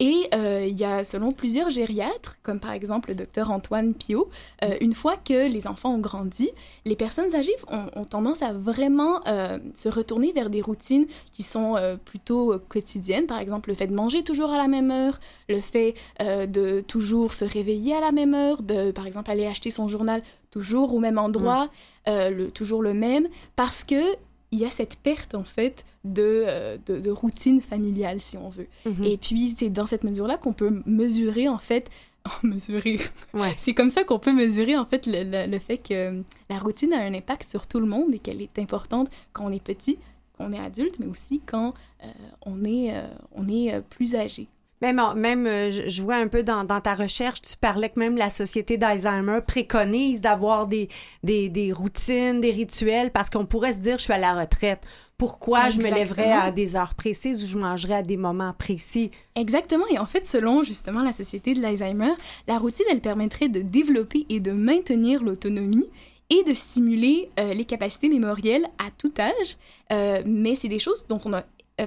Et 0.00 0.28
euh, 0.34 0.66
il 0.68 0.76
y 0.76 0.84
a, 0.84 1.04
selon 1.04 1.30
plusieurs 1.30 1.70
gériatres, 1.70 2.38
comme 2.42 2.58
par 2.58 2.72
exemple 2.72 3.10
le 3.10 3.14
docteur 3.14 3.52
Antoine 3.52 3.94
Pio, 3.94 4.28
euh, 4.64 4.76
une 4.80 4.92
fois 4.92 5.16
que 5.16 5.48
les 5.48 5.68
enfants 5.68 5.94
ont 5.94 6.00
grandi, 6.00 6.50
les 6.84 6.96
personnes 6.96 7.32
âgées 7.36 7.54
ont, 7.68 7.86
ont 7.94 8.04
tendance 8.04 8.42
à 8.42 8.52
vraiment 8.52 9.20
euh, 9.28 9.58
se 9.74 9.88
retourner 9.88 10.32
vers 10.32 10.50
des 10.50 10.62
routines 10.62 11.06
qui 11.30 11.44
sont 11.44 11.76
plutôt 12.04 12.58
quotidiennes. 12.68 13.26
Par 13.26 13.38
exemple, 13.38 13.68
le 13.68 13.76
fait 13.76 13.86
de 13.86 13.94
manger 13.94 14.24
toujours 14.24 14.50
à 14.50 14.58
la 14.58 14.66
même 14.66 14.90
heure, 14.90 15.20
le 15.48 15.60
fait 15.60 15.94
de 16.20 16.80
toujours 16.80 17.32
se 17.32 17.44
réveiller 17.44 17.94
à 17.94 18.00
la 18.00 18.12
même 18.12 18.34
heure, 18.34 18.62
de 18.62 18.90
par 18.90 19.06
exemple 19.06 19.30
aller 19.30 19.46
acheter 19.46 19.70
son 19.70 19.88
journal 19.88 20.22
toujours 20.50 20.94
au 20.94 20.98
même 20.98 21.18
endroit, 21.18 21.68
le, 22.06 22.48
toujours 22.48 22.82
le 22.82 22.94
même, 22.94 23.28
parce 23.56 23.84
que 23.84 24.16
il 24.54 24.60
y 24.60 24.64
a 24.64 24.70
cette 24.70 24.96
perte 24.96 25.34
en 25.34 25.44
fait 25.44 25.84
de, 26.04 26.44
euh, 26.46 26.76
de, 26.86 27.00
de 27.00 27.10
routine 27.10 27.60
familiale 27.60 28.20
si 28.20 28.36
on 28.36 28.48
veut. 28.48 28.68
Mhm. 28.86 29.04
Et 29.04 29.16
puis 29.16 29.48
c'est 29.56 29.68
dans 29.70 29.86
cette 29.86 30.04
mesure-là 30.04 30.38
qu'on 30.38 30.52
peut 30.52 30.82
mesurer 30.86 31.48
en 31.48 31.58
fait, 31.58 31.90
mesurer, 32.42 32.98
Ouais. 33.34 33.52
c'est 33.58 33.74
comme 33.74 33.90
ça 33.90 34.04
qu'on 34.04 34.18
peut 34.18 34.32
mesurer 34.32 34.76
en 34.76 34.86
fait 34.86 35.06
le, 35.06 35.22
le- 35.24 35.50
le 35.50 35.58
fait 35.58 35.78
que 35.78 35.94
euh, 35.94 36.22
la 36.50 36.58
routine 36.58 36.92
a 36.92 37.00
un 37.00 37.12
impact 37.14 37.48
sur 37.50 37.66
tout 37.66 37.80
le 37.80 37.86
monde 37.86 38.14
et 38.14 38.18
qu'elle 38.18 38.40
est 38.42 38.58
importante 38.58 39.08
quand 39.32 39.44
on 39.46 39.50
est 39.52 39.62
petit, 39.62 39.98
quand 40.38 40.46
on 40.48 40.52
est 40.52 40.58
adulte, 40.60 40.98
mais 41.00 41.06
aussi 41.06 41.40
quand 41.44 41.74
euh, 42.02 42.06
on 42.46 42.64
est, 42.64 42.94
euh, 42.96 43.02
on 43.34 43.48
est 43.48 43.80
plus 43.90 44.14
âgé. 44.14 44.46
Même, 44.84 45.00
même 45.16 45.46
euh, 45.46 45.70
je, 45.70 46.02
vois 46.02 46.16
un 46.16 46.28
peu 46.28 46.42
dans, 46.42 46.62
dans 46.62 46.78
ta 46.78 46.94
recherche, 46.94 47.40
tu 47.40 47.56
parlais 47.56 47.88
que 47.88 47.98
même 47.98 48.18
la 48.18 48.28
Société 48.28 48.76
d'Alzheimer 48.76 49.38
préconise 49.46 50.20
d'avoir 50.20 50.66
des, 50.66 50.90
des, 51.22 51.48
des 51.48 51.72
routines, 51.72 52.42
des 52.42 52.50
rituels, 52.50 53.10
parce 53.10 53.30
qu'on 53.30 53.46
pourrait 53.46 53.72
se 53.72 53.78
dire, 53.78 53.96
je 53.96 54.02
suis 54.02 54.12
à 54.12 54.18
la 54.18 54.34
retraite. 54.38 54.82
Pourquoi 55.16 55.70
je 55.70 55.78
me 55.78 55.90
lèverais 55.90 56.32
à 56.32 56.50
des 56.50 56.76
heures 56.76 56.94
précises 56.94 57.42
ou 57.44 57.46
je 57.46 57.56
mangerais 57.56 57.94
à 57.94 58.02
des 58.02 58.18
moments 58.18 58.52
précis? 58.52 59.10
Exactement, 59.36 59.86
et 59.90 59.98
en 59.98 60.04
fait, 60.04 60.26
selon 60.26 60.62
justement 60.64 61.02
la 61.02 61.12
Société 61.12 61.54
de 61.54 61.62
l'Alzheimer, 61.62 62.12
la 62.46 62.58
routine, 62.58 62.84
elle 62.90 63.00
permettrait 63.00 63.48
de 63.48 63.62
développer 63.62 64.26
et 64.28 64.40
de 64.40 64.52
maintenir 64.52 65.22
l'autonomie 65.22 65.88
et 66.28 66.42
de 66.42 66.52
stimuler 66.52 67.30
euh, 67.40 67.54
les 67.54 67.64
capacités 67.64 68.10
mémorielles 68.10 68.66
à 68.76 68.90
tout 68.98 69.14
âge, 69.18 69.56
Euh, 69.92 70.22
mais 70.24 70.54
c'est 70.54 70.68
des 70.68 70.78
choses 70.78 71.04
dont 71.08 71.20
on 71.26 71.34
a 71.34 71.42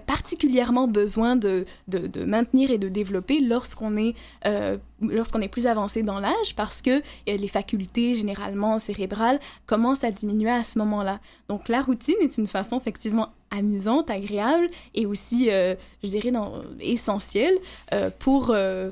particulièrement 0.05 0.87
besoin 0.87 1.35
de, 1.37 1.65
de, 1.87 2.25
maintenir 2.25 2.71
et 2.71 2.77
de 2.77 2.89
développer 2.89 3.39
lorsqu'on 3.39 3.95
est, 3.95 4.15
euh, 4.45 4.77
est 5.01 5.47
plus 5.47 5.65
avancé 5.65 6.03
dans 6.03 6.19
l'âge 6.19 6.55
parce 6.55 6.81
que 6.81 6.99
euh, 6.99 7.01
les 7.25 7.47
facultés 7.47 8.15
généralement 8.15 8.79
cérébrales 8.79 9.39
commencent 9.65 10.03
à 10.03 10.11
diminuer 10.11 10.49
à 10.49 10.65
ce 10.65 10.77
moment-là. 10.79 11.19
Donc 11.47 11.69
la 11.69 11.81
routine 11.81 12.17
est 12.21 12.37
une 12.37 12.47
façon 12.47 12.77
effectivement 12.77 13.29
amusante, 13.49 14.09
agréable 14.09 14.69
et 14.93 15.05
aussi, 15.05 15.49
euh, 15.49 15.75
je 16.03 16.09
dirais, 16.09 16.33
essentielle 16.81 17.57
euh, 17.93 18.09
pour, 18.19 18.49
euh, 18.49 18.89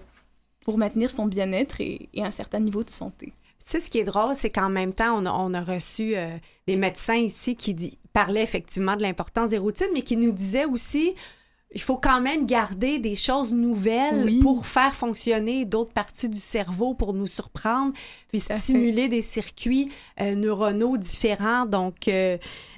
pour 0.63 0.77
maintenir 0.77 1.11
son 1.11 1.25
bien-être 1.25 1.81
et 1.81 2.09
un 2.17 2.31
certain 2.31 2.61
niveau 2.61 2.83
de 2.83 2.89
santé. 2.89 3.33
Tu 3.65 3.71
sais, 3.71 3.79
ce 3.79 3.89
qui 3.89 3.97
est 3.97 4.03
drôle, 4.03 4.35
c'est 4.35 4.51
qu'en 4.51 4.69
même 4.69 4.93
temps, 4.93 5.17
on 5.17 5.25
a, 5.25 5.31
on 5.31 5.53
a 5.55 5.61
reçu 5.63 6.15
euh, 6.15 6.37
des 6.67 6.75
médecins 6.75 7.15
ici 7.15 7.55
qui 7.55 7.73
dit- 7.73 7.97
parlaient 8.13 8.43
effectivement 8.43 8.95
de 8.95 9.01
l'importance 9.01 9.49
des 9.49 9.57
routines, 9.57 9.87
mais 9.93 10.03
qui 10.03 10.17
nous 10.17 10.31
disaient 10.31 10.65
aussi 10.65 11.15
il 11.73 11.81
faut 11.81 11.97
quand 11.97 12.21
même 12.21 12.45
garder 12.45 12.99
des 12.99 13.15
choses 13.15 13.53
nouvelles 13.53 14.23
Oui. 14.23 14.39
pour 14.39 14.65
faire 14.65 14.95
fonctionner 14.95 15.65
d'autres 15.65 15.91
parties 15.91 16.29
du 16.29 16.39
cerveau 16.39 16.93
pour 16.93 17.13
nous 17.13 17.27
surprendre, 17.27 17.91
puis 18.29 18.39
fait. 18.39 18.55
stimuler 18.57 19.09
des 19.09 19.21
circuits 19.21 19.89
euh, 20.21 20.35
neuronaux 20.35 20.95
différents. 20.95 21.65
Donc, 21.65 22.07
euh, 22.07 22.37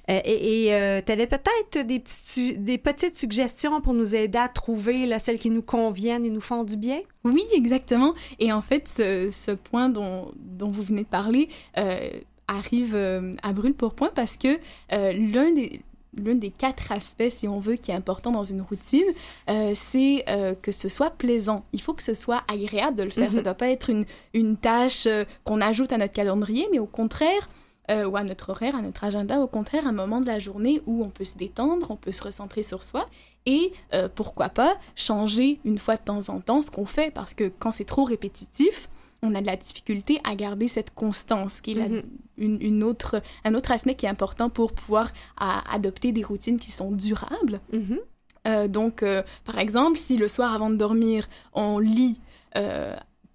euh, 0.09 0.19
et 0.23 1.01
tu 1.05 1.11
avais 1.11 1.27
peut-être 1.27 1.85
des 1.85 1.99
petites, 1.99 2.27
su- 2.27 2.57
des 2.57 2.77
petites 2.77 3.17
suggestions 3.17 3.81
pour 3.81 3.93
nous 3.93 4.15
aider 4.15 4.37
à 4.37 4.47
trouver 4.47 5.05
là, 5.05 5.19
celles 5.19 5.37
qui 5.39 5.49
nous 5.49 5.61
conviennent 5.61 6.25
et 6.25 6.29
nous 6.29 6.41
font 6.41 6.63
du 6.63 6.77
bien? 6.77 6.99
Oui, 7.23 7.43
exactement. 7.53 8.13
Et 8.39 8.51
en 8.53 8.61
fait, 8.61 8.87
ce, 8.87 9.29
ce 9.29 9.51
point 9.51 9.89
dont, 9.89 10.31
dont 10.37 10.69
vous 10.69 10.83
venez 10.83 11.01
de 11.03 11.07
parler 11.07 11.49
euh, 11.77 12.09
arrive 12.47 12.95
euh, 12.95 13.33
à 13.43 13.51
brûle 13.53 13.73
pour 13.73 13.93
point 13.93 14.11
parce 14.15 14.37
que 14.37 14.47
euh, 14.93 15.11
l'un 15.13 15.51
des 15.53 15.81
l'un 16.23 16.33
des 16.33 16.49
quatre 16.49 16.91
aspects, 16.91 17.29
si 17.29 17.47
on 17.47 17.59
veut, 17.59 17.75
qui 17.75 17.91
est 17.91 17.93
important 17.93 18.31
dans 18.31 18.43
une 18.45 18.61
routine, 18.61 19.03
euh, 19.51 19.73
c'est 19.75 20.23
euh, 20.29 20.55
que 20.59 20.71
ce 20.71 20.89
soit 20.89 21.11
plaisant. 21.11 21.63
Il 21.73 21.81
faut 21.81 21.93
que 21.93 22.01
ce 22.01 22.15
soit 22.15 22.41
agréable 22.51 22.97
de 22.97 23.03
le 23.03 23.11
faire. 23.11 23.25
Ça 23.25 23.31
Mhm. 23.33 23.37
ne 23.39 23.43
doit 23.43 23.53
pas 23.53 23.69
être 23.69 23.91
une, 23.91 24.05
une 24.33 24.57
tâche 24.57 25.05
euh, 25.05 25.25
qu'on 25.43 25.61
ajoute 25.61 25.91
à 25.91 25.97
notre 25.99 26.13
calendrier, 26.13 26.67
mais 26.71 26.79
au 26.79 26.87
contraire, 26.87 27.47
euh, 27.89 28.05
ou 28.05 28.17
à 28.17 28.23
notre 28.23 28.49
horaire, 28.49 28.75
à 28.75 28.81
notre 28.81 29.03
agenda, 29.03 29.39
au 29.39 29.47
contraire, 29.47 29.87
un 29.87 29.91
moment 29.91 30.19
de 30.21 30.27
la 30.27 30.39
journée 30.39 30.81
où 30.85 31.03
on 31.03 31.09
peut 31.09 31.23
se 31.25 31.37
détendre, 31.37 31.87
on 31.91 31.95
peut 31.95 32.11
se 32.11 32.23
recentrer 32.23 32.63
sur 32.63 32.83
soi 32.83 33.07
et 33.45 33.71
euh, 33.93 34.09
pourquoi 34.13 34.49
pas 34.49 34.77
changer 34.95 35.59
une 35.63 35.79
fois 35.79 35.95
de 35.95 36.01
temps 36.01 36.27
en 36.29 36.41
temps 36.41 36.61
ce 36.61 36.69
qu'on 36.71 36.85
fait 36.85 37.11
parce 37.13 37.33
que 37.33 37.47
quand 37.59 37.71
c'est 37.71 37.85
trop 37.85 38.03
répétitif, 38.03 38.89
on 39.23 39.33
a 39.35 39.41
de 39.41 39.45
la 39.47 39.55
difficulté 39.55 40.19
à 40.23 40.35
garder 40.35 40.67
cette 40.67 40.93
constance 40.93 41.61
qui 41.61 41.71
est 41.71 41.75
la- 41.75 41.87
Mhm. 41.87 42.03
une, 42.37 42.61
une 42.61 42.83
autre, 42.83 43.21
un 43.45 43.55
autre 43.55 43.71
aspect 43.71 43.95
qui 43.95 44.05
est 44.05 44.09
important 44.09 44.49
pour 44.49 44.73
pouvoir 44.73 45.11
à- 45.37 45.63
adopter 45.73 46.11
des 46.11 46.23
routines 46.23 46.59
qui 46.59 46.71
sont 46.71 46.91
durables. 46.91 47.61
Mhm. 47.73 47.99
Euh, 48.47 48.67
donc, 48.67 49.01
euh, 49.03 49.23
par 49.43 49.57
exemple, 49.59 49.97
si 49.97 50.17
le 50.17 50.27
soir 50.27 50.53
avant 50.53 50.69
de 50.69 50.75
dormir, 50.75 51.27
on 51.53 51.79
lit 51.79 52.19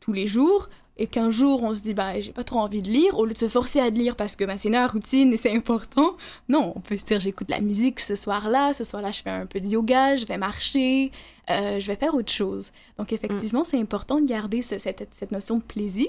tous 0.00 0.12
les 0.12 0.26
jours 0.26 0.68
et 0.98 1.06
qu'un 1.06 1.30
jour 1.30 1.62
on 1.62 1.74
se 1.74 1.80
dit 1.82 1.94
bah 1.94 2.20
j'ai 2.20 2.32
pas 2.32 2.44
trop 2.44 2.58
envie 2.60 2.82
de 2.82 2.88
lire, 2.90 3.18
au 3.18 3.24
lieu 3.24 3.32
de 3.32 3.38
se 3.38 3.48
forcer 3.48 3.80
à 3.80 3.88
lire 3.90 4.14
parce 4.16 4.36
que 4.36 4.44
bah, 4.44 4.56
c'est 4.56 4.68
la 4.70 4.86
routine 4.86 5.32
et 5.32 5.36
c'est 5.36 5.54
important, 5.56 6.16
non, 6.48 6.72
on 6.76 6.80
peut 6.80 6.96
se 6.96 7.04
dire 7.04 7.18
j'écoute 7.20 7.48
de 7.48 7.52
la 7.54 7.60
musique 7.60 7.98
ce 8.00 8.14
soir-là, 8.14 8.72
ce 8.74 8.84
soir-là 8.84 9.10
je 9.10 9.22
fais 9.22 9.30
un 9.30 9.46
peu 9.46 9.58
de 9.60 9.66
yoga, 9.66 10.16
je 10.16 10.26
vais 10.26 10.36
marcher, 10.38 11.10
euh, 11.50 11.80
je 11.80 11.86
vais 11.86 11.96
faire 11.96 12.14
autre 12.14 12.30
chose. 12.32 12.70
Donc 12.98 13.12
effectivement, 13.12 13.64
c'est 13.64 13.80
important 13.80 14.20
de 14.20 14.26
garder 14.26 14.60
ce- 14.62 14.78
cette, 14.78 15.08
cette 15.12 15.32
notion 15.32 15.56
de 15.56 15.62
plaisir. 15.62 16.08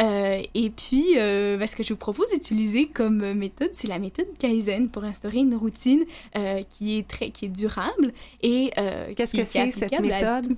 Euh, 0.00 0.42
et 0.54 0.70
puis, 0.70 1.14
euh, 1.16 1.56
ben, 1.58 1.66
ce 1.66 1.76
que 1.76 1.82
je 1.82 1.90
vous 1.90 1.98
propose 1.98 2.30
d'utiliser 2.30 2.86
comme 2.86 3.32
méthode, 3.34 3.70
c'est 3.74 3.88
la 3.88 3.98
méthode 3.98 4.26
Kaizen 4.38 4.88
pour 4.88 5.04
instaurer 5.04 5.38
une 5.38 5.54
routine 5.54 6.04
euh, 6.36 6.62
qui 6.68 6.98
est 6.98 7.06
très, 7.06 7.30
qui 7.30 7.44
est 7.46 7.48
durable 7.48 8.12
et 8.42 8.70
euh, 8.78 9.12
Qu'est-ce 9.16 9.36
que 9.36 9.44
c'est, 9.44 9.70
cette 9.70 10.00
méthode? 10.00 10.56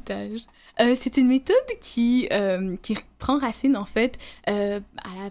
c'est 0.97 1.17
une 1.17 1.29
méthode 1.29 1.57
qui, 1.81 2.29
qui 2.83 2.97
prend 3.19 3.39
racine 3.39 3.77
en 3.77 3.85
fait 3.85 4.19
à, 4.47 4.53
la, 4.53 5.31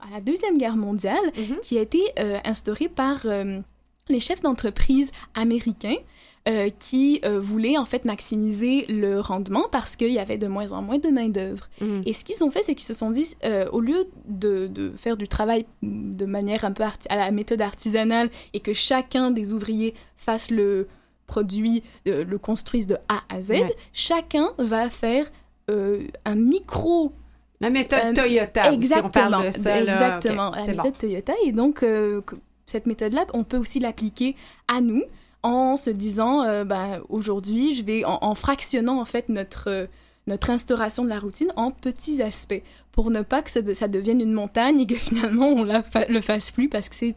à 0.00 0.10
la 0.12 0.20
deuxième 0.20 0.56
guerre 0.58 0.76
mondiale, 0.76 1.18
Mhm. 1.36 1.58
qui 1.62 1.78
a 1.78 1.82
été 1.82 2.00
instaurée 2.44 2.88
par 2.88 3.26
les 4.08 4.20
chefs 4.20 4.42
d'entreprise 4.42 5.10
américains 5.34 5.96
euh, 6.48 6.70
qui 6.78 7.20
euh, 7.24 7.38
voulaient 7.38 7.76
en 7.76 7.84
fait 7.84 8.04
maximiser 8.06 8.86
le 8.88 9.20
rendement 9.20 9.64
parce 9.70 9.94
qu'il 9.96 10.08
y 10.10 10.18
avait 10.18 10.38
de 10.38 10.46
moins 10.46 10.72
en 10.72 10.80
moins 10.80 10.98
de 10.98 11.08
main 11.08 11.28
d'œuvre. 11.28 11.68
Mhm. 11.80 12.02
Et 12.06 12.12
ce 12.14 12.24
qu'ils 12.24 12.42
ont 12.42 12.50
fait, 12.50 12.62
c'est 12.62 12.74
qu'ils 12.74 12.86
se 12.86 12.94
sont 12.94 13.10
dit, 13.10 13.36
euh, 13.44 13.66
au 13.72 13.80
lieu 13.80 14.06
de, 14.26 14.66
de 14.66 14.90
faire 14.96 15.16
du 15.18 15.28
travail 15.28 15.66
de 15.82 16.24
manière 16.24 16.64
un 16.64 16.72
peu 16.72 16.82
à 16.82 17.16
la 17.16 17.30
méthode 17.30 17.60
artisanale 17.60 18.30
et 18.54 18.60
que 18.60 18.72
chacun 18.72 19.30
des 19.30 19.52
ouvriers 19.52 19.92
fasse 20.16 20.50
le 20.50 20.88
produit, 21.26 21.82
euh, 22.08 22.24
le 22.24 22.38
construise 22.38 22.86
de 22.86 22.96
A 23.08 23.20
à 23.28 23.42
Z, 23.42 23.50
Ouais. 23.50 23.74
chacun 23.92 24.48
va 24.58 24.88
faire 24.90 25.26
un 26.24 26.34
micro 26.34 27.12
La 27.60 27.70
méthode 27.70 28.00
Euh, 28.06 28.12
Toyota, 28.14 28.72
si 28.80 28.92
on 29.04 29.08
parle 29.10 29.46
de 29.46 29.50
ça. 29.52 29.80
là, 29.82 29.92
exactement, 29.92 30.50
la 30.52 30.62
bon. 30.62 30.66
méthode 30.68 30.98
Toyota. 30.98 31.32
Et 31.44 31.52
donc, 31.52 31.82
euh, 31.82 32.22
cette 32.66 32.86
méthode-là, 32.86 33.26
on 33.34 33.44
peut 33.44 33.58
aussi 33.58 33.78
l'appliquer 33.78 34.34
à 34.66 34.80
nous 34.80 35.02
en 35.42 35.76
se 35.76 35.90
disant, 35.90 36.64
ben, 36.64 37.00
aujourd'hui, 37.08 37.74
je 37.74 37.82
vais, 37.84 38.04
en, 38.04 38.34
fractionnant 38.34 39.00
en 39.00 39.04
fait 39.04 39.28
notre, 39.28 39.68
euh, 39.68 39.86
notre 40.26 40.50
instauration 40.50 41.04
de 41.04 41.08
la 41.08 41.18
routine 41.18 41.52
en 41.56 41.70
petits 41.70 42.22
aspects. 42.22 42.62
Pour 42.92 43.10
ne 43.10 43.22
pas 43.22 43.42
que 43.42 43.50
ça 43.50 43.88
devienne 43.88 44.20
une 44.20 44.32
montagne 44.32 44.80
et 44.80 44.86
que 44.86 44.94
finalement 44.96 45.46
on 45.46 45.64
la 45.64 45.82
le 46.08 46.20
fasse 46.20 46.50
plus 46.50 46.68
parce 46.68 46.88
que 46.88 46.96
c'est 46.96 47.14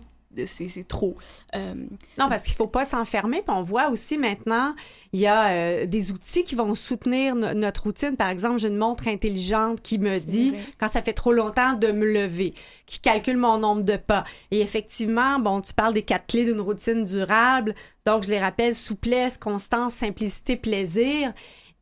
c'est 0.48 0.88
trop. 0.88 1.16
Euh, 1.56 1.74
Non, 2.18 2.30
parce 2.30 2.44
qu'il 2.44 2.56
faut 2.56 2.68
pas 2.68 2.86
s'enfermer. 2.86 3.42
Puis 3.42 3.56
on 3.56 3.64
voit 3.64 3.90
aussi 3.90 4.18
maintenant, 4.18 4.76
il 5.12 5.20
y 5.20 5.28
a 5.28 5.48
euh, 5.52 5.86
des 5.86 6.12
outils 6.12 6.44
qui 6.44 6.56
vont 6.56 6.74
soutenir 6.76 7.36
no- 7.36 7.54
notre 7.54 7.84
routine. 7.84 8.16
Par 8.16 8.30
exemple, 8.30 8.60
j'ai 8.60 8.68
une 8.68 8.78
montre 8.78 9.08
intelligente 9.08 9.82
qui 9.82 10.00
me 10.00 10.20
dit, 10.20 10.52
vrai. 10.52 10.60
quand 10.80 10.88
ça 10.88 11.02
fait 11.02 11.14
trop 11.14 11.34
longtemps, 11.34 11.74
de 11.74 11.92
me 11.92 12.06
lever, 12.06 12.54
qui 12.86 13.00
calcule 13.00 13.38
mon 13.38 13.58
nombre 13.58 13.84
de 13.84 13.98
pas. 13.98 14.24
Et 14.52 14.62
effectivement, 14.62 15.40
bon, 15.40 15.62
tu 15.62 15.74
parles 15.74 15.94
des 15.94 16.04
quatre 16.04 16.28
clés 16.28 16.46
d'une 16.46 16.62
routine 16.62 17.04
durable. 17.04 17.76
Donc, 18.06 18.24
je 18.24 18.30
les 18.30 18.40
rappelle, 18.40 18.74
souplesse, 18.76 19.38
constance, 19.38 19.94
simplicité, 19.94 20.56
plaisir. 20.58 21.32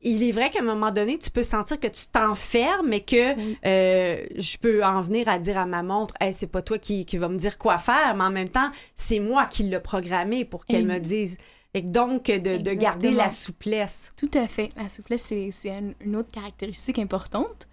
Il 0.04 0.24
est 0.24 0.32
vrai 0.32 0.49
qu'à 0.49 0.60
un 0.60 0.64
moment 0.64 0.89
donné, 0.91 1.18
tu 1.20 1.30
peux 1.30 1.43
sentir 1.43 1.80
que 1.80 1.88
tu 1.88 2.08
t'enfermes, 2.12 2.88
mais 2.88 3.02
que 3.02 3.36
euh, 3.68 4.26
je 4.36 4.58
peux 4.58 4.84
en 4.84 5.02
venir 5.02 5.28
à 5.28 5.38
dire 5.38 5.58
à 5.60 5.66
ma 5.66 5.84
montre, 5.84 6.16
hey, 6.20 6.34
c'est 6.34 6.47
pas 6.47 6.62
toi 6.62 6.78
qui, 6.80 7.06
qui 7.06 7.18
va 7.18 7.28
me 7.30 7.38
dire 7.38 7.58
quoi 7.58 7.78
faire, 7.78 8.16
mais 8.16 8.24
en 8.24 8.32
même 8.32 8.49
temps, 8.49 8.72
c'est 8.95 9.20
moi 9.20 9.45
qui 9.45 9.64
l'ai 9.64 9.80
programmé 9.80 10.43
pour 10.45 10.66
qu'elle 10.66 10.82
Et- 10.82 10.86
me 10.86 10.99
dise. 10.99 11.38
Et 11.74 11.82
donc, 11.82 12.26
de, 12.26 12.58
de 12.58 12.74
garder 12.74 13.12
la 13.12 13.30
souplesse. 13.30 14.12
Tout 14.18 14.32
à 14.34 14.47
fait. 14.47 14.72
La 14.76 14.89
souplesse, 14.89 15.24
c'est 15.28 15.52
c'est 15.52 15.70
un- 15.72 15.93
une 16.04 16.16
autre 16.18 16.30
caractéristique 16.32 16.99
importante. 16.99 17.68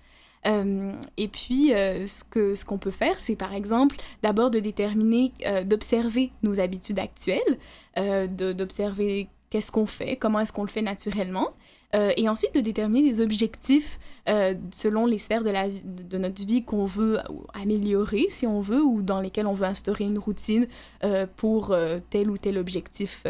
Euh, 0.47 0.93
et 1.17 1.27
puis, 1.27 1.75
euh, 1.75 2.07
ce 2.07 2.65
qu'on 2.65 2.79
peut 2.79 2.93
faire, 2.93 3.19
c'est 3.19 3.35
par 3.35 3.55
exemple 3.55 3.97
d'abord 4.23 4.51
de 4.53 4.61
déterminer, 4.61 5.33
euh, 5.47 5.65
d'observer 5.65 6.31
nos 6.45 6.61
habitudes 6.61 7.01
actuelles, 7.01 7.59
de- 7.97 8.53
d'observer 8.53 9.29
qu'est-ce 9.51 9.73
qu'on 9.73 9.87
fait, 9.87 10.15
comment 10.17 10.39
est-ce 10.41 10.53
qu'on 10.53 10.63
le 10.63 10.69
fait 10.69 10.83
naturellement, 10.83 11.49
euh, 11.95 12.13
et 12.17 12.29
ensuite 12.29 12.55
de 12.55 12.61
déterminer 12.61 13.09
des 13.09 13.21
objectifs 13.21 13.99
euh, 14.29 14.55
selon 14.71 15.07
les 15.07 15.17
sphères 15.17 15.43
de, 15.43 15.51
la, 15.51 15.69
de 15.69 16.19
notre 16.19 16.47
vie 16.47 16.63
qu'on 16.63 16.85
veut 16.85 17.19
améliorer, 17.55 18.27
si 18.29 18.47
on 18.47 18.61
veut, 18.61 18.83
ou 18.83 19.01
dans 19.01 19.21
lesquelles 19.21 19.47
on 19.47 19.55
veut 19.55 19.67
instaurer 19.67 20.05
une 20.05 20.19
routine 20.19 20.67
euh, 21.03 21.27
pour 21.37 21.73
euh, 21.73 21.99
tel 22.11 22.29
ou 22.31 22.37
tel 22.37 22.59
objectif. 22.59 23.25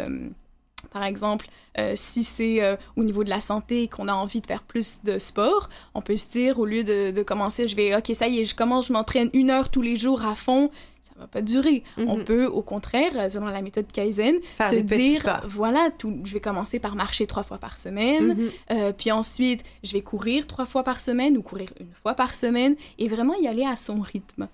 Par 0.93 1.05
exemple, 1.05 1.49
euh, 1.79 1.93
si 1.97 2.23
c'est 2.25 2.63
euh, 2.63 2.77
au 2.97 3.05
niveau 3.05 3.25
de 3.25 3.29
la 3.31 3.41
santé 3.41 3.89
qu'on 3.89 4.09
a 4.09 4.13
envie 4.15 4.41
de 4.41 4.47
faire 4.47 4.63
plus 4.63 5.01
de 5.05 5.19
sport, 5.19 5.69
on 5.95 6.01
peut 6.01 6.17
se 6.17 6.29
dire, 6.29 6.59
au 6.59 6.65
lieu 6.67 6.85
de, 6.85 7.11
de 7.11 7.23
commencer, 7.23 7.67
je 7.67 7.77
vais, 7.77 7.95
ok, 7.97 8.11
ça 8.15 8.29
y 8.29 8.41
est, 8.41 8.45
je 8.45 8.55
commence, 8.55 8.89
je 8.89 8.93
m'entraîne 8.93 9.29
une 9.33 9.51
heure 9.51 9.69
tous 9.71 9.83
les 9.83 9.97
jours 9.97 10.25
à 10.25 10.35
fond, 10.35 10.71
ça 11.03 11.13
va 11.19 11.27
pas 11.27 11.43
durer. 11.43 11.83
Mhm. 11.97 12.09
On 12.09 12.25
peut, 12.25 12.47
au 12.47 12.63
contraire, 12.63 13.13
euh, 13.17 13.29
selon 13.29 13.47
la 13.47 13.61
méthode 13.61 13.91
Kaizen, 13.93 14.37
Faire 14.57 14.71
se 14.71 14.77
dire, 14.77 15.23
pas. 15.25 15.43
voilà, 15.47 15.91
tout, 15.99 16.17
je 16.25 16.33
vais 16.33 16.41
commencer 16.41 16.79
par 16.79 16.95
marcher 16.95 17.27
trois 17.27 17.43
fois 17.43 17.59
par 17.59 17.77
semaine, 17.77 18.29
Mhm. 18.37 18.51
euh, 18.73 18.93
puis 18.97 19.11
ensuite, 19.13 19.65
je 19.85 19.93
vais 19.93 20.03
courir 20.03 20.47
trois 20.47 20.65
fois 20.67 20.85
par 20.85 21.01
semaine 21.01 21.37
ou 21.37 21.43
courir 21.43 21.69
une 21.81 21.93
fois 21.93 22.15
par 22.15 22.35
semaine 22.35 22.77
et 22.99 23.09
vraiment 23.09 23.35
y 23.35 23.47
aller 23.49 23.65
à 23.65 23.77
son 23.77 24.01
rythme 24.01 24.49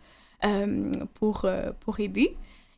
pour, 1.14 1.46
pour 1.80 2.00
aider. 2.00 2.36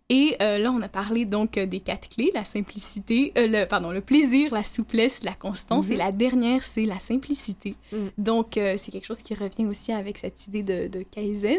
Et 0.08 0.36
euh, 0.40 0.58
là, 0.58 0.70
on 0.70 0.80
a 0.82 0.88
parlé 0.88 1.24
donc 1.24 1.58
euh, 1.58 1.66
des 1.66 1.80
quatre 1.80 2.08
clés, 2.08 2.30
la 2.32 2.44
simplicité, 2.44 3.32
euh, 3.36 3.46
le, 3.48 3.64
pardon, 3.66 3.90
le 3.90 4.00
plaisir, 4.00 4.54
la 4.54 4.62
souplesse, 4.62 5.24
la 5.24 5.32
constance. 5.34 5.86
Mhm. 5.86 5.92
Et 5.92 5.96
la 5.96 6.12
dernière, 6.12 6.62
c'est 6.62 6.86
la 6.86 7.00
simplicité. 7.00 7.74
Mhm. 7.90 8.10
Donc, 8.16 8.56
euh, 8.56 8.74
c'est 8.78 8.92
quelque 8.92 9.06
chose 9.06 9.22
qui 9.22 9.34
revient 9.34 9.66
aussi 9.66 9.92
avec 9.92 10.18
cette 10.18 10.46
idée 10.46 10.62
de, 10.62 10.86
de 10.86 11.02
Kaizen. 11.02 11.58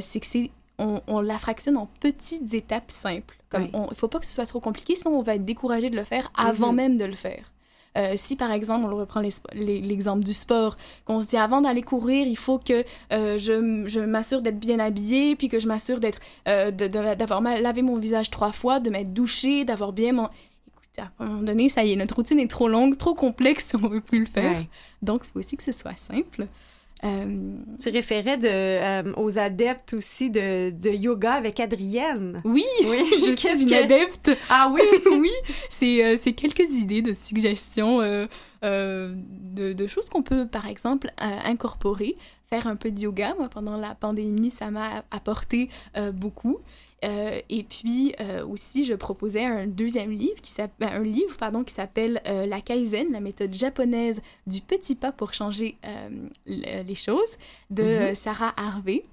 C'est 0.00 0.18
que 0.18 0.26
c'est, 0.26 0.50
on, 0.78 1.00
on 1.06 1.20
la 1.20 1.38
fractionne 1.38 1.76
en 1.76 1.88
petites 2.00 2.52
étapes 2.54 2.90
simples. 2.90 3.36
Comme 3.48 3.62
Oui. 3.62 3.70
on- 3.74 3.86
il 3.90 3.96
faut 3.96 4.08
pas 4.08 4.18
que 4.18 4.26
ce 4.26 4.32
soit 4.32 4.46
trop 4.46 4.58
compliqué, 4.58 4.96
sinon 4.96 5.18
on 5.18 5.22
va 5.22 5.36
être 5.36 5.44
découragé 5.44 5.88
de 5.88 5.94
le 5.96 6.02
faire 6.04 6.32
avant 6.36 6.70
Mhm. 6.70 6.76
même 6.76 6.96
de 6.98 7.04
le 7.04 7.12
faire. 7.14 7.52
Euh, 7.96 8.14
si 8.16 8.36
par 8.36 8.52
exemple, 8.52 8.86
on 8.86 8.96
reprend 8.96 9.22
l'exemple 9.54 10.24
du 10.24 10.32
sport, 10.32 10.76
qu'on 11.04 11.20
se 11.20 11.26
dit 11.26 11.36
avant 11.36 11.60
d'aller 11.60 11.82
courir, 11.82 12.26
il 12.26 12.36
faut 12.36 12.58
que 12.58 12.84
euh, 13.12 13.38
je, 13.38 14.00
m'assure 14.00 14.42
d'être 14.42 14.58
bien 14.58 14.78
habillée, 14.78 15.36
puis 15.36 15.48
que 15.48 15.58
je 15.58 15.66
m'assure 15.66 16.00
d'être, 16.00 16.18
euh, 16.48 16.70
d'avoir 16.70 17.40
lavé 17.40 17.82
mon 17.82 17.96
visage 17.96 18.30
trois 18.30 18.52
fois, 18.52 18.80
de 18.80 18.90
m'être 18.90 19.12
douchée, 19.12 19.64
d'avoir 19.64 19.92
bien 19.92 20.12
mon... 20.12 20.28
Écoutez, 20.68 21.02
à 21.02 21.10
un 21.20 21.26
moment 21.26 21.42
donné, 21.42 21.68
ça 21.68 21.84
y 21.84 21.92
est, 21.92 21.96
notre 21.96 22.16
routine 22.16 22.38
est 22.38 22.50
trop 22.50 22.68
longue, 22.68 22.96
trop 22.98 23.14
complexe, 23.14 23.72
on 23.82 23.88
ne 23.88 23.88
veut 23.88 24.00
plus 24.00 24.20
le 24.20 24.26
faire. 24.26 24.58
Ouais. 24.58 24.68
Donc, 25.02 25.22
il 25.24 25.30
faut 25.32 25.38
aussi 25.38 25.56
que 25.56 25.64
ce 25.64 25.72
soit 25.72 25.96
simple. 25.96 26.46
Euh, 27.04 27.26
Tu 27.78 27.90
référais 27.90 28.38
de, 28.38 28.48
euh, 28.50 29.12
aux 29.16 29.38
adeptes 29.38 29.92
aussi 29.92 30.30
de, 30.30 30.70
de 30.70 30.90
yoga 30.90 31.34
avec 31.34 31.60
Adrienne. 31.60 32.40
Oui, 32.44 32.64
Oui, 32.86 33.04
je 33.26 33.32
suis 33.36 33.62
une 33.62 33.68
que- 33.70 33.74
adepte. 33.84 34.36
Ah 34.48 34.72
oui? 34.72 34.80
oui, 35.10 35.30
c'est 35.68 36.02
euh, 36.04 36.16
c'est 36.20 36.32
quelques 36.32 36.70
idées 36.70 37.02
de 37.02 37.12
suggestions 37.12 38.00
de, 38.62 39.72
de 39.72 39.86
choses 39.86 40.08
qu'on 40.08 40.22
peut, 40.22 40.46
par 40.46 40.66
exemple, 40.66 41.10
incorporer. 41.18 42.16
Faire 42.48 42.66
un 42.68 42.76
peu 42.76 42.90
de 42.90 43.00
yoga. 43.00 43.34
Moi, 43.38 43.48
pendant 43.48 43.76
la 43.76 43.94
pandémie, 43.94 44.50
ça 44.50 44.70
m'a 44.70 45.04
apporté 45.10 45.68
beaucoup. 46.14 46.58
Euh, 47.04 47.40
et 47.50 47.62
puis 47.62 48.14
euh, 48.20 48.44
aussi, 48.46 48.84
je 48.84 48.94
proposais 48.94 49.44
un 49.44 49.66
deuxième 49.66 50.10
livre, 50.10 50.40
qui 50.40 50.50
s'app- 50.50 50.72
ben, 50.78 50.88
un 50.88 51.02
livre 51.02 51.36
pardon, 51.36 51.62
qui 51.62 51.74
s'appelle 51.74 52.22
euh, 52.26 52.46
La 52.46 52.60
Kaizen, 52.62 53.12
la 53.12 53.20
méthode 53.20 53.52
japonaise 53.52 54.22
du 54.46 54.60
petit 54.62 54.94
pas 54.94 55.12
pour 55.12 55.34
changer 55.34 55.76
le- 56.46 56.82
les 56.82 56.94
choses, 56.94 57.36
de 57.70 58.08
Mhm. 58.10 58.14
Sarah 58.14 58.54
Harvey. 58.56 59.04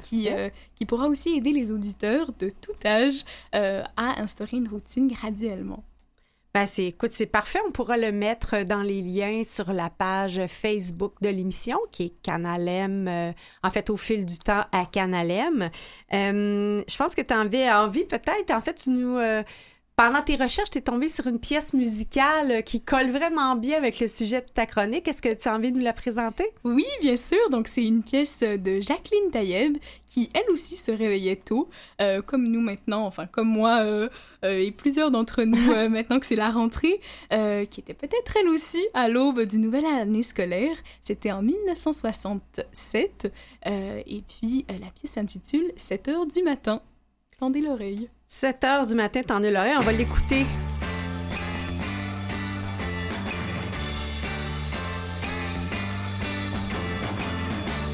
qui, 0.00 0.28
qui 0.76 0.86
pourra 0.86 1.08
aussi 1.08 1.30
aider 1.36 1.50
les 1.52 1.72
auditeurs 1.72 2.30
de 2.38 2.48
tout 2.50 2.76
âge 2.84 3.24
à 3.52 4.22
instaurer 4.22 4.58
une 4.58 4.68
routine 4.68 5.08
graduellement. 5.08 5.82
Ben 6.56 6.64
c'est, 6.64 6.86
écoute, 6.86 7.10
c'est 7.12 7.26
parfait. 7.26 7.58
On 7.68 7.70
pourra 7.70 7.98
le 7.98 8.12
mettre 8.12 8.64
dans 8.64 8.80
les 8.80 9.02
liens 9.02 9.42
sur 9.44 9.74
la 9.74 9.90
page 9.90 10.40
Facebook 10.48 11.12
de 11.20 11.28
l'émission, 11.28 11.76
qui 11.92 12.04
est 12.04 12.22
Canalem, 12.22 13.06
euh, 13.08 13.32
en 13.62 13.70
fait, 13.70 13.90
au 13.90 13.98
fil 13.98 14.24
du 14.24 14.38
temps 14.38 14.64
à 14.72 14.86
Canalem. 14.86 15.68
Euh, 16.14 16.82
je 16.88 16.96
pense 16.96 17.14
que 17.14 17.20
tu 17.20 17.34
as 17.34 17.40
envie, 17.40 17.70
envie 17.70 18.06
peut-être, 18.06 18.52
en 18.52 18.62
fait, 18.62 18.72
tu 18.72 18.88
nous... 18.88 19.18
euh, 19.98 20.02
pendant 20.06 20.22
tes 20.22 20.36
recherches, 20.36 20.70
tu 20.70 20.78
es 20.78 20.82
tombé 20.82 21.08
sur 21.08 21.26
une 21.26 21.38
pièce 21.40 21.72
musicale 21.72 22.50
euh, 22.50 22.60
qui 22.60 22.80
colle 22.80 23.10
vraiment 23.10 23.56
bien 23.56 23.76
avec 23.78 23.98
le 24.00 24.08
sujet 24.08 24.40
de 24.40 24.46
ta 24.52 24.66
chronique. 24.66 25.08
Est-ce 25.08 25.22
que 25.22 25.32
tu 25.34 25.48
as 25.48 25.54
envie 25.54 25.72
de 25.72 25.78
nous 25.78 25.84
la 25.84 25.92
présenter? 25.92 26.44
Oui, 26.64 26.84
bien 27.00 27.16
sûr. 27.16 27.38
Donc, 27.50 27.68
c'est 27.68 27.84
une 27.84 28.02
pièce 28.02 28.40
de 28.40 28.80
Jacqueline 28.80 29.30
Taïeb 29.32 29.78
qui, 30.06 30.30
elle 30.34 30.50
aussi, 30.50 30.76
se 30.76 30.90
réveillait 30.90 31.36
tôt, 31.36 31.68
euh, 32.00 32.22
comme 32.22 32.46
nous 32.48 32.60
maintenant, 32.60 33.04
enfin, 33.06 33.26
comme 33.26 33.48
moi 33.48 33.80
euh, 33.82 34.08
euh, 34.44 34.58
et 34.58 34.70
plusieurs 34.70 35.10
d'entre 35.10 35.42
nous 35.44 35.70
euh, 35.72 35.88
maintenant 35.88 36.20
que 36.20 36.26
c'est 36.26 36.36
la 36.36 36.50
rentrée, 36.50 37.00
euh, 37.32 37.64
qui 37.64 37.80
était 37.80 37.94
peut-être 37.94 38.36
elle 38.38 38.48
aussi 38.48 38.86
à 38.94 39.08
l'aube 39.08 39.42
d'une 39.42 39.62
nouvelle 39.62 39.86
année 39.86 40.22
scolaire. 40.22 40.76
C'était 41.02 41.32
en 41.32 41.42
1967. 41.42 43.32
euh, 43.66 44.02
et 44.06 44.22
puis, 44.22 44.64
euh, 44.70 44.74
la 44.78 44.90
pièce 44.90 45.12
s'intitule 45.12 45.72
7 45.76 46.08
heures 46.08 46.26
du 46.26 46.42
matin. 46.42 46.82
Tendez 47.38 47.60
l'oreille. 47.60 48.08
7 48.28 48.64
heures 48.64 48.86
du 48.86 48.94
matin, 48.94 49.22
t'en 49.22 49.42
es 49.42 49.50
l'oreille, 49.50 49.76
on 49.78 49.82
va 49.82 49.92
l'écouter. 49.92 50.46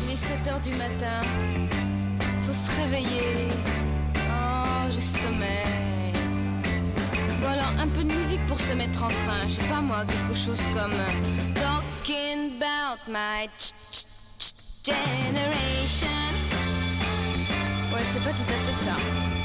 Il 0.07 0.13
est 0.13 0.17
7 0.17 0.47
heures 0.49 0.61
du 0.61 0.71
matin. 0.71 1.21
Faut 2.45 2.53
se 2.53 2.71
réveiller. 2.81 3.49
Oh, 4.17 4.91
j'ai 4.91 5.01
sommeil. 5.01 6.13
Bon 7.41 7.49
alors, 7.49 7.73
un 7.79 7.89
peu 7.89 8.05
de 8.05 8.13
musique 8.13 8.45
pour 8.47 8.59
se 8.59 8.73
mettre 8.75 9.03
en 9.03 9.09
train. 9.09 9.47
Je 9.49 9.55
sais 9.61 9.69
pas 9.69 9.81
moi, 9.81 10.05
quelque 10.07 10.35
chose 10.39 10.61
comme 10.75 10.93
euh, 10.93 11.55
Talking 11.55 12.53
about 12.61 13.01
my 13.09 13.49
ch- 13.59 13.75
ch- 13.93 14.07
ch- 14.39 14.55
generation. 14.85 16.09
Ouais, 17.93 18.03
c'est 18.13 18.25
pas 18.25 18.31
tout 18.31 18.49
à 18.49 18.59
fait 18.67 18.85
ça. 18.85 19.42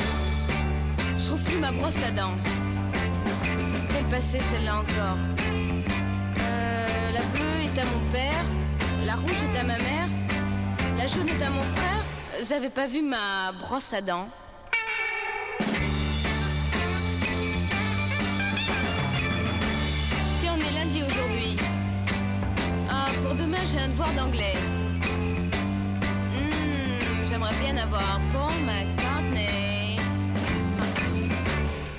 Trouve 1.28 1.44
plus 1.44 1.58
ma 1.60 1.72
brosse 1.72 2.02
à 2.08 2.12
dents. 2.12 2.36
Quelle 3.90 4.06
passée 4.06 4.40
celle-là 4.52 4.76
encore 4.80 5.18
Euh, 6.42 7.12
La 7.14 7.22
bleue 7.34 7.60
est 7.66 7.80
à 7.82 7.86
mon 7.86 8.12
père, 8.14 8.46
la 9.06 9.16
rouge 9.16 9.42
est 9.54 9.60
à 9.60 9.64
ma 9.64 9.78
mère, 9.78 10.08
la 10.98 11.08
jaune 11.08 11.28
est 11.28 11.44
à 11.44 11.50
mon 11.50 11.64
frère. 11.76 12.04
Vous 12.42 12.54
avez 12.54 12.70
pas 12.70 12.88
vu 12.88 13.02
ma 13.02 13.52
brosse 13.60 13.92
à 13.94 14.02
dents? 14.02 14.30
Tiens, 20.40 20.54
on 20.56 20.60
est 20.62 20.74
lundi 20.80 21.02
aujourd'hui. 21.04 21.58
Ah, 22.90 23.08
pour 23.24 23.36
demain, 23.36 23.58
j'ai 23.72 23.80
un 23.80 23.90
devoir 23.90 24.12
d'anglais. 24.14 24.54
Hmm, 26.34 27.26
J'aimerais 27.30 27.56
bien 27.64 27.78
avoir 27.78 28.20
Paul 28.34 28.54
McCartney 28.66 29.07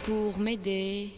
pour 0.08 0.38
m'aider. 0.38 1.10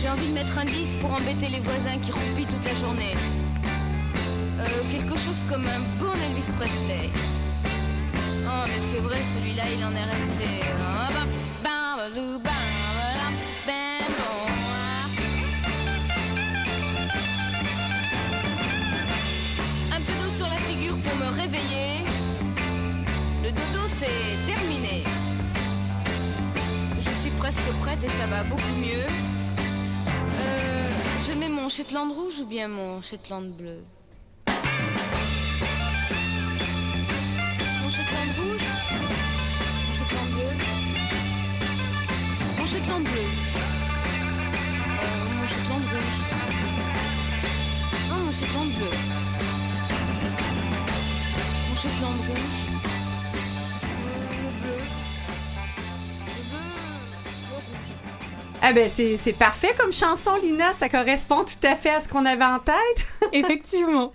J'ai 0.00 0.08
envie 0.08 0.28
de 0.28 0.34
mettre 0.34 0.56
un 0.56 0.66
disque 0.66 0.96
pour 1.00 1.12
embêter 1.12 1.48
les 1.50 1.58
voisins 1.58 1.98
qui 2.00 2.12
roupillent 2.12 2.46
toute 2.46 2.64
la 2.64 2.74
journée. 2.74 3.14
Euh, 4.60 4.68
quelque 4.92 5.18
chose 5.18 5.42
comme 5.50 5.66
un 5.66 5.80
bon 5.98 6.14
Elvis 6.26 6.52
Presley. 6.56 7.10
Oh, 8.46 8.64
mais 8.66 8.80
c'est 8.92 9.00
vrai, 9.00 9.18
celui-là, 9.34 9.64
il 9.76 9.84
en 9.84 9.90
est 9.90 10.08
resté. 10.14 10.60
Bah, 11.64 12.73
dodo, 23.54 23.82
c'est 23.88 24.36
terminé. 24.46 25.04
Je 27.04 27.10
suis 27.20 27.30
presque 27.38 27.68
prête 27.82 28.02
et 28.04 28.08
ça 28.08 28.26
va 28.26 28.42
beaucoup 28.44 28.76
mieux. 28.80 29.06
Euh, 30.40 30.88
je 31.26 31.32
mets 31.32 31.48
mon 31.48 31.68
Shetland 31.68 32.10
rouge 32.12 32.40
ou 32.40 32.46
bien 32.46 32.68
mon 32.68 33.00
Shetland 33.02 33.50
bleu? 33.56 33.84
Mon 37.82 37.90
Shetland 37.90 38.30
rouge 38.38 38.66
Mon 39.88 39.94
Shetland 39.96 40.28
bleu. 40.34 40.50
Mon 42.58 42.66
Shetland 42.66 43.04
bleu. 43.04 43.26
Euh, 45.02 45.06
Mon 45.38 45.46
Shetland 45.46 45.84
rouge. 45.92 46.18
Ah, 48.10 48.18
mon 48.24 48.32
Shetland 48.32 48.70
bleu. 48.76 48.92
Mon 51.68 51.76
Shetland 51.76 52.20
rouge 52.28 52.63
Ah 58.66 58.72
ben 58.72 58.88
c'est, 58.88 59.32
parfait 59.38 59.74
comme 59.78 59.92
chanson, 59.92 60.36
Lina. 60.42 60.72
Ça 60.72 60.88
correspond 60.88 61.44
tout 61.44 61.66
à 61.66 61.76
fait 61.76 61.90
à 61.90 62.00
ce 62.00 62.08
qu'on 62.08 62.24
avait 62.24 62.44
en 62.44 62.58
tête. 62.58 63.06
Effectivement. 63.32 64.10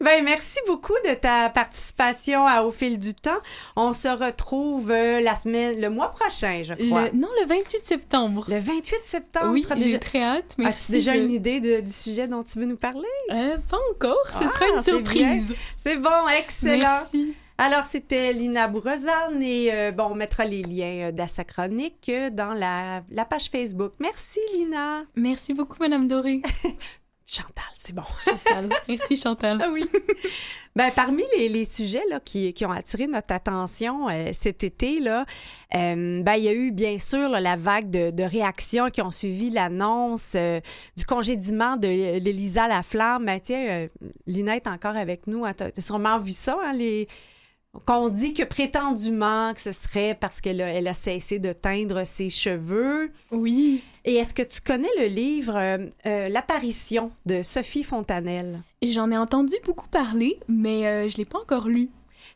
Ben, 0.00 0.24
merci 0.24 0.58
beaucoup 0.66 0.94
de 1.06 1.12
ta 1.12 1.50
participation 1.50 2.46
à 2.46 2.62
Au 2.62 2.70
fil 2.70 2.98
du 2.98 3.14
temps. 3.14 3.36
On 3.76 3.92
se 3.92 4.08
retrouve 4.08 4.90
euh, 4.90 5.20
la 5.20 5.34
semaine, 5.34 5.78
le 5.78 5.90
mois 5.90 6.10
prochain, 6.12 6.62
je 6.64 6.72
crois. 6.72 7.10
Le- 7.10 7.18
non, 7.18 7.28
le 7.42 7.46
28 7.48 7.84
septembre. 7.84 8.46
Le 8.48 8.58
28 8.60 8.94
septembre, 9.02 9.50
oui, 9.52 9.66
j'ai 9.68 9.74
déjà... 9.74 9.98
très 9.98 10.22
hâte. 10.22 10.56
As-tu 10.64 10.92
déjà 10.92 11.14
une 11.16 11.30
idée 11.30 11.60
de- 11.60 11.80
du 11.80 11.92
sujet 11.92 12.28
dont 12.28 12.42
tu 12.42 12.58
veux 12.60 12.64
nous 12.64 12.76
parler? 12.78 13.02
Euh, 13.30 13.58
pas 13.68 13.78
encore, 13.94 14.16
ce 14.28 14.44
Ah, 14.44 14.52
sera 14.54 14.68
une 14.70 14.82
c'est 14.82 14.90
surprise. 14.92 15.54
C'est 15.76 15.96
bon, 15.96 16.28
excellent. 16.38 16.78
Merci. 16.80 17.34
Alors, 17.62 17.84
c'était 17.84 18.32
Lina 18.32 18.68
Bourrezane 18.68 19.42
et 19.42 19.68
euh, 19.70 19.92
bon, 19.92 20.04
on 20.04 20.14
mettra 20.14 20.46
les 20.46 20.62
liens 20.62 21.08
euh, 21.08 21.12
de 21.12 21.28
sa 21.28 21.44
chronique 21.44 22.08
euh, 22.08 22.30
dans 22.30 22.54
la, 22.54 23.02
la 23.10 23.26
page 23.26 23.50
Facebook. 23.50 23.92
Merci, 23.98 24.40
Lina. 24.54 25.02
Merci 25.14 25.52
beaucoup, 25.52 25.76
Madame 25.78 26.08
Doré. 26.08 26.40
Chantal, 27.26 27.64
c'est 27.74 27.92
bon. 27.92 28.02
Chantal. 28.24 28.70
Merci, 28.88 29.16
Chantal. 29.18 29.60
Ah 29.62 29.68
oui. 29.70 29.84
ben, 30.74 30.90
parmi 30.90 31.22
les, 31.36 31.50
les 31.50 31.66
sujets 31.66 32.02
là, 32.08 32.18
qui, 32.18 32.54
qui 32.54 32.64
ont 32.64 32.72
attiré 32.72 33.06
notre 33.06 33.34
attention 33.34 34.08
euh, 34.08 34.30
cet 34.32 34.64
été, 34.64 34.98
là, 34.98 35.26
euh, 35.74 36.22
ben, 36.22 36.34
il 36.36 36.44
y 36.44 36.48
a 36.48 36.54
eu 36.54 36.72
bien 36.72 36.98
sûr 36.98 37.28
là, 37.28 37.42
la 37.42 37.56
vague 37.56 37.90
de, 37.90 38.10
de 38.10 38.22
réactions 38.22 38.88
qui 38.88 39.02
ont 39.02 39.10
suivi 39.10 39.50
l'annonce 39.50 40.32
euh, 40.34 40.60
du 40.96 41.04
congédiement 41.04 41.76
de 41.76 41.86
l'Élisa 41.86 42.66
Laflamme. 42.68 43.26
Ben, 43.26 43.38
tiens, 43.38 43.86
Lina 44.26 44.56
est 44.56 44.66
encore 44.66 44.96
avec 44.96 45.26
nous. 45.26 45.44
Tu 45.52 45.62
as 45.62 45.80
sûrement 45.80 46.18
vu 46.18 46.32
ça, 46.32 46.58
hein, 46.64 46.72
les 46.72 47.06
qu'on 47.86 48.08
dit 48.08 48.34
que 48.34 48.42
prétendument 48.42 49.54
que 49.54 49.60
ce 49.60 49.72
serait 49.72 50.16
parce 50.18 50.40
qu'elle 50.40 50.60
a, 50.60 50.68
elle 50.68 50.88
a 50.88 50.94
cessé 50.94 51.38
de 51.38 51.52
teindre 51.52 52.04
ses 52.04 52.28
cheveux. 52.28 53.10
Oui. 53.30 53.82
Et 54.04 54.14
est-ce 54.14 54.34
que 54.34 54.42
tu 54.42 54.60
connais 54.60 54.88
le 54.98 55.06
livre 55.06 55.56
euh, 55.56 55.78
euh, 56.06 56.28
L'apparition 56.28 57.10
de 57.26 57.42
Sophie 57.42 57.84
Fontanelle? 57.84 58.62
J'en 58.82 59.10
ai 59.10 59.16
entendu 59.16 59.54
beaucoup 59.64 59.88
parler, 59.88 60.38
mais 60.48 60.86
euh, 60.86 61.08
je 61.08 61.16
l'ai 61.18 61.24
pas 61.24 61.38
encore 61.38 61.68
lu. 61.68 61.90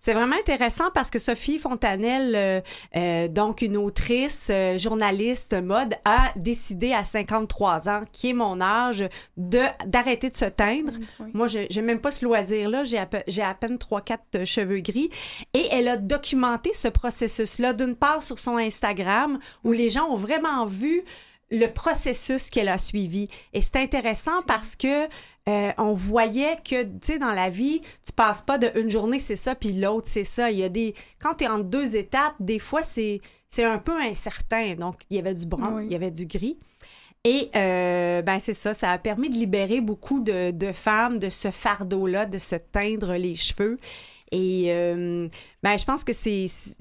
C'est 0.04 0.12
vraiment 0.12 0.36
intéressant 0.36 0.90
parce 0.92 1.08
que 1.08 1.18
Sophie 1.18 1.58
Fontanelle, 1.58 2.34
euh, 2.36 2.60
euh, 2.94 3.26
donc 3.26 3.62
une 3.62 3.78
autrice, 3.78 4.48
euh, 4.50 4.76
journaliste 4.76 5.54
mode, 5.54 5.94
a 6.04 6.30
décidé 6.36 6.92
à 6.92 7.04
53 7.04 7.88
ans, 7.88 8.02
qui 8.12 8.28
est 8.28 8.34
mon 8.34 8.60
âge, 8.60 9.08
de 9.38 9.62
d'arrêter 9.86 10.28
de 10.28 10.34
se 10.34 10.44
teindre. 10.44 10.92
Oui. 11.20 11.30
Moi, 11.32 11.46
je 11.46 11.60
n'ai 11.74 11.80
même 11.80 12.02
pas 12.02 12.10
ce 12.10 12.22
loisir-là. 12.22 12.84
J'ai 12.84 12.98
à, 12.98 13.08
j'ai 13.28 13.40
à 13.40 13.54
peine 13.54 13.78
3-4 13.78 14.44
cheveux 14.44 14.80
gris. 14.80 15.08
Et 15.54 15.68
elle 15.70 15.88
a 15.88 15.96
documenté 15.96 16.74
ce 16.74 16.88
processus-là, 16.88 17.72
d'une 17.72 17.96
part 17.96 18.22
sur 18.22 18.38
son 18.38 18.58
Instagram, 18.58 19.38
où 19.64 19.72
les 19.72 19.88
gens 19.88 20.10
ont 20.10 20.18
vraiment 20.18 20.66
vu 20.66 21.02
le 21.50 21.66
processus 21.68 22.50
qu'elle 22.50 22.68
a 22.68 22.76
suivi. 22.76 23.28
Et 23.54 23.62
c'est 23.62 23.76
intéressant 23.76 24.42
parce 24.46 24.76
que 24.76 25.08
euh, 25.48 25.72
on 25.78 25.92
voyait 25.92 26.56
que, 26.64 26.82
tu 26.84 26.90
sais, 27.02 27.18
dans 27.18 27.32
la 27.32 27.50
vie, 27.50 27.80
tu 28.06 28.12
passes 28.14 28.40
pas 28.42 28.56
de 28.58 28.70
une 28.80 28.90
journée, 28.90 29.18
c'est 29.18 29.36
ça, 29.36 29.54
puis 29.54 29.72
l'autre, 29.74 30.08
c'est 30.08 30.24
ça. 30.24 30.50
Il 30.50 30.58
y 30.58 30.62
a 30.64 30.68
des... 30.70 30.94
Quand 31.20 31.34
tu 31.34 31.44
es 31.44 31.48
entre 31.48 31.64
deux 31.64 31.96
étapes, 31.96 32.34
des 32.40 32.58
fois, 32.58 32.82
c'est 32.82 33.20
c'est 33.50 33.64
un 33.64 33.78
peu 33.78 34.00
incertain. 34.00 34.74
Donc, 34.74 35.02
il 35.10 35.16
y 35.16 35.20
avait 35.20 35.34
du 35.34 35.46
brun, 35.46 35.74
Oui. 35.76 35.86
il 35.86 35.92
y 35.92 35.94
avait 35.94 36.10
du 36.10 36.26
gris. 36.26 36.58
Et 37.24 37.50
euh, 37.56 38.20
ben 38.20 38.38
c'est 38.38 38.52
ça, 38.52 38.74
ça 38.74 38.90
a 38.90 38.98
permis 38.98 39.30
de 39.30 39.34
libérer 39.34 39.80
beaucoup 39.80 40.20
de, 40.20 40.50
de 40.50 40.72
femmes 40.72 41.18
de 41.18 41.28
ce 41.28 41.50
fardeau-là, 41.50 42.26
de 42.26 42.38
se 42.38 42.56
teindre 42.56 43.14
les 43.14 43.36
cheveux. 43.36 43.78
Et 44.32 44.66
euh, 44.68 45.28
ben 45.62 45.78
je 45.78 45.84
pense 45.84 46.04
que 46.04 46.12
c'est 46.12 46.46
c'est- 46.48 46.76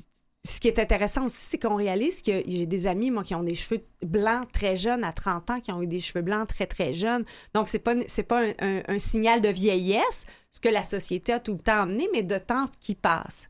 ce 0.45 0.59
qui 0.59 0.67
est 0.67 0.77
intéressant 0.79 1.25
aussi, 1.25 1.37
c'est 1.39 1.57
qu'on 1.57 1.75
réalise 1.75 2.21
que 2.21 2.43
j'ai 2.45 2.65
des 2.65 2.85
amis, 2.87 3.11
moi, 3.11 3.23
qui 3.23 3.33
ont 3.33 3.43
des 3.43 3.55
cheveux 3.55 3.81
blancs 4.01 4.51
très 4.51 4.75
jeunes, 4.75 5.03
à 5.05 5.13
30 5.13 5.49
ans, 5.51 5.59
qui 5.61 5.71
ont 5.71 5.81
eu 5.81 5.87
des 5.87 6.01
cheveux 6.01 6.21
blancs 6.21 6.47
très, 6.47 6.67
très 6.67 6.91
jeunes. 6.91 7.23
Donc, 7.53 7.69
c'est 7.69 7.79
pas, 7.79 7.95
pas 8.27 8.41
un- 8.59 8.81
un 8.87 8.99
signal 8.99 9.41
de 9.41 9.49
vieillesse, 9.49 10.25
ce 10.51 10.59
que 10.59 10.69
la 10.69 10.83
société 10.83 11.31
a 11.31 11.39
tout 11.39 11.53
le 11.53 11.59
temps 11.59 11.81
amené, 11.83 12.09
mais 12.11 12.23
de 12.23 12.37
temps 12.37 12.69
qui 12.81 12.93
passe. 12.95 13.47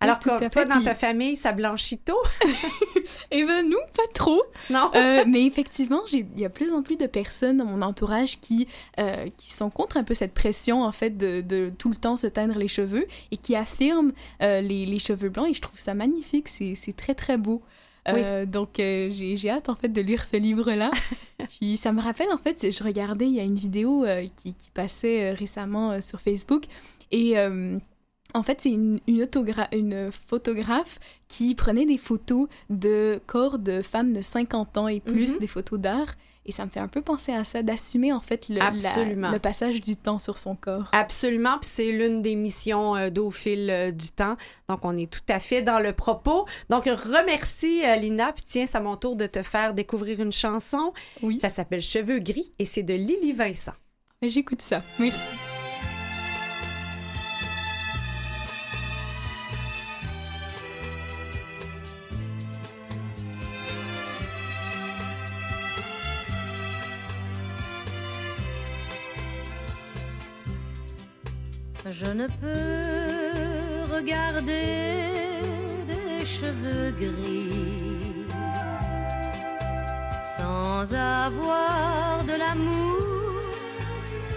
Alors 0.00 0.18
que 0.18 0.36
fait, 0.38 0.50
toi, 0.50 0.64
dans 0.66 0.76
puis- 0.76 0.84
ta 0.84 0.94
famille, 0.94 1.36
ça 1.36 1.52
blanchit 1.52 1.98
tôt? 1.98 2.18
Eh 3.30 3.44
ben 3.44 3.68
nous, 3.68 3.78
pas 3.96 4.06
trop. 4.14 4.42
Non? 4.70 4.90
Euh, 4.94 5.24
mais 5.26 5.44
effectivement, 5.46 6.00
il 6.12 6.26
y 6.38 6.44
a 6.44 6.48
plus 6.50 6.72
en 6.72 6.82
plus 6.82 6.96
de 6.96 7.06
personnes 7.06 7.56
dans 7.58 7.64
mon 7.64 7.82
entourage 7.82 8.40
qui, 8.40 8.68
euh, 9.00 9.26
qui 9.36 9.52
sont 9.52 9.70
contre 9.70 9.96
un 9.96 10.04
peu 10.04 10.14
cette 10.14 10.32
pression, 10.34 10.82
en 10.82 10.92
fait, 10.92 11.16
de, 11.16 11.40
de 11.40 11.70
tout 11.76 11.88
le 11.88 11.96
temps 11.96 12.16
se 12.16 12.26
teindre 12.26 12.56
les 12.58 12.68
cheveux 12.68 13.06
et 13.30 13.36
qui 13.36 13.56
affirment 13.56 14.12
euh, 14.42 14.60
les, 14.60 14.86
les 14.86 14.98
cheveux 14.98 15.28
blancs. 15.28 15.48
Et 15.48 15.54
je 15.54 15.60
trouve 15.60 15.78
ça 15.78 15.94
magnifique. 15.94 16.48
C'est 16.48 16.74
c'est 16.74 16.94
très, 16.94 17.14
très 17.14 17.36
beau. 17.38 17.62
Donc, 18.46 18.74
j'ai 18.76 19.50
hâte, 19.50 19.68
en 19.68 19.74
fait, 19.76 19.88
de 19.88 20.00
lire 20.00 20.24
ce 20.24 20.36
livre-là. 20.36 20.90
Puis, 21.58 21.76
ça 21.76 21.92
me 21.92 22.00
rappelle, 22.00 22.28
en 22.32 22.38
fait, 22.38 22.70
je 22.70 22.84
regardais, 22.84 23.26
il 23.26 23.34
y 23.34 23.40
a 23.40 23.44
une 23.44 23.56
vidéo 23.56 24.04
qui, 24.36 24.54
qui 24.54 24.70
passait 24.70 25.32
récemment 25.32 26.00
sur 26.00 26.20
Facebook. 26.20 26.64
Et... 27.12 27.34
en 28.34 28.42
fait, 28.42 28.60
c'est 28.60 28.70
une, 28.70 29.00
une, 29.06 30.10
photographe 30.12 30.98
qui 31.28 31.54
prenait 31.54 31.86
des 31.86 31.98
photos 31.98 32.48
de 32.70 33.20
corps 33.26 33.58
de 33.58 33.82
femmes 33.82 34.12
de 34.12 34.20
50 34.22 34.76
ans 34.78 34.88
et 34.88 35.00
plus, 35.00 35.34
Mhm. 35.34 35.40
des 35.40 35.46
photos 35.46 35.78
d'art. 35.80 36.14
Et 36.48 36.52
ça 36.52 36.64
me 36.64 36.70
fait 36.70 36.78
un 36.78 36.86
peu 36.86 37.02
penser 37.02 37.32
à 37.32 37.42
ça, 37.42 37.64
d'assumer 37.64 38.12
en 38.12 38.20
fait 38.20 38.48
le, 38.48 38.56
la- 38.58 38.66
Absolument. 38.66 39.32
le 39.32 39.40
passage 39.40 39.80
du 39.80 39.96
temps 39.96 40.20
sur 40.20 40.38
son 40.38 40.54
corps. 40.54 40.88
Absolument, 40.92 41.58
puis 41.58 41.68
c'est 41.68 41.90
l'une 41.90 42.22
des 42.22 42.36
missions 42.36 42.94
euh, 42.94 43.10
d'au 43.10 43.32
fil 43.32 43.68
euh, 43.68 43.90
du 43.90 44.10
temps. 44.10 44.36
Donc, 44.68 44.84
on 44.84 44.96
est 44.96 45.10
tout 45.10 45.26
à 45.28 45.40
fait 45.40 45.62
dans 45.62 45.80
le 45.80 45.92
propos. 45.92 46.46
Donc, 46.70 46.84
remercie 46.84 47.84
euh, 47.84 47.96
Lina, 47.96 48.32
puis 48.32 48.44
tiens, 48.46 48.66
c'est 48.66 48.76
à 48.78 48.80
mon 48.80 48.96
tour 48.96 49.16
de 49.16 49.26
te 49.26 49.42
faire 49.42 49.74
découvrir 49.74 50.20
une 50.20 50.32
chanson. 50.32 50.92
Oui, 51.20 51.40
Ça 51.40 51.48
s'appelle 51.48 51.80
Cheveux 51.82 52.20
gris 52.20 52.52
et 52.60 52.64
c'est 52.64 52.84
de 52.84 52.94
Lily 52.94 53.32
Vincent. 53.32 53.72
j'écoute 54.22 54.62
ça. 54.62 54.84
Merci. 55.00 55.32
Je 72.06 72.12
ne 72.12 72.28
peux 72.28 73.94
regarder 73.96 75.42
des 75.90 76.24
cheveux 76.24 76.92
gris 77.00 78.28
sans 80.36 80.94
avoir 80.94 82.22
de 82.24 82.34
l'amour 82.42 83.42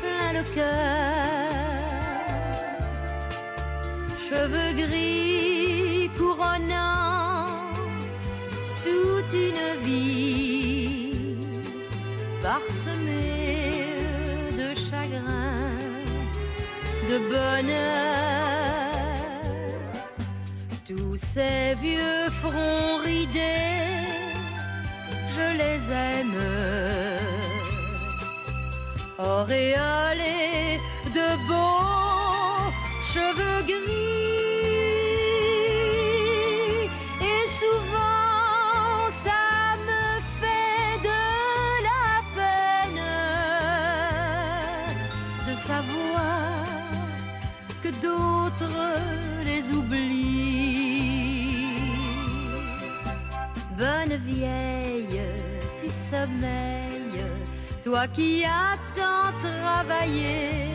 plein 0.02 0.32
le 0.34 0.44
cœur. 0.56 1.80
Cheveux 4.18 4.74
gris 4.84 6.10
couronnant 6.18 7.72
toute 8.84 9.34
une 9.48 9.84
vie 9.84 11.14
parsemée 12.42 12.79
de 17.10 17.18
bonheur. 17.18 18.90
Tous 20.88 21.18
ces 21.18 21.76
vieux 21.82 22.30
fronts 22.42 22.98
ridés, 23.04 24.06
je 25.36 25.48
les 25.62 25.82
aime. 26.10 26.40
Auréolés 29.18 30.80
de 31.18 31.28
beaux 31.48 32.72
cheveux 33.12 33.62
gris. 33.72 34.09
Vieille, 54.18 55.22
tu 55.80 55.90
sommeilles, 55.92 57.24
toi 57.84 58.08
qui 58.08 58.44
as 58.44 58.78
tant 58.96 59.32
travaillé, 59.38 60.72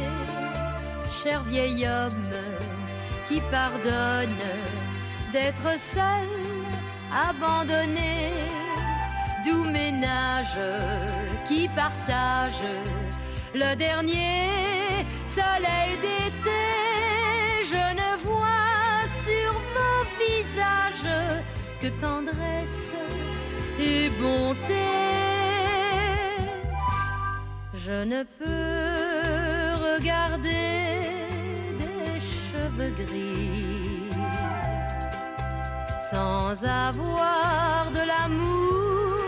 cher 1.23 1.43
vieil 1.43 1.85
homme 1.87 2.33
qui 3.29 3.41
pardonne 3.51 4.39
d'être 5.33 5.79
seul, 5.79 6.29
abandonné, 7.13 8.33
doux 9.45 9.65
ménage 9.65 10.61
qui 11.49 11.69
partage 11.69 12.63
le 13.53 13.75
dernier 13.75 14.49
soleil 15.27 15.97
d'été. 16.01 16.61
Je 17.65 17.85
ne 17.95 18.04
tendresse 21.91 22.93
et 23.79 24.11
bonté. 24.21 24.87
Je 27.75 28.05
ne 28.05 28.23
peux 28.39 29.95
regarder 29.95 30.95
cheveux 32.21 32.93
gris, 33.03 34.11
sans 36.11 36.65
avoir 36.65 37.91
de 37.91 38.03
l'amour 38.11 39.19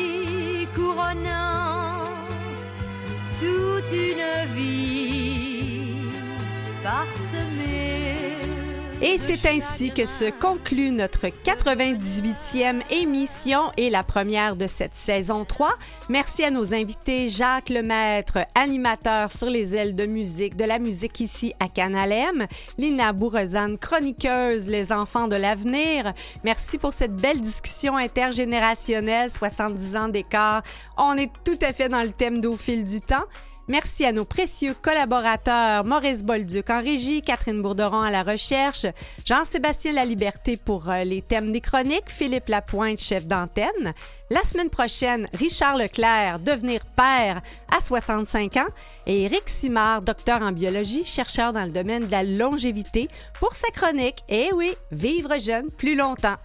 Et 9.02 9.18
c'est 9.18 9.45
ainsi 9.45 9.93
que 9.93 10.06
se 10.06 10.30
conclut 10.30 10.91
notre 10.91 11.28
98e 11.28 12.82
émission 12.91 13.72
et 13.78 13.89
la 13.89 14.04
première 14.04 14.58
de 14.58 14.68
cette 14.68 14.95
saison 14.95 15.45
3. 15.45 15.70
Merci 16.10 16.43
à 16.43 16.52
nos 16.52 16.74
invités 16.74 17.30
Jacques 17.30 17.70
Lemaître, 17.70 18.39
animateur 18.56 19.32
sur 19.32 19.50
les 19.50 19.74
ailes 19.74 19.95
de 19.95 20.06
musique, 20.06 20.58
de 20.58 20.66
la 20.66 20.80
musique 20.80 21.22
ici 21.22 21.54
à 21.62 21.70
Canal 21.70 22.12
M, 22.12 22.45
Lina 22.78 23.14
Bourrezane, 23.14 23.78
chroniqueuse 23.78 24.68
Les 24.68 24.91
enfants 24.91 25.30
de 25.30 25.38
l'avenir. 25.38 26.12
Merci 26.43 26.78
pour 26.78 26.91
cette 26.91 27.16
belle 27.16 27.39
discussion 27.39 27.95
intergénérationnelle, 27.95 29.30
70 29.30 29.95
ans 29.95 30.10
d'écart. 30.10 30.62
On 30.97 31.16
est 31.16 31.32
tout 31.45 31.60
à 31.62 31.72
fait 31.72 31.88
dans 31.88 32.02
le 32.02 32.12
thème 32.12 32.41
d'au 32.41 32.58
fil 32.58 32.84
du 32.84 33.00
temps. 33.00 33.26
Merci 33.70 34.03
à 34.03 34.11
nos 34.11 34.26
précieux 34.26 34.74
collaborateurs 34.82 35.86
Maurice 35.86 36.24
Bolduc 36.24 36.72
en 36.72 36.82
régie, 36.82 37.22
Catherine 37.22 37.61
Bourderon 37.61 38.01
à 38.01 38.09
la 38.09 38.24
recherche, 38.24 38.88
Jean-Sébastien 39.26 39.93
Laliberté 39.93 40.57
pour 40.57 40.89
euh, 40.89 41.03
les 41.03 41.22
thèmes 41.22 41.51
des 41.51 41.61
chroniques, 41.61 42.09
Philippe 42.09 42.47
Lapointe, 42.47 42.99
chef 42.99 43.28
d'antenne. 43.28 43.93
La 44.32 44.43
semaine 44.43 44.72
prochaine, 44.72 45.30
Richard 45.34 45.78
Leclerc, 45.78 46.39
devenir 46.39 46.82
père 46.95 47.43
à 47.72 47.80
65 47.80 48.57
ans, 48.57 48.70
et 49.05 49.26
Éric 49.26 49.47
Simard, 49.47 50.01
docteur 50.01 50.41
en 50.41 50.51
biologie, 50.51 51.05
chercheur 51.05 51.53
dans 51.53 51.65
le 51.65 51.72
domaine 51.72 52.07
de 52.07 52.11
la 52.11 52.24
longévité, 52.24 53.07
pour 53.39 53.53
sa 53.53 53.70
chronique 53.70 54.24
Eh 54.30 54.49
oui, 54.51 54.74
vivre 54.91 55.38
jeune 55.39 55.70
plus 55.70 55.93
longtemps. 55.93 56.38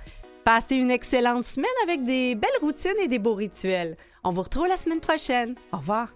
Passez 0.45 0.77
une 0.77 0.91
excellente 0.91 1.45
semaine 1.45 1.71
avec 1.85 2.05
des 2.05 2.35
belles 2.35 2.51
routines 2.61 3.01
et 3.03 3.09
des 3.09 3.19
beaux 3.19 3.33
rituels. 3.33 3.97
On 4.25 4.31
vous 4.31 4.43
retrouve 4.43 4.69
la 4.69 4.77
semaine 4.77 5.01
prochaine. 5.01 5.55
Au 5.73 5.79
revoir. 5.79 6.09